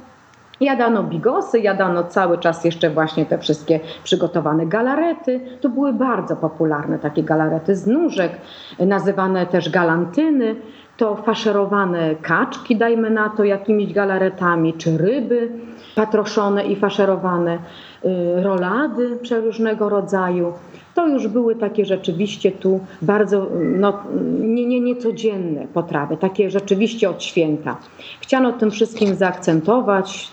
Jadano 0.61 1.03
bigosy, 1.03 1.61
jadano 1.61 2.05
cały 2.05 2.39
czas 2.39 2.65
jeszcze 2.65 2.91
właśnie 2.91 3.27
te 3.27 3.39
wszystkie 3.39 3.81
przygotowane 4.05 4.67
galarety. 4.67 5.41
To 5.61 5.69
były 5.69 5.93
bardzo 5.93 6.37
popularne 6.37 6.99
takie 6.99 7.23
galarety 7.23 7.77
z 7.77 7.87
nóżek, 7.87 8.33
nazywane 8.79 9.47
też 9.47 9.71
galantyny. 9.71 10.57
To 10.97 11.17
faszerowane 11.17 12.15
kaczki, 12.15 12.77
dajmy 12.77 13.11
na 13.11 13.29
to, 13.29 13.45
jakimiś 13.45 13.93
galaretami, 13.93 14.75
czy 14.75 14.99
ryby 14.99 15.49
patroszone 15.95 16.67
i 16.67 16.77
faszerowane, 16.77 17.59
y, 18.05 18.43
rolady 18.43 19.17
przeróżnego 19.23 19.89
rodzaju. 19.89 20.53
To 20.95 21.09
już 21.09 21.29
były 21.29 21.57
takie 21.57 21.85
rzeczywiście 21.85 22.53
tu 22.53 22.81
bardzo 23.03 23.47
no, 23.61 24.03
nie, 24.41 24.67
nie, 24.67 24.81
niecodzienne 24.81 25.67
potrawy, 25.75 26.17
takie 26.17 26.51
rzeczywiście 26.51 27.11
od 27.11 27.23
święta. 27.23 27.77
Chciano 28.21 28.53
tym 28.53 28.71
wszystkim 28.71 29.15
zaakcentować 29.15 30.31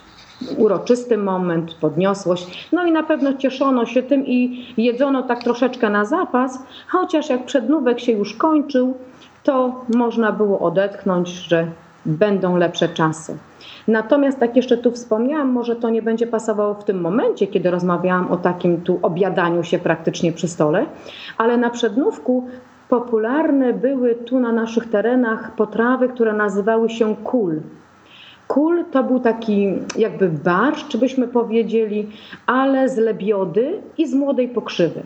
uroczysty 0.58 1.18
moment, 1.18 1.74
podniosłość. 1.74 2.70
No 2.72 2.86
i 2.86 2.92
na 2.92 3.04
pewno 3.04 3.34
cieszono 3.34 3.86
się 3.86 4.04
tym 4.04 4.26
i 4.26 4.66
jedzono 4.78 5.24
tak 5.24 5.44
troszeczkę 5.44 5.90
na 5.90 6.06
zapas, 6.06 6.60
chociaż 6.88 7.30
jak 7.30 7.46
przednówek 7.46 8.00
się 8.00 8.12
już 8.12 8.34
kończył, 8.34 8.94
to 9.44 9.86
można 9.96 10.32
było 10.32 10.60
odetchnąć, 10.60 11.30
że 11.30 11.68
będą 12.06 12.58
lepsze 12.58 12.90
czasy. 12.90 13.38
Natomiast 13.88 14.40
tak 14.40 14.56
jeszcze 14.56 14.78
tu 14.78 14.92
wspomniałam, 14.92 15.50
może 15.50 15.76
to 15.76 15.90
nie 15.90 16.02
będzie 16.02 16.28
pasowało 16.28 16.74
w 16.74 16.84
tym 16.84 17.02
momencie, 17.02 17.48
kiedy 17.48 17.72
rozmawiałam 17.72 18.32
o 18.32 18.38
takim 18.38 18.82
tu 18.82 19.00
obiadaniu 19.02 19.64
się 19.64 19.80
praktycznie 19.80 20.32
przy 20.32 20.48
stole, 20.48 20.86
ale 21.38 21.58
na 21.58 21.70
przednówku 21.70 22.48
popularne 22.90 23.74
były 23.74 24.16
tu 24.16 24.40
na 24.40 24.52
naszych 24.52 24.90
terenach 24.90 25.56
potrawy, 25.56 26.10
które 26.10 26.34
nazywały 26.34 26.90
się 26.90 27.16
kul. 27.16 27.62
Kul 28.48 28.86
to 28.92 29.04
był 29.04 29.20
taki 29.20 29.68
jakby 29.98 30.30
barszcz, 30.30 30.98
byśmy 30.98 31.28
powiedzieli, 31.28 32.08
ale 32.46 32.90
z 32.90 32.98
lebiody 32.98 33.82
i 33.98 34.08
z 34.08 34.14
młodej 34.14 34.50
pokrzywy. 34.50 35.04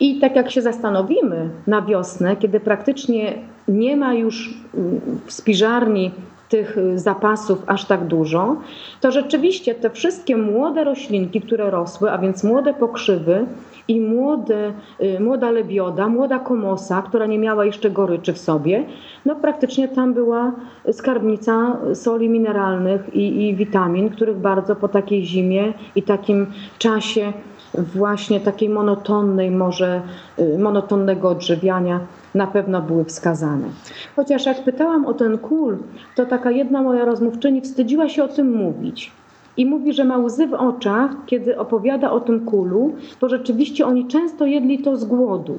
I 0.00 0.20
tak 0.20 0.36
jak 0.36 0.50
się 0.50 0.62
zastanowimy 0.62 1.50
na 1.66 1.82
wiosnę, 1.82 2.36
kiedy 2.36 2.60
praktycznie 2.60 3.32
nie 3.68 3.96
ma 3.96 4.14
już 4.14 4.54
mm, 4.74 5.00
w 5.26 5.32
spiżarni 5.32 6.10
tych 6.48 6.76
zapasów 6.94 7.62
aż 7.66 7.84
tak 7.84 8.06
dużo, 8.06 8.56
to 9.00 9.12
rzeczywiście 9.12 9.74
te 9.74 9.90
wszystkie 9.90 10.36
młode 10.36 10.84
roślinki, 10.84 11.40
które 11.40 11.70
rosły, 11.70 12.10
a 12.10 12.18
więc 12.18 12.44
młode 12.44 12.74
pokrzywy, 12.74 13.46
i 13.90 14.00
młode, 14.00 14.72
y, 15.02 15.20
młoda 15.20 15.50
lebioda, 15.50 16.08
młoda 16.08 16.38
komosa, 16.38 17.02
która 17.02 17.26
nie 17.26 17.38
miała 17.38 17.64
jeszcze 17.64 17.90
goryczy 17.90 18.32
w 18.32 18.38
sobie, 18.38 18.84
no 19.26 19.36
praktycznie 19.36 19.88
tam 19.88 20.14
była 20.14 20.52
skarbnica 20.92 21.76
soli 21.94 22.28
mineralnych 22.28 23.14
i, 23.14 23.48
i 23.48 23.56
witamin, 23.56 24.10
których 24.10 24.36
bardzo 24.36 24.76
po 24.76 24.88
takiej 24.88 25.24
zimie 25.24 25.72
i 25.94 26.02
takim 26.02 26.46
czasie 26.78 27.32
właśnie 27.74 28.40
takiej 28.40 28.68
monotonnej, 28.68 29.50
może 29.50 30.02
y, 30.38 30.58
monotonnego 30.58 31.28
odżywiania 31.28 32.00
na 32.34 32.46
pewno 32.46 32.82
były 32.82 33.04
wskazane. 33.04 33.68
Chociaż 34.16 34.46
jak 34.46 34.64
pytałam 34.64 35.06
o 35.06 35.14
ten 35.14 35.38
kul, 35.38 35.76
to 36.14 36.26
taka 36.26 36.50
jedna 36.50 36.82
moja 36.82 37.04
rozmówczyni 37.04 37.60
wstydziła 37.60 38.08
się 38.08 38.24
o 38.24 38.28
tym 38.28 38.56
mówić 38.56 39.12
i 39.60 39.66
mówi, 39.66 39.92
że 39.92 40.04
ma 40.04 40.18
łzy 40.18 40.46
w 40.46 40.54
oczach, 40.54 41.10
kiedy 41.26 41.58
opowiada 41.58 42.10
o 42.10 42.20
tym 42.20 42.44
kulu, 42.44 42.94
bo 43.20 43.28
rzeczywiście 43.28 43.86
oni 43.86 44.06
często 44.06 44.46
jedli 44.46 44.78
to 44.78 44.96
z 44.96 45.04
głodu. 45.04 45.58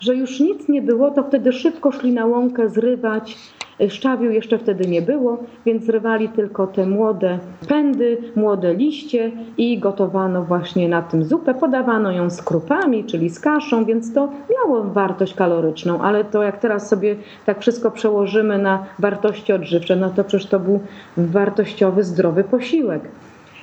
Że 0.00 0.16
już 0.16 0.40
nic 0.40 0.68
nie 0.68 0.82
było, 0.82 1.10
to 1.10 1.22
wtedy 1.22 1.52
szybko 1.52 1.92
szli 1.92 2.12
na 2.12 2.26
łąkę 2.26 2.68
zrywać. 2.68 3.38
Szczawiu 3.90 4.30
jeszcze 4.30 4.58
wtedy 4.58 4.88
nie 4.88 5.02
było, 5.02 5.38
więc 5.66 5.84
zrywali 5.84 6.28
tylko 6.28 6.66
te 6.66 6.86
młode 6.86 7.38
pędy, 7.68 8.18
młode 8.36 8.74
liście 8.74 9.30
i 9.56 9.78
gotowano 9.78 10.42
właśnie 10.44 10.88
na 10.88 11.02
tym 11.02 11.24
zupę. 11.24 11.54
Podawano 11.54 12.12
ją 12.12 12.30
z 12.30 12.42
krupami, 12.42 13.04
czyli 13.04 13.30
z 13.30 13.40
kaszą, 13.40 13.84
więc 13.84 14.14
to 14.14 14.28
miało 14.50 14.84
wartość 14.84 15.34
kaloryczną, 15.34 16.00
ale 16.00 16.24
to 16.24 16.42
jak 16.42 16.58
teraz 16.58 16.88
sobie 16.88 17.16
tak 17.46 17.60
wszystko 17.60 17.90
przełożymy 17.90 18.58
na 18.58 18.86
wartości 18.98 19.52
odżywcze, 19.52 19.96
no 19.96 20.10
to 20.10 20.24
przecież 20.24 20.46
to 20.46 20.60
był 20.60 20.80
wartościowy, 21.16 22.04
zdrowy 22.04 22.44
posiłek 22.44 23.02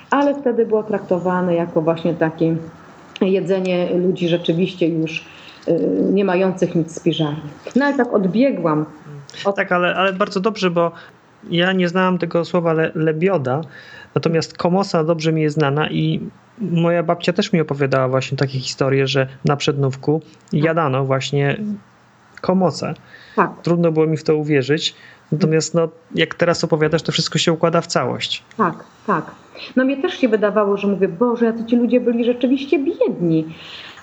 ale 0.10 0.36
wtedy 0.36 0.66
było 0.66 0.84
traktowane 0.84 1.56
jako 1.56 1.82
właśnie 1.82 2.14
takie 2.14 2.56
jedzenie 3.22 3.90
ludzi 3.96 4.28
rzeczywiście 4.28 4.88
już 4.88 5.26
y, 5.68 5.74
nie 6.14 6.26
mających 6.26 6.76
nic 6.76 6.96
z 6.96 7.00
piżarni. 7.00 7.50
No 7.76 7.86
ale 7.86 7.98
tak 7.98 8.14
odbiegłam. 8.14 8.86
Od... 9.46 9.56
Tak, 9.56 9.72
ale, 9.72 9.96
ale 9.96 10.14
bardzo 10.14 10.40
dobrze, 10.40 10.72
bo 10.72 10.92
ja 11.50 11.72
nie 11.72 11.90
znałam 11.90 12.18
tego 12.18 12.46
słowa 12.46 12.74
le, 12.74 12.92
lebioda, 12.96 13.62
natomiast 14.16 14.58
komosa 14.58 15.04
dobrze 15.04 15.32
mi 15.34 15.42
jest 15.42 15.56
znana 15.56 15.90
i 15.90 16.30
moja 16.62 17.04
babcia 17.04 17.34
też 17.34 17.54
mi 17.54 17.62
opowiadała 17.62 18.08
właśnie 18.08 18.38
takie 18.38 18.60
historie, 18.60 19.08
że 19.08 19.28
na 19.46 19.56
przednówku 19.56 20.22
jadano 20.54 21.06
właśnie 21.06 21.58
komosę. 22.42 22.94
Tak. 23.36 23.52
Trudno 23.64 23.92
było 23.92 24.08
mi 24.08 24.18
w 24.18 24.24
to 24.24 24.36
uwierzyć, 24.36 24.96
natomiast 25.32 25.74
no, 25.74 25.88
jak 26.16 26.36
teraz 26.36 26.64
opowiadasz, 26.64 27.02
to 27.02 27.12
wszystko 27.12 27.40
się 27.40 27.54
układa 27.54 27.82
w 27.82 27.88
całość. 27.88 28.44
Tak, 28.58 28.84
tak. 29.08 29.32
No 29.76 29.86
mnie 29.86 30.02
też 30.02 30.14
się 30.14 30.30
wydawało, 30.30 30.78
że 30.78 30.88
mówię, 30.88 31.08
Boże, 31.08 31.48
a 31.50 31.54
to 31.54 31.64
ci 31.64 31.76
ludzie 31.76 32.00
byli 32.00 32.26
rzeczywiście 32.26 32.80
biedni. 32.80 33.46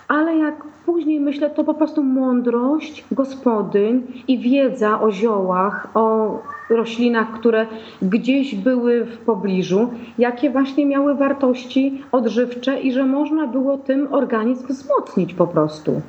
ale 0.08 0.36
jak 0.36 0.54
później 0.86 1.20
myślę, 1.20 1.50
to 1.50 1.64
po 1.64 1.74
prostu 1.74 2.02
mądrość 2.02 3.04
gospodyń 3.12 4.02
i 4.28 4.38
wiedza 4.38 5.00
o 5.00 5.12
ziołach, 5.12 5.88
o 5.94 6.38
roślinach, 6.70 7.32
które 7.32 7.66
gdzieś 8.02 8.54
były 8.54 9.04
w 9.04 9.18
pobliżu, 9.18 9.90
jakie 10.18 10.50
właśnie 10.50 10.86
miały 10.86 11.14
wartości 11.14 12.02
odżywcze 12.12 12.80
i 12.80 12.92
że 12.92 13.06
można 13.06 13.46
było 13.46 13.78
tym 13.78 14.14
organizm 14.14 14.66
wzmocnić 14.66 15.34
po 15.34 15.46
prostu. 15.46 16.02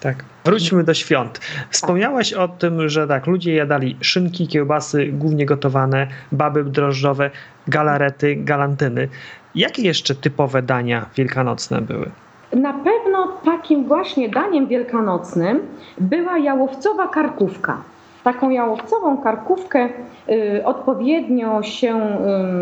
Tak. 0.00 0.24
Wróćmy 0.44 0.84
do 0.84 0.94
świąt. 0.94 1.40
Wspomniałaś 1.70 2.32
o 2.32 2.48
tym, 2.48 2.88
że 2.88 3.06
tak, 3.06 3.26
ludzie 3.26 3.54
jadali 3.54 3.96
szynki, 4.00 4.48
kiełbasy, 4.48 5.06
głównie 5.06 5.46
gotowane, 5.46 6.06
baby 6.32 6.64
drożdżowe, 6.64 7.30
galarety, 7.68 8.36
galantyny. 8.36 9.08
Jakie 9.54 9.82
jeszcze 9.82 10.14
typowe 10.14 10.62
dania 10.62 11.06
wielkanocne 11.16 11.80
były? 11.80 12.10
Na 12.52 12.72
pewno 12.72 13.28
takim 13.44 13.84
właśnie 13.84 14.28
daniem 14.28 14.66
wielkanocnym 14.66 15.60
była 15.98 16.38
jałowcowa 16.38 17.08
karkówka. 17.08 17.76
Taką 18.24 18.50
jałowcową 18.50 19.18
karkówkę 19.18 19.88
y, 20.28 20.64
odpowiednio 20.64 21.62
się 21.62 21.96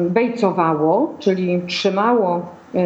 y, 0.07 0.11
bejcowało, 0.11 1.15
czyli 1.19 1.63
trzymało 1.67 2.43
y, 2.75 2.79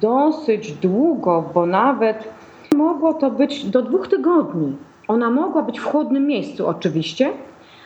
dosyć 0.00 0.72
długo, 0.72 1.44
bo 1.54 1.66
nawet 1.66 2.28
mogło 2.76 3.14
to 3.14 3.30
być 3.30 3.64
do 3.64 3.82
dwóch 3.82 4.08
tygodni. 4.08 4.76
Ona 5.08 5.30
mogła 5.30 5.62
być 5.62 5.80
w 5.80 5.84
chłodnym 5.84 6.26
miejscu 6.26 6.68
oczywiście, 6.68 7.30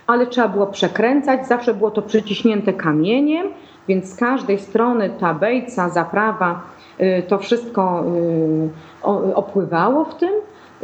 ale 0.06 0.26
trzeba 0.26 0.48
było 0.48 0.66
przekręcać, 0.66 1.46
zawsze 1.46 1.74
było 1.74 1.90
to 1.90 2.02
przyciśnięte 2.02 2.72
kamieniem, 2.72 3.46
więc 3.88 4.04
z 4.12 4.16
każdej 4.16 4.58
strony 4.58 5.10
ta 5.20 5.34
bejca, 5.34 5.88
zaprawa, 5.88 6.60
to 7.28 7.38
wszystko 7.38 8.04
y, 9.28 9.34
opływało 9.34 10.04
w 10.04 10.14
tym, 10.14 10.30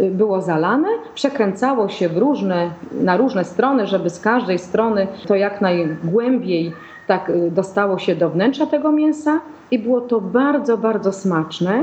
y, 0.01 0.11
było 0.11 0.41
zalane, 0.41 0.89
przekręcało 1.15 1.89
się 1.89 2.09
w 2.09 2.17
różne, 2.17 2.71
na 2.93 3.17
różne 3.17 3.45
strony, 3.45 3.87
żeby 3.87 4.11
z 4.11 4.21
każdej 4.21 4.59
strony 4.59 5.07
to 5.27 5.35
jak 5.35 5.61
najgłębiej 5.61 6.73
tak 7.07 7.33
dostało 7.51 7.99
się 7.99 8.17
do 8.17 8.31
wnętrza 8.31 8.67
tego 8.67 8.93
mięsa 8.93 9.41
i 9.71 9.79
było 9.79 10.01
to 10.01 10.21
bardzo, 10.21 10.79
bardzo 10.79 11.13
smaczne. 11.13 11.83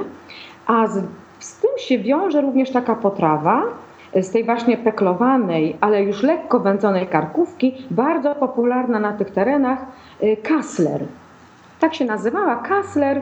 A 0.68 0.88
z, 0.88 1.04
z 1.40 1.60
tym 1.60 1.72
się 1.78 2.00
wiąże 2.00 2.42
również 2.42 2.72
taka 2.72 2.96
potrawa, 2.96 3.64
z 4.22 4.32
tej 4.32 4.44
właśnie 4.44 4.78
peklowanej, 4.78 5.78
ale 5.82 6.04
już 6.04 6.24
lekko 6.24 6.60
wędzonej 6.60 7.08
karkówki, 7.08 7.76
bardzo 7.92 8.36
popularna 8.36 9.00
na 9.00 9.14
tych 9.14 9.32
terenach, 9.32 9.80
Y, 10.24 10.38
Kassler. 10.38 11.02
Tak 11.80 11.96
się 11.96 12.06
nazywała 12.06 12.56
Kassler 12.56 13.22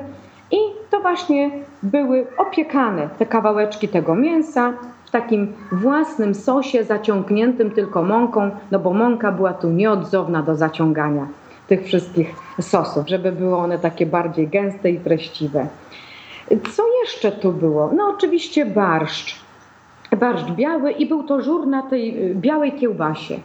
i 0.51 0.57
właśnie 1.01 1.51
były 1.83 2.27
opiekane 2.37 3.09
te 3.19 3.25
kawałeczki 3.25 3.87
tego 3.87 4.15
mięsa 4.15 4.73
w 5.05 5.11
takim 5.11 5.53
własnym 5.71 6.35
sosie 6.35 6.83
zaciągniętym 6.83 7.71
tylko 7.71 8.03
mąką, 8.03 8.51
no 8.71 8.79
bo 8.79 8.93
mąka 8.93 9.31
była 9.31 9.53
tu 9.53 9.69
nieodzowna 9.69 10.41
do 10.41 10.55
zaciągania 10.55 11.27
tych 11.67 11.85
wszystkich 11.85 12.35
sosów, 12.61 13.07
żeby 13.07 13.31
były 13.31 13.55
one 13.55 13.79
takie 13.79 14.05
bardziej 14.05 14.47
gęste 14.47 14.89
i 14.89 14.99
treściwe. 14.99 15.67
Co 16.71 16.83
jeszcze 17.03 17.31
tu 17.31 17.51
było? 17.51 17.91
No 17.95 18.13
oczywiście 18.15 18.65
barszcz. 18.65 19.41
Barszcz 20.19 20.51
biały 20.51 20.91
i 20.91 21.05
był 21.05 21.23
to 21.23 21.41
żur 21.41 21.67
na 21.67 21.81
tej 21.81 22.31
y, 22.31 22.35
białej 22.35 22.71
kiełbasie 22.71 23.39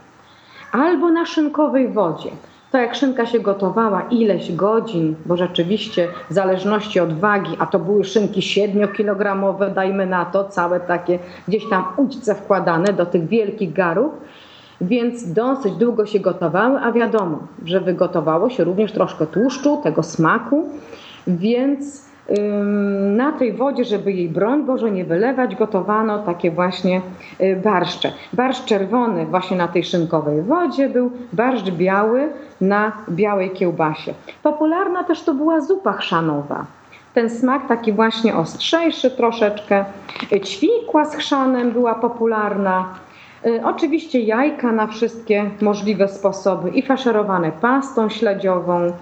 albo 0.73 1.11
na 1.11 1.27
szynkowej 1.27 1.89
wodzie 1.89 2.31
to 2.71 2.79
jak 2.79 2.95
szynka 2.95 3.27
się 3.27 3.41
gotowała 3.41 4.03
ileś 4.03 4.53
godzin, 4.53 5.15
bo 5.27 5.37
rzeczywiście 5.37 6.09
w 6.31 6.35
zależności 6.35 7.01
od 7.01 7.13
wagi, 7.13 7.57
a 7.59 7.67
to 7.67 7.79
były 7.79 8.05
szynki 8.05 8.41
7-kilogramowe, 8.41 9.75
dajmy 9.75 10.07
na 10.07 10.25
to, 10.25 10.45
całe 10.45 10.81
takie 10.81 11.19
gdzieś 11.49 11.69
tam 11.71 11.85
udźce 11.97 12.35
wkładane 12.35 12.93
do 12.93 13.07
tych 13.07 13.29
wielkich 13.29 13.73
garów, 13.73 14.13
więc 14.81 15.33
dosyć 15.33 15.75
długo 15.75 16.07
się 16.07 16.21
gotowały, 16.21 16.79
a 16.79 16.93
wiadomo, 16.93 17.39
że 17.65 17.81
wygotowało 17.81 18.51
się 18.51 18.65
również 18.65 18.93
troszkę 18.93 19.27
tłuszczu, 19.27 19.81
tego 19.83 20.03
smaku, 20.03 20.69
więc 21.27 22.06
na 23.17 23.33
tej 23.33 23.53
wodzie, 23.53 23.85
żeby 23.85 24.13
jej 24.13 24.29
broń 24.29 24.63
Boże 24.65 24.91
nie 24.91 25.05
wylewać, 25.05 25.57
gotowano 25.57 26.19
takie 26.19 26.51
właśnie 26.51 27.01
y, 27.41 27.61
barszcze. 27.65 28.13
Barszcz 28.33 28.65
czerwony 28.65 29.27
właśnie 29.27 29.57
na 29.57 29.69
tej 29.69 29.85
szynkowej 29.85 30.43
wodzie 30.43 30.89
był, 30.89 31.11
barszcz 31.33 31.71
biały 31.71 32.29
na 32.61 32.93
białej 33.11 33.51
kiełbasie. 33.51 34.15
Popularna 34.43 35.05
też 35.05 35.23
to 35.23 35.35
była 35.35 35.61
zupa 35.61 35.93
chrzanowa. 35.93 36.67
Ten 37.15 37.31
smak 37.31 37.69
taki 37.69 37.93
właśnie 37.93 38.37
ostrzejszy 38.37 39.11
troszeczkę. 39.11 39.85
Ćwikła 40.45 41.05
z 41.05 41.17
chrzanem 41.17 41.71
była 41.71 41.95
popularna. 41.95 42.89
Y, 43.47 43.61
oczywiście 43.65 44.21
jajka 44.21 44.73
na 44.73 44.87
wszystkie 44.87 45.51
możliwe 45.61 46.09
sposoby 46.09 46.71
i 46.71 46.83
faszerowane 46.83 47.53
pastą 47.53 48.09
śledziową, 48.09 48.93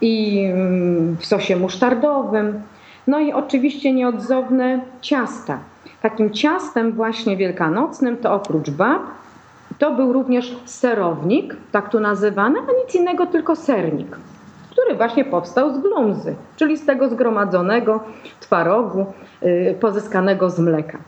i 0.00 0.44
mm, 0.52 1.16
w 1.16 1.26
sosie 1.26 1.56
musztardowym. 1.56 2.62
No 3.06 3.20
i 3.20 3.32
oczywiście 3.32 3.92
nieodzowne 3.92 4.80
ciasta. 5.00 5.58
Takim 6.02 6.30
ciastem 6.30 6.92
właśnie 6.92 7.36
wielkanocnym 7.36 8.16
to 8.16 8.34
oprócz 8.34 8.70
bab, 8.70 9.02
to 9.78 9.90
był 9.90 10.12
również 10.12 10.56
serownik, 10.64 11.56
tak 11.72 11.88
tu 11.88 12.00
nazywany, 12.00 12.58
a 12.58 12.84
nic 12.84 12.94
innego, 12.94 13.26
tylko 13.26 13.56
sernik, 13.56 14.16
który 14.70 14.94
właśnie 14.94 15.24
powstał 15.24 15.74
z 15.74 15.78
glumzy, 15.78 16.34
czyli 16.56 16.76
z 16.76 16.86
tego 16.86 17.08
zgromadzonego 17.08 18.00
twarogu 18.40 19.06
y, 19.42 19.76
pozyskanego 19.80 20.50
z 20.50 20.58
mleka. 20.58 20.98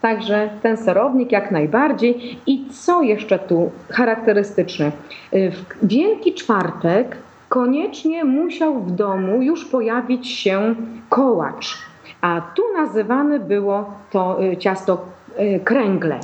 Także 0.00 0.50
ten 0.62 0.76
serownik 0.76 1.32
jak 1.32 1.50
najbardziej. 1.50 2.38
I 2.46 2.68
co 2.70 3.02
jeszcze 3.02 3.38
tu 3.38 3.70
charakterystyczne? 3.88 4.92
Y, 5.34 5.50
w 5.50 5.86
Wielki 5.88 6.34
Czwartek 6.34 7.16
koniecznie 7.48 8.24
musiał 8.24 8.74
w 8.74 8.90
domu 8.90 9.42
już 9.42 9.64
pojawić 9.64 10.28
się 10.28 10.74
kołacz, 11.08 11.78
a 12.20 12.40
tu 12.54 12.62
nazywane 12.76 13.40
było 13.40 13.90
to 14.10 14.42
y, 14.42 14.56
ciasto 14.56 15.04
y, 15.40 15.60
kręgle. 15.64 16.20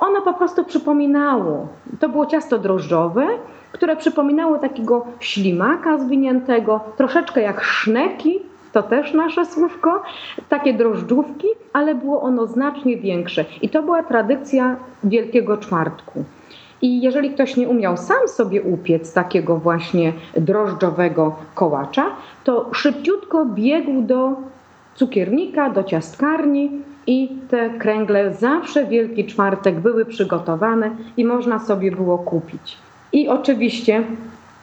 Ono 0.00 0.22
po 0.22 0.34
prostu 0.34 0.64
przypominało, 0.64 1.68
to 2.00 2.08
było 2.08 2.26
ciasto 2.26 2.58
drożdżowe, 2.58 3.26
które 3.72 3.96
przypominało 3.96 4.58
takiego 4.58 5.06
ślimaka 5.20 5.98
zwiniętego, 5.98 6.80
troszeczkę 6.96 7.40
jak 7.40 7.64
szneki, 7.64 8.40
to 8.72 8.82
też 8.82 9.14
nasze 9.14 9.46
słówko, 9.46 10.02
takie 10.48 10.74
drożdżówki, 10.74 11.46
ale 11.72 11.94
było 11.94 12.22
ono 12.22 12.46
znacznie 12.46 12.96
większe. 12.96 13.44
I 13.62 13.68
to 13.68 13.82
była 13.82 14.02
tradycja 14.02 14.76
Wielkiego 15.04 15.56
Czwartku. 15.56 16.24
I 16.82 17.00
jeżeli 17.00 17.30
ktoś 17.30 17.56
nie 17.56 17.68
umiał 17.68 17.96
sam 17.96 18.28
sobie 18.28 18.62
upiec 18.62 19.12
takiego 19.12 19.56
właśnie 19.56 20.12
drożdżowego 20.36 21.36
kołacza, 21.54 22.06
to 22.44 22.70
szybciutko 22.72 23.44
biegł 23.44 24.02
do 24.02 24.32
cukiernika, 24.94 25.70
do 25.70 25.84
ciastkarni 25.84 26.70
i 27.06 27.28
te 27.50 27.70
kręgle 27.70 28.34
zawsze 28.34 28.86
Wielki 28.86 29.24
Czwartek 29.24 29.80
były 29.80 30.04
przygotowane 30.04 30.90
i 31.16 31.24
można 31.24 31.58
sobie 31.58 31.92
było 31.92 32.18
kupić. 32.18 32.78
I 33.12 33.28
oczywiście 33.28 34.04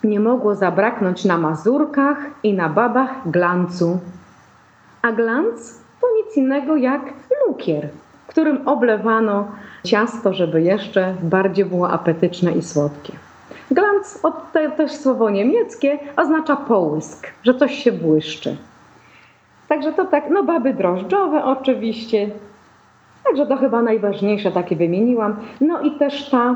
nie 0.04 0.20
mogło 0.20 0.56
zabraknąć 0.56 1.26
na 1.26 1.38
mazurkach 1.38 2.18
i 2.44 2.54
na 2.54 2.70
babach 2.70 3.32
glancu. 3.32 4.00
A 5.02 5.12
glanc 5.12 5.80
to 6.02 6.08
nic 6.18 6.38
innego 6.38 6.76
jak 6.76 7.02
lukier, 7.48 7.90
którym 8.34 8.68
oblewano 8.68 9.48
ciasto, 9.84 10.34
żeby 10.34 10.62
jeszcze 10.62 11.16
bardziej 11.22 11.66
było 11.66 11.90
apetyczne 11.90 12.52
i 12.52 12.62
słodkie. 12.62 13.14
Glanz, 13.72 14.22
to 14.54 14.60
też 14.78 14.92
słowo 14.92 15.30
niemieckie, 15.30 16.00
oznacza 16.18 16.56
połysk, 16.56 17.28
że 17.44 17.54
coś 17.54 17.84
się 17.84 17.92
błyszczy. 17.92 18.58
Także 19.70 19.94
to 19.94 20.06
tak, 20.06 20.24
no 20.30 20.44
baby 20.44 20.74
drożdżowe 20.74 21.44
oczywiście. 21.44 22.30
Także 23.24 23.46
to 23.46 23.58
chyba 23.58 23.82
najważniejsze 23.82 24.52
takie 24.52 24.76
wymieniłam. 24.76 25.36
No 25.62 25.82
i 25.82 25.92
też 25.92 26.30
ta 26.30 26.56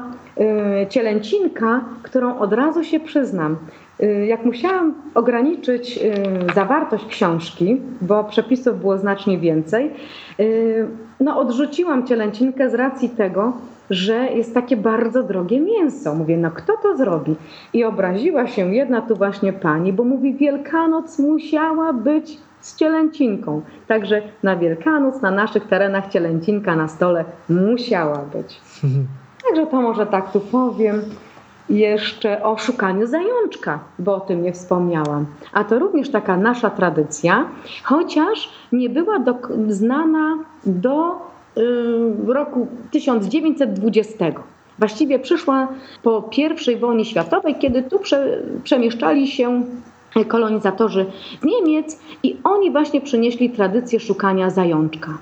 y, 0.84 0.88
cielęcinka, 0.90 1.82
którą 2.04 2.40
od 2.40 2.54
razu 2.54 2.84
się 2.84 3.00
przyznam. 3.00 3.58
Y, 4.04 4.26
jak 4.26 4.46
musiałam 4.46 4.94
ograniczyć 5.16 5.98
y, 5.98 6.54
zawartość 6.56 7.06
książki, 7.06 7.82
bo 8.02 8.24
przepisów 8.24 8.80
było 8.80 8.98
znacznie 8.98 9.38
więcej, 9.38 9.92
y, 10.40 10.88
no 11.20 11.40
odrzuciłam 11.40 12.08
cielęcinkę 12.08 12.70
z 12.70 12.74
racji 12.74 13.10
tego, 13.10 13.54
że 13.90 14.14
jest 14.14 14.54
takie 14.54 14.78
bardzo 14.78 15.24
drogie 15.24 15.60
mięso. 15.60 16.16
Mówię, 16.16 16.38
no 16.38 16.52
kto 16.52 16.74
to 16.84 16.98
zrobi? 16.98 17.36
I 17.74 17.84
obraziła 17.84 18.48
się 18.48 18.76
jedna 18.76 19.02
tu 19.02 19.16
właśnie 19.16 19.54
pani, 19.54 19.94
bo 19.94 20.04
mówi, 20.04 20.34
Wielkanoc 20.34 21.20
musiała 21.20 21.94
być 21.94 22.38
z 22.62 22.76
cielęcinką. 22.76 23.62
Także 23.88 24.22
na 24.44 24.56
Wielkanoc 24.56 25.22
na 25.22 25.32
naszych 25.32 25.68
terenach 25.68 26.08
cielęcinka 26.08 26.76
na 26.76 26.88
stole 26.88 27.26
musiała 27.50 28.18
być. 28.34 28.62
Także 29.48 29.68
to 29.68 29.82
może 29.82 30.06
tak 30.06 30.32
tu 30.32 30.40
powiem. 30.40 31.02
jeszcze 31.70 32.44
o 32.44 32.58
szukaniu 32.58 33.08
zajączka, 33.08 33.80
bo 34.00 34.16
o 34.16 34.20
tym 34.20 34.44
nie 34.44 34.54
wspomniałam. 34.54 35.26
A 35.54 35.64
to 35.64 35.80
również 35.80 36.10
taka 36.10 36.38
nasza 36.38 36.70
tradycja, 36.70 37.46
chociaż 37.84 38.54
nie 38.72 38.90
była 38.90 39.20
do, 39.20 39.36
znana 39.68 40.38
do 40.68 41.12
y, 41.58 42.34
roku 42.34 42.68
1920. 42.92 44.26
Właściwie 44.80 45.20
przyszła 45.20 45.68
po 46.04 46.30
I 46.74 46.76
wojnie 46.76 47.06
światowej, 47.06 47.56
kiedy 47.56 47.84
tu 47.84 48.00
prze, 48.00 48.42
przemieszczali 48.64 49.28
się 49.28 49.64
kolonizatorzy 50.28 51.06
z 51.42 51.46
Niemiec 51.46 52.00
i 52.24 52.38
oni 52.44 52.72
właśnie 52.72 53.02
przynieśli 53.02 53.50
tradycję 53.50 54.00
szukania 54.00 54.50
zajączka. 54.50 55.18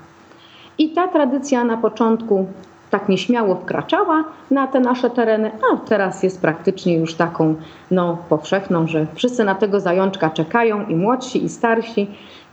I 0.78 0.90
ta 0.90 1.08
tradycja 1.08 1.64
na 1.64 1.76
początku 1.76 2.46
tak 2.90 3.08
nieśmiało 3.08 3.54
wkraczała 3.54 4.24
na 4.50 4.66
te 4.66 4.80
nasze 4.80 5.10
tereny, 5.10 5.50
a 5.72 5.76
teraz 5.76 6.22
jest 6.22 6.40
praktycznie 6.40 6.98
już 6.98 7.14
taką 7.14 7.54
no, 7.90 8.18
powszechną, 8.28 8.86
że 8.86 9.06
wszyscy 9.14 9.44
na 9.44 9.54
tego 9.54 9.80
zajączka 9.80 10.30
czekają 10.30 10.86
i 10.86 10.96
młodsi, 10.96 11.44
i 11.44 11.48
starsi. 11.48 12.06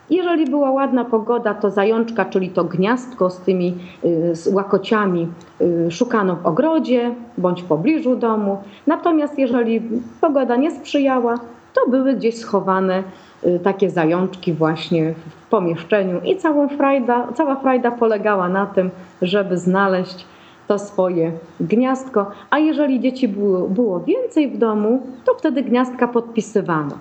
Jeżeli 0.10 0.45
była 0.45 0.72
ładna 0.72 1.06
pogoda, 1.06 1.54
to 1.54 1.70
zajączka, 1.70 2.26
czyli 2.26 2.49
to 2.49 2.64
gniazdko 2.64 3.30
z 3.30 3.38
tymi 3.38 3.78
y, 4.06 4.36
z 4.36 4.47
łakociami, 4.47 5.28
y, 5.62 5.91
szukano 5.91 6.36
w 6.36 6.45
ogrodzie 6.45 7.16
bądź 7.38 7.62
w 7.62 7.66
pobliżu 7.66 8.16
domu. 8.16 8.58
Natomiast 8.88 9.39
jeżeli 9.39 9.82
pogoda 10.22 10.56
nie 10.56 10.72
sprzyjała, 10.72 11.39
to 11.74 11.82
były 11.89 12.14
gdzieś 12.14 12.38
schowane 12.38 13.04
y, 13.43 13.60
takie 13.60 13.89
zajączki 13.89 14.54
właśnie 14.54 15.14
w 15.14 15.49
pomieszczeniu 15.49 16.22
i 16.26 16.38
całą 16.38 16.70
frajda, 16.70 17.28
cała 17.36 17.56
frajda 17.56 17.91
polegała 17.91 18.49
na 18.49 18.66
tym, 18.66 18.89
żeby 19.22 19.58
znaleźć 19.58 20.26
to 20.68 20.80
swoje 20.80 21.32
gniazdko, 21.60 22.32
a 22.49 22.60
jeżeli 22.60 22.99
dzieci 22.99 23.28
było, 23.28 23.68
było 23.68 23.99
więcej 23.99 24.49
w 24.49 24.58
domu, 24.58 25.01
to 25.26 25.34
wtedy 25.36 25.64
gniazdka 25.64 26.08
podpisywano. 26.08 26.97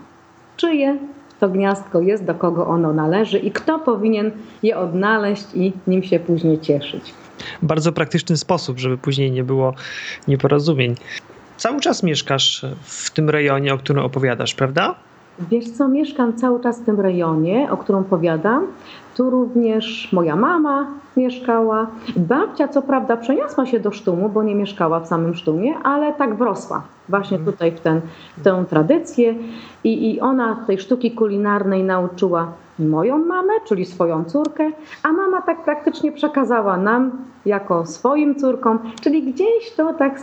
Czyje 0.56 0.96
to 1.42 1.48
gniazdko 1.48 2.00
jest, 2.00 2.24
do 2.24 2.34
kogo 2.34 2.66
ono 2.66 2.92
należy 2.92 3.38
i 3.38 3.50
kto 3.50 3.78
powinien 3.78 4.30
je 4.62 4.78
odnaleźć 4.78 5.44
i 5.54 5.72
nim 5.86 6.02
się 6.02 6.20
później 6.20 6.60
cieszyć. 6.60 7.14
Bardzo 7.62 7.92
praktyczny 7.92 8.36
sposób, 8.36 8.78
żeby 8.78 8.98
później 8.98 9.30
nie 9.30 9.44
było 9.44 9.74
nieporozumień. 10.28 10.94
Cały 11.56 11.80
czas 11.80 12.02
mieszkasz 12.02 12.66
w 12.82 13.10
tym 13.10 13.30
rejonie, 13.30 13.74
o 13.74 13.78
którym 13.78 14.04
opowiadasz, 14.04 14.54
prawda? 14.54 14.94
Wiesz 15.38 15.70
co, 15.70 15.88
mieszkam 15.88 16.32
cały 16.32 16.60
czas 16.60 16.80
w 16.80 16.84
tym 16.84 17.00
rejonie, 17.00 17.68
o 17.70 17.76
którym 17.76 18.00
opowiadam. 18.00 18.66
Tu 19.16 19.30
również 19.30 20.12
moja 20.12 20.36
mama 20.36 20.86
mieszkała. 21.16 21.86
Babcia 22.16 22.68
co 22.68 22.82
prawda 22.82 23.16
przeniosła 23.16 23.66
się 23.66 23.80
do 23.80 23.90
Sztumu, 23.90 24.28
bo 24.28 24.42
nie 24.42 24.54
mieszkała 24.54 25.00
w 25.00 25.06
samym 25.06 25.34
Sztumie, 25.34 25.74
ale 25.82 26.12
tak 26.12 26.34
wrosła 26.34 26.82
właśnie 27.08 27.36
mhm. 27.36 27.52
tutaj 27.52 27.72
w, 27.72 27.80
ten, 27.80 28.00
w 28.38 28.42
tę 28.42 28.64
tradycję 28.70 29.34
I, 29.84 30.14
i 30.14 30.20
ona 30.20 30.56
tej 30.66 30.78
sztuki 30.78 31.10
kulinarnej 31.10 31.84
nauczyła 31.84 32.52
moją 32.78 33.18
mamę, 33.18 33.52
czyli 33.64 33.84
swoją 33.84 34.24
córkę, 34.24 34.70
a 35.02 35.12
mama 35.12 35.42
tak 35.42 35.64
praktycznie 35.64 36.12
przekazała 36.12 36.76
nam 36.76 37.10
jako 37.46 37.86
swoim 37.86 38.34
córkom, 38.34 38.78
czyli 39.00 39.22
gdzieś 39.22 39.72
to 39.76 39.94
tak 39.94 40.20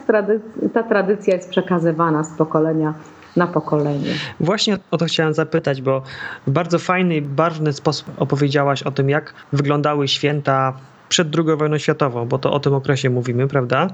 ta 0.73 0.83
tradycja 0.83 1.35
jest 1.35 1.49
przekazywana 1.49 2.23
z 2.23 2.37
pokolenia 2.37 2.93
na 3.35 3.47
pokolenie. 3.47 4.13
Właśnie 4.39 4.77
o 4.91 4.97
to 4.97 5.05
chciałem 5.05 5.33
zapytać, 5.33 5.81
bo 5.81 6.01
w 6.47 6.51
bardzo 6.51 6.79
fajny 6.79 7.15
i 7.15 7.21
barwny 7.21 7.73
sposób 7.73 8.07
opowiedziałaś 8.17 8.83
o 8.83 8.91
tym, 8.91 9.09
jak 9.09 9.33
wyglądały 9.53 10.07
święta 10.07 10.73
przed 11.09 11.27
II 11.37 11.57
wojną 11.57 11.77
światową, 11.77 12.25
bo 12.25 12.39
to 12.39 12.53
o 12.53 12.59
tym 12.59 12.73
okresie 12.73 13.09
mówimy, 13.09 13.47
prawda? 13.47 13.87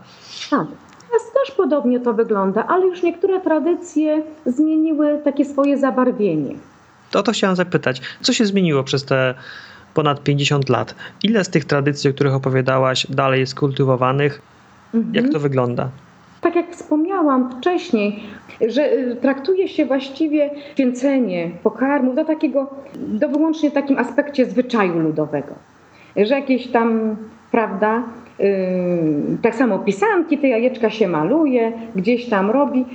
Tak. 0.49 0.67
Teraz 1.07 1.31
też 1.33 1.55
podobnie 1.57 1.99
to 1.99 2.13
wygląda, 2.13 2.67
ale 2.67 2.85
już 2.85 3.03
niektóre 3.03 3.41
tradycje 3.41 4.23
zmieniły 4.45 5.21
takie 5.23 5.45
swoje 5.45 5.77
zabarwienie. 5.77 6.55
To 7.11 7.19
o 7.19 7.23
to 7.23 7.31
chciałem 7.31 7.55
zapytać. 7.55 8.01
Co 8.21 8.33
się 8.33 8.45
zmieniło 8.45 8.83
przez 8.83 9.05
te 9.05 9.33
ponad 9.93 10.23
50 10.23 10.69
lat? 10.69 10.95
Ile 11.23 11.43
z 11.43 11.49
tych 11.49 11.65
tradycji, 11.65 12.09
o 12.09 12.13
których 12.13 12.33
opowiadałaś, 12.33 13.07
dalej 13.09 13.39
jest 13.39 13.55
kultywowanych? 13.55 14.41
Mhm. 14.93 15.15
Jak 15.15 15.29
to 15.29 15.39
wygląda? 15.39 15.89
Tak 16.45 16.55
jak 16.55 16.71
wspomniałam 16.71 17.51
wcześniej, 17.51 18.19
że 18.67 18.93
y, 18.93 19.15
traktuje 19.15 19.67
się 19.67 19.85
właściwie 19.85 20.49
święcenie 20.73 21.51
pokarmów 21.63 22.15
do 22.15 22.25
takiego, 22.25 22.69
do 22.95 23.29
wyłącznie 23.29 23.71
takim 23.71 23.97
aspekcie 23.97 24.45
zwyczaju 24.45 24.99
ludowego. 24.99 25.55
Że 26.17 26.35
jakieś 26.35 26.67
tam, 26.67 27.15
prawda, 27.51 28.03
yy, 28.39 28.47
tak 29.41 29.55
samo 29.55 29.79
pisanki, 29.79 30.37
te 30.37 30.47
jajeczka 30.47 30.89
się 30.89 31.07
maluje, 31.07 31.71
gdzieś 31.95 32.29
tam 32.29 32.51
robi, 32.51 32.85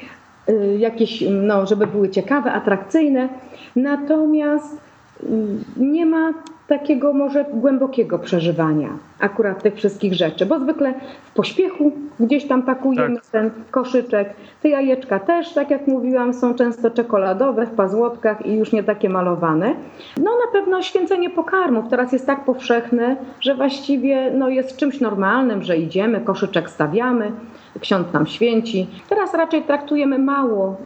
yy, 0.49 0.79
jakieś, 0.79 1.25
no, 1.31 1.67
żeby 1.67 1.87
były 1.87 2.09
ciekawe, 2.09 2.53
atrakcyjne. 2.53 3.29
Natomiast 3.77 4.81
yy, 5.23 5.29
nie 5.77 6.07
ma 6.07 6.33
takiego 6.71 7.13
może 7.13 7.45
głębokiego 7.53 8.19
przeżywania 8.19 8.89
akurat 9.21 9.63
tych 9.63 9.75
wszystkich 9.75 10.15
rzeczy, 10.15 10.47
bo 10.47 10.61
zwykle 10.61 10.95
w 11.25 11.33
pośpiechu 11.35 11.93
gdzieś 12.21 12.47
tam 12.47 12.63
pakujemy 12.63 13.15
tak. 13.15 13.27
ten 13.27 13.51
koszyczek. 13.71 14.29
Te 14.63 14.69
jajeczka 14.69 15.19
też, 15.19 15.53
tak 15.53 15.71
jak 15.71 15.87
mówiłam, 15.87 16.35
są 16.35 16.55
często 16.55 16.91
czekoladowe 16.91 17.67
w 17.67 17.71
pazłotkach 17.71 18.47
i 18.47 18.55
już 18.55 18.73
nie 18.73 18.83
takie 18.83 19.09
malowane. 19.09 19.75
No 20.17 20.31
na 20.31 20.53
pewno 20.53 20.83
święcenie 20.83 21.31
pokarmów 21.31 21.89
teraz 21.91 22.13
jest 22.13 22.27
tak 22.27 22.45
powszechne, 22.45 23.17
że 23.41 23.55
właściwie 23.55 24.31
no, 24.35 24.49
jest 24.49 24.77
czymś 24.77 25.01
normalnym, 25.01 25.63
że 25.63 25.77
idziemy, 25.77 26.21
koszyczek 26.21 26.71
stawiamy, 26.71 27.33
ksiądz 27.81 28.13
nam 28.13 28.27
święci. 28.27 28.87
Teraz 29.09 29.35
raczej 29.35 29.63
traktujemy 29.63 30.19
mało, 30.19 30.77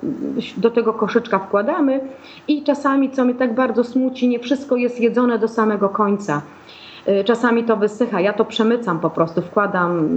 do 0.57 0.71
tego 0.71 0.93
koszyczka 0.93 1.39
wkładamy 1.39 2.01
i 2.49 2.63
czasami, 2.63 3.11
co 3.11 3.25
mnie 3.25 3.35
tak 3.35 3.55
bardzo 3.55 3.85
smuci, 3.85 4.29
nie 4.29 4.39
wszystko 4.39 4.77
jest 4.77 5.01
jedzone 5.01 5.39
do 5.39 5.49
samego 5.49 5.89
końca. 5.89 6.43
Y, 7.09 7.25
czasami 7.25 7.65
to 7.65 7.77
wysycha, 7.77 8.21
ja 8.21 8.33
to 8.33 8.45
przemycam 8.45 9.01
po 9.01 9.11
prostu, 9.11 9.43
wkładam 9.43 10.09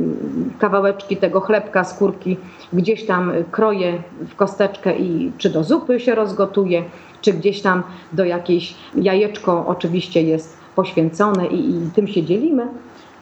kawałeczki 0.59 1.17
tego 1.17 1.39
chlebka, 1.41 1.83
skórki, 1.83 2.37
gdzieś 2.73 3.05
tam 3.05 3.31
kroję 3.51 4.01
w 4.27 4.35
kosteczkę 4.35 4.97
i 4.97 5.31
czy 5.37 5.49
do 5.49 5.63
zupy 5.63 5.99
się 5.99 6.15
rozgotuje, 6.15 6.83
czy 7.21 7.33
gdzieś 7.33 7.61
tam 7.61 7.83
do 8.13 8.25
jakiejś 8.25 8.75
jajeczko 8.95 9.65
oczywiście 9.67 10.21
jest 10.21 10.57
poświęcone 10.75 11.47
i, 11.47 11.69
i 11.69 11.89
tym 11.95 12.07
się 12.07 12.23
dzielimy 12.23 12.67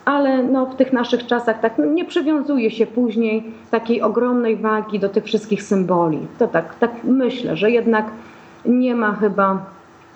ale 0.06 0.44
no, 0.44 0.66
w 0.66 0.76
tych 0.76 0.94
naszych 0.94 1.28
czasach 1.28 1.60
tak 1.60 1.74
nie 1.78 2.06
przywiązuje 2.06 2.72
się 2.72 2.88
później 2.88 3.44
takiej 3.72 4.02
ogromnej 4.02 4.58
wagi 4.58 5.00
do 5.00 5.10
tych 5.10 5.24
wszystkich 5.24 5.64
symboli. 5.64 6.20
To 6.40 6.48
tak, 6.48 6.76
tak 6.80 6.92
myślę, 7.04 7.58
że 7.58 7.72
jednak 7.72 8.06
nie 8.66 8.96
ma 8.96 9.16
chyba 9.16 9.66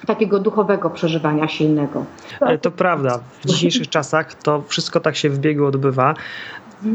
takiego 0.06 0.40
duchowego 0.40 0.90
przeżywania 0.90 1.48
silnego. 1.48 2.06
To, 2.40 2.58
to 2.58 2.72
prawda. 2.72 3.20
W 3.42 3.46
dzisiejszych 3.46 3.90
czasach 3.98 4.34
to 4.34 4.62
wszystko 4.68 5.00
tak 5.00 5.16
się 5.16 5.30
w 5.30 5.40
biegu 5.40 5.66
odbywa 5.66 6.14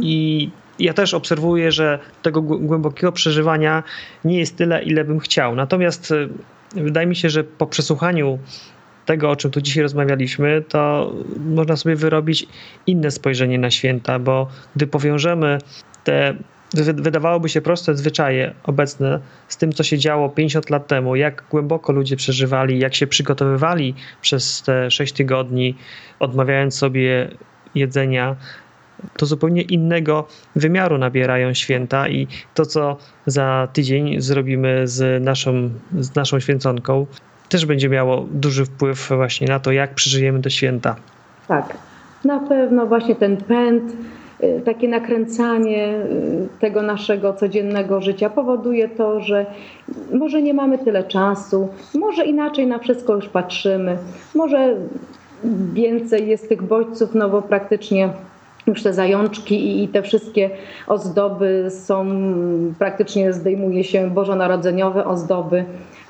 i 0.01 0.51
ja 0.79 0.95
też 0.95 1.15
obserwuję, 1.15 1.73
że 1.73 1.99
tego 2.23 2.43
głębokiego 2.43 3.13
przeżywania 3.13 3.83
nie 4.25 4.39
jest 4.39 4.57
tyle, 4.57 4.83
ile 4.83 5.05
bym 5.05 5.21
chciał. 5.21 5.55
Natomiast 5.55 6.11
y, 6.11 6.29
wydaje 6.75 7.07
mi 7.07 7.17
się, 7.17 7.31
że 7.31 7.45
po 7.45 7.67
przesłuchaniu 7.67 8.39
tego, 9.05 9.31
o 9.31 9.37
czym 9.37 9.51
tu 9.51 9.61
dzisiaj 9.61 9.83
rozmawialiśmy, 9.83 10.63
to 10.69 11.13
można 11.39 11.77
sobie 11.77 11.97
wyrobić 11.97 12.47
inne 12.87 13.11
spojrzenie 13.11 13.59
na 13.59 13.71
święta, 13.71 14.19
bo 14.19 14.49
gdy 14.77 14.87
powiążemy 14.87 15.59
te 16.05 16.35
wydawałoby 16.83 17.49
się 17.49 17.61
proste 17.61 17.95
zwyczaje 17.95 18.55
obecne 18.65 19.21
z 19.49 19.57
tym, 19.57 19.73
co 19.73 19.83
się 19.83 19.99
działo 19.99 20.29
50 20.29 20.71
lat 20.71 20.87
temu, 20.87 21.17
jak 21.17 21.45
głęboko 21.51 21.93
ludzie 21.93 22.17
przeżywali, 22.17 22.79
jak 22.79 22.95
się 22.95 23.07
przygotowywali 23.07 23.95
przez 24.21 24.63
te 24.63 24.91
6 24.91 25.13
tygodni, 25.13 25.75
odmawiając 26.21 26.75
sobie 26.75 27.31
jedzenia, 27.75 28.37
to 29.17 29.27
zupełnie 29.27 29.63
innego 29.63 30.29
wymiaru 30.57 30.99
nabierają 30.99 31.55
święta 31.55 32.09
i 32.09 32.27
to, 32.55 32.67
co 32.67 32.97
za 33.27 33.69
tydzień 33.73 34.21
zrobimy 34.21 34.89
z 34.89 35.25
naszą, 35.25 35.71
z 35.99 36.15
naszą 36.15 36.41
święconką, 36.41 37.07
też 37.49 37.67
będzie 37.67 37.89
miało 37.89 38.27
duży 38.31 38.65
wpływ 38.65 39.09
właśnie 39.17 39.47
na 39.47 39.61
to, 39.61 39.73
jak 39.73 39.95
przeżyjemy 39.95 40.43
te 40.43 40.51
święta. 40.51 40.97
Tak, 41.49 41.77
na 42.25 42.41
pewno 42.41 42.87
właśnie 42.87 43.15
ten 43.15 43.37
pęd, 43.37 43.93
y, 44.43 44.63
takie 44.65 44.89
nakręcanie 44.89 45.89
y, 45.89 46.49
tego 46.61 46.83
naszego 46.83 47.33
codziennego 47.33 48.01
życia 48.01 48.31
powoduje 48.31 48.89
to, 48.89 49.21
że 49.21 49.47
może 50.13 50.43
nie 50.43 50.55
mamy 50.55 50.79
tyle 50.79 51.05
czasu, 51.05 51.69
może 51.95 52.25
inaczej 52.25 52.67
na 52.67 52.79
wszystko 52.79 53.15
już 53.15 53.29
patrzymy, 53.29 53.99
może 54.35 54.77
więcej 55.73 56.29
jest 56.29 56.49
tych 56.49 56.63
bodźców, 56.63 57.15
no 57.15 57.29
bo 57.29 57.43
praktycznie 57.43 58.09
już 58.67 58.83
te 58.83 58.93
zajączki 58.93 59.83
i 59.83 59.89
te 59.89 60.03
wszystkie 60.03 60.51
ozdoby 60.87 61.67
są, 61.71 62.07
praktycznie 62.79 63.33
zdejmuje 63.33 63.85
się 63.85 64.11
bożonarodzeniowe 64.11 65.05
ozdoby, 65.05 65.65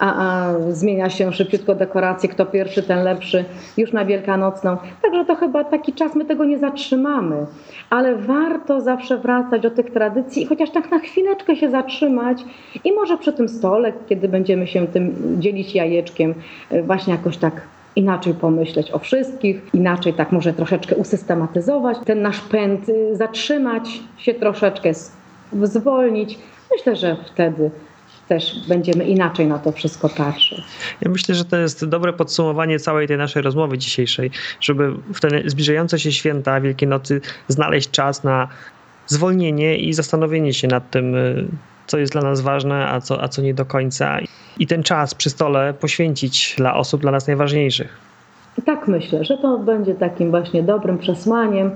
a, 0.04 0.14
a 0.16 0.54
zmienia 0.70 1.10
się 1.10 1.32
szybciutko 1.32 1.74
dekoracje, 1.74 2.28
kto 2.28 2.46
pierwszy, 2.46 2.82
ten 2.82 3.04
lepszy, 3.04 3.44
już 3.76 3.92
na 3.92 4.04
Wielkanocną. 4.04 4.76
Także 5.02 5.24
to 5.24 5.34
chyba 5.34 5.64
taki 5.64 5.92
czas, 5.92 6.14
my 6.14 6.24
tego 6.24 6.44
nie 6.44 6.58
zatrzymamy, 6.58 7.46
ale 7.90 8.16
warto 8.16 8.80
zawsze 8.80 9.18
wracać 9.18 9.62
do 9.62 9.70
tych 9.70 9.90
tradycji 9.90 10.42
i 10.42 10.46
chociaż 10.46 10.70
tak 10.70 10.90
na 10.90 10.98
chwileczkę 10.98 11.56
się 11.56 11.70
zatrzymać 11.70 12.44
i 12.84 12.92
może 12.92 13.18
przy 13.18 13.32
tym 13.32 13.48
stole, 13.48 13.92
kiedy 14.08 14.28
będziemy 14.28 14.66
się 14.66 14.86
tym 14.86 15.14
dzielić 15.40 15.74
jajeczkiem, 15.74 16.34
właśnie 16.82 17.12
jakoś 17.12 17.36
tak 17.36 17.60
inaczej 17.96 18.34
pomyśleć 18.34 18.92
o 18.92 18.98
wszystkich, 18.98 19.62
inaczej 19.74 20.14
tak 20.14 20.32
może 20.32 20.52
troszeczkę 20.52 20.96
usystematyzować 20.96 21.98
ten 22.04 22.22
nasz 22.22 22.40
pęd, 22.40 22.88
y, 22.88 23.16
zatrzymać 23.16 24.00
się 24.18 24.34
troszeczkę, 24.34 24.90
zwolnić. 25.52 26.38
Myślę, 26.72 26.96
że 26.96 27.16
wtedy 27.26 27.70
też 28.28 28.68
będziemy 28.68 29.04
inaczej 29.04 29.46
na 29.46 29.58
to 29.58 29.72
wszystko 29.72 30.08
patrzeć. 30.08 30.62
Ja 31.00 31.10
myślę, 31.10 31.34
że 31.34 31.44
to 31.44 31.56
jest 31.56 31.84
dobre 31.84 32.12
podsumowanie 32.12 32.78
całej 32.78 33.08
tej 33.08 33.18
naszej 33.18 33.42
rozmowy 33.42 33.78
dzisiejszej, 33.78 34.30
żeby 34.60 34.92
w 35.14 35.20
te 35.20 35.28
zbliżające 35.46 35.98
się 35.98 36.12
święta 36.12 36.60
Wielkiej 36.60 36.88
Nocy 36.88 37.20
znaleźć 37.48 37.90
czas 37.90 38.24
na 38.24 38.48
zwolnienie 39.06 39.76
i 39.76 39.92
zastanowienie 39.92 40.54
się 40.54 40.68
nad 40.68 40.90
tym, 40.90 41.14
y, 41.14 41.46
co 41.86 41.98
jest 41.98 42.12
dla 42.12 42.22
nas 42.22 42.40
ważne, 42.40 42.88
a 42.88 43.00
co, 43.00 43.22
a 43.22 43.28
co 43.28 43.42
nie 43.42 43.54
do 43.54 43.64
końca. 43.64 44.18
I 44.58 44.66
ten 44.66 44.82
czas 44.82 45.14
przy 45.14 45.30
stole 45.30 45.74
poświęcić 45.74 46.54
dla 46.58 46.74
osób 46.74 47.00
dla 47.00 47.10
nas 47.10 47.26
najważniejszych. 47.26 47.98
Tak 48.66 48.88
myślę, 48.88 49.24
że 49.24 49.38
to 49.38 49.58
będzie 49.58 49.94
takim 49.94 50.30
właśnie 50.30 50.62
dobrym 50.62 50.98
przesłaniem 50.98 51.70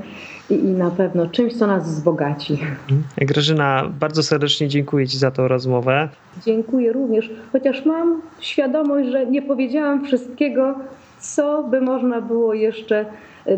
i, 0.50 0.54
i 0.54 0.72
na 0.72 0.90
pewno 0.90 1.26
czymś, 1.26 1.54
co 1.54 1.66
nas 1.66 1.88
wzbogaci. 1.88 2.52
Mhm. 2.52 3.04
Grażyna, 3.18 3.90
bardzo 4.00 4.22
serdecznie 4.22 4.68
dziękuję 4.68 5.08
Ci 5.08 5.18
za 5.18 5.30
tę 5.30 5.48
rozmowę. 5.48 6.08
Dziękuję 6.46 6.92
również, 6.92 7.30
chociaż 7.52 7.84
mam 7.84 8.22
świadomość, 8.40 9.08
że 9.08 9.26
nie 9.26 9.42
powiedziałam 9.42 10.04
wszystkiego, 10.04 10.74
co 11.20 11.62
by 11.62 11.80
można 11.80 12.20
było 12.20 12.54
jeszcze 12.54 13.06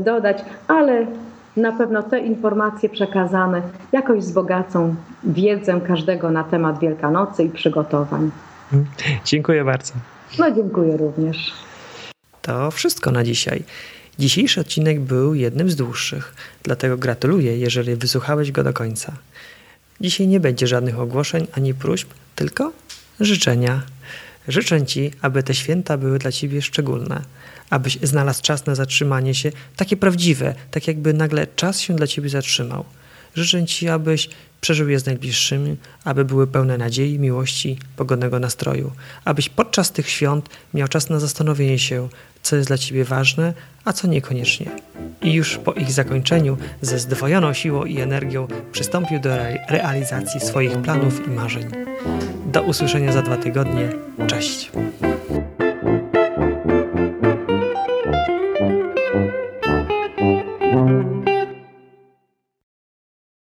dodać, 0.00 0.44
ale 0.68 1.06
na 1.56 1.72
pewno 1.72 2.02
te 2.02 2.20
informacje 2.20 2.88
przekazane 2.88 3.62
jakoś 3.92 4.18
wzbogacą 4.18 4.94
wiedzę 5.24 5.80
każdego 5.86 6.30
na 6.30 6.44
temat 6.44 6.80
Wielkanocy 6.80 7.44
i 7.44 7.50
przygotowań. 7.50 8.30
Dziękuję 9.24 9.64
bardzo. 9.64 9.92
No, 10.38 10.50
dziękuję 10.50 10.96
również. 10.96 11.52
To 12.42 12.70
wszystko 12.70 13.10
na 13.10 13.24
dzisiaj. 13.24 13.62
Dzisiejszy 14.20 14.60
odcinek 14.60 15.00
był 15.00 15.34
jednym 15.34 15.70
z 15.70 15.76
dłuższych, 15.76 16.34
dlatego 16.62 16.96
gratuluję, 16.96 17.58
jeżeli 17.58 17.96
wysłuchałeś 17.96 18.52
go 18.52 18.64
do 18.64 18.72
końca. 18.72 19.12
Dzisiaj 20.00 20.26
nie 20.26 20.40
będzie 20.40 20.66
żadnych 20.66 20.98
ogłoszeń 20.98 21.46
ani 21.52 21.74
próśb, 21.74 22.08
tylko 22.36 22.72
życzenia. 23.20 23.82
Życzę 24.48 24.86
Ci, 24.86 25.10
aby 25.22 25.42
te 25.42 25.54
święta 25.54 25.96
były 25.96 26.18
dla 26.18 26.32
Ciebie 26.32 26.62
szczególne, 26.62 27.22
abyś 27.70 27.98
znalazł 28.02 28.42
czas 28.42 28.66
na 28.66 28.74
zatrzymanie 28.74 29.34
się, 29.34 29.52
takie 29.76 29.96
prawdziwe, 29.96 30.54
tak 30.70 30.88
jakby 30.88 31.14
nagle 31.14 31.46
czas 31.56 31.80
się 31.80 31.96
dla 31.96 32.06
Ciebie 32.06 32.28
zatrzymał. 32.28 32.84
Życzę 33.34 33.66
Ci, 33.66 33.88
abyś 33.88 34.28
przeżył 34.60 34.88
je 34.88 34.98
z 35.00 35.06
najbliższymi, 35.06 35.76
aby 36.04 36.24
były 36.24 36.46
pełne 36.46 36.78
nadziei, 36.78 37.18
miłości, 37.18 37.78
pogodnego 37.96 38.38
nastroju, 38.38 38.92
abyś 39.24 39.48
podczas 39.48 39.92
tych 39.92 40.10
świąt 40.10 40.48
miał 40.74 40.88
czas 40.88 41.10
na 41.10 41.20
zastanowienie 41.20 41.78
się, 41.78 42.08
co 42.42 42.56
jest 42.56 42.68
dla 42.68 42.78
Ciebie 42.78 43.04
ważne, 43.04 43.54
a 43.84 43.92
co 43.92 44.08
niekoniecznie. 44.08 44.66
I 45.22 45.32
już 45.32 45.58
po 45.58 45.72
ich 45.72 45.92
zakończeniu 45.92 46.56
ze 46.82 46.98
zdwojoną 46.98 47.52
siłą 47.52 47.84
i 47.84 48.00
energią 48.00 48.46
przystąpił 48.72 49.20
do 49.20 49.30
realizacji 49.68 50.40
swoich 50.40 50.78
planów 50.78 51.26
i 51.26 51.30
marzeń. 51.30 51.64
Do 52.46 52.62
usłyszenia 52.62 53.12
za 53.12 53.22
dwa 53.22 53.36
tygodnie. 53.36 53.88
Cześć. 54.26 54.70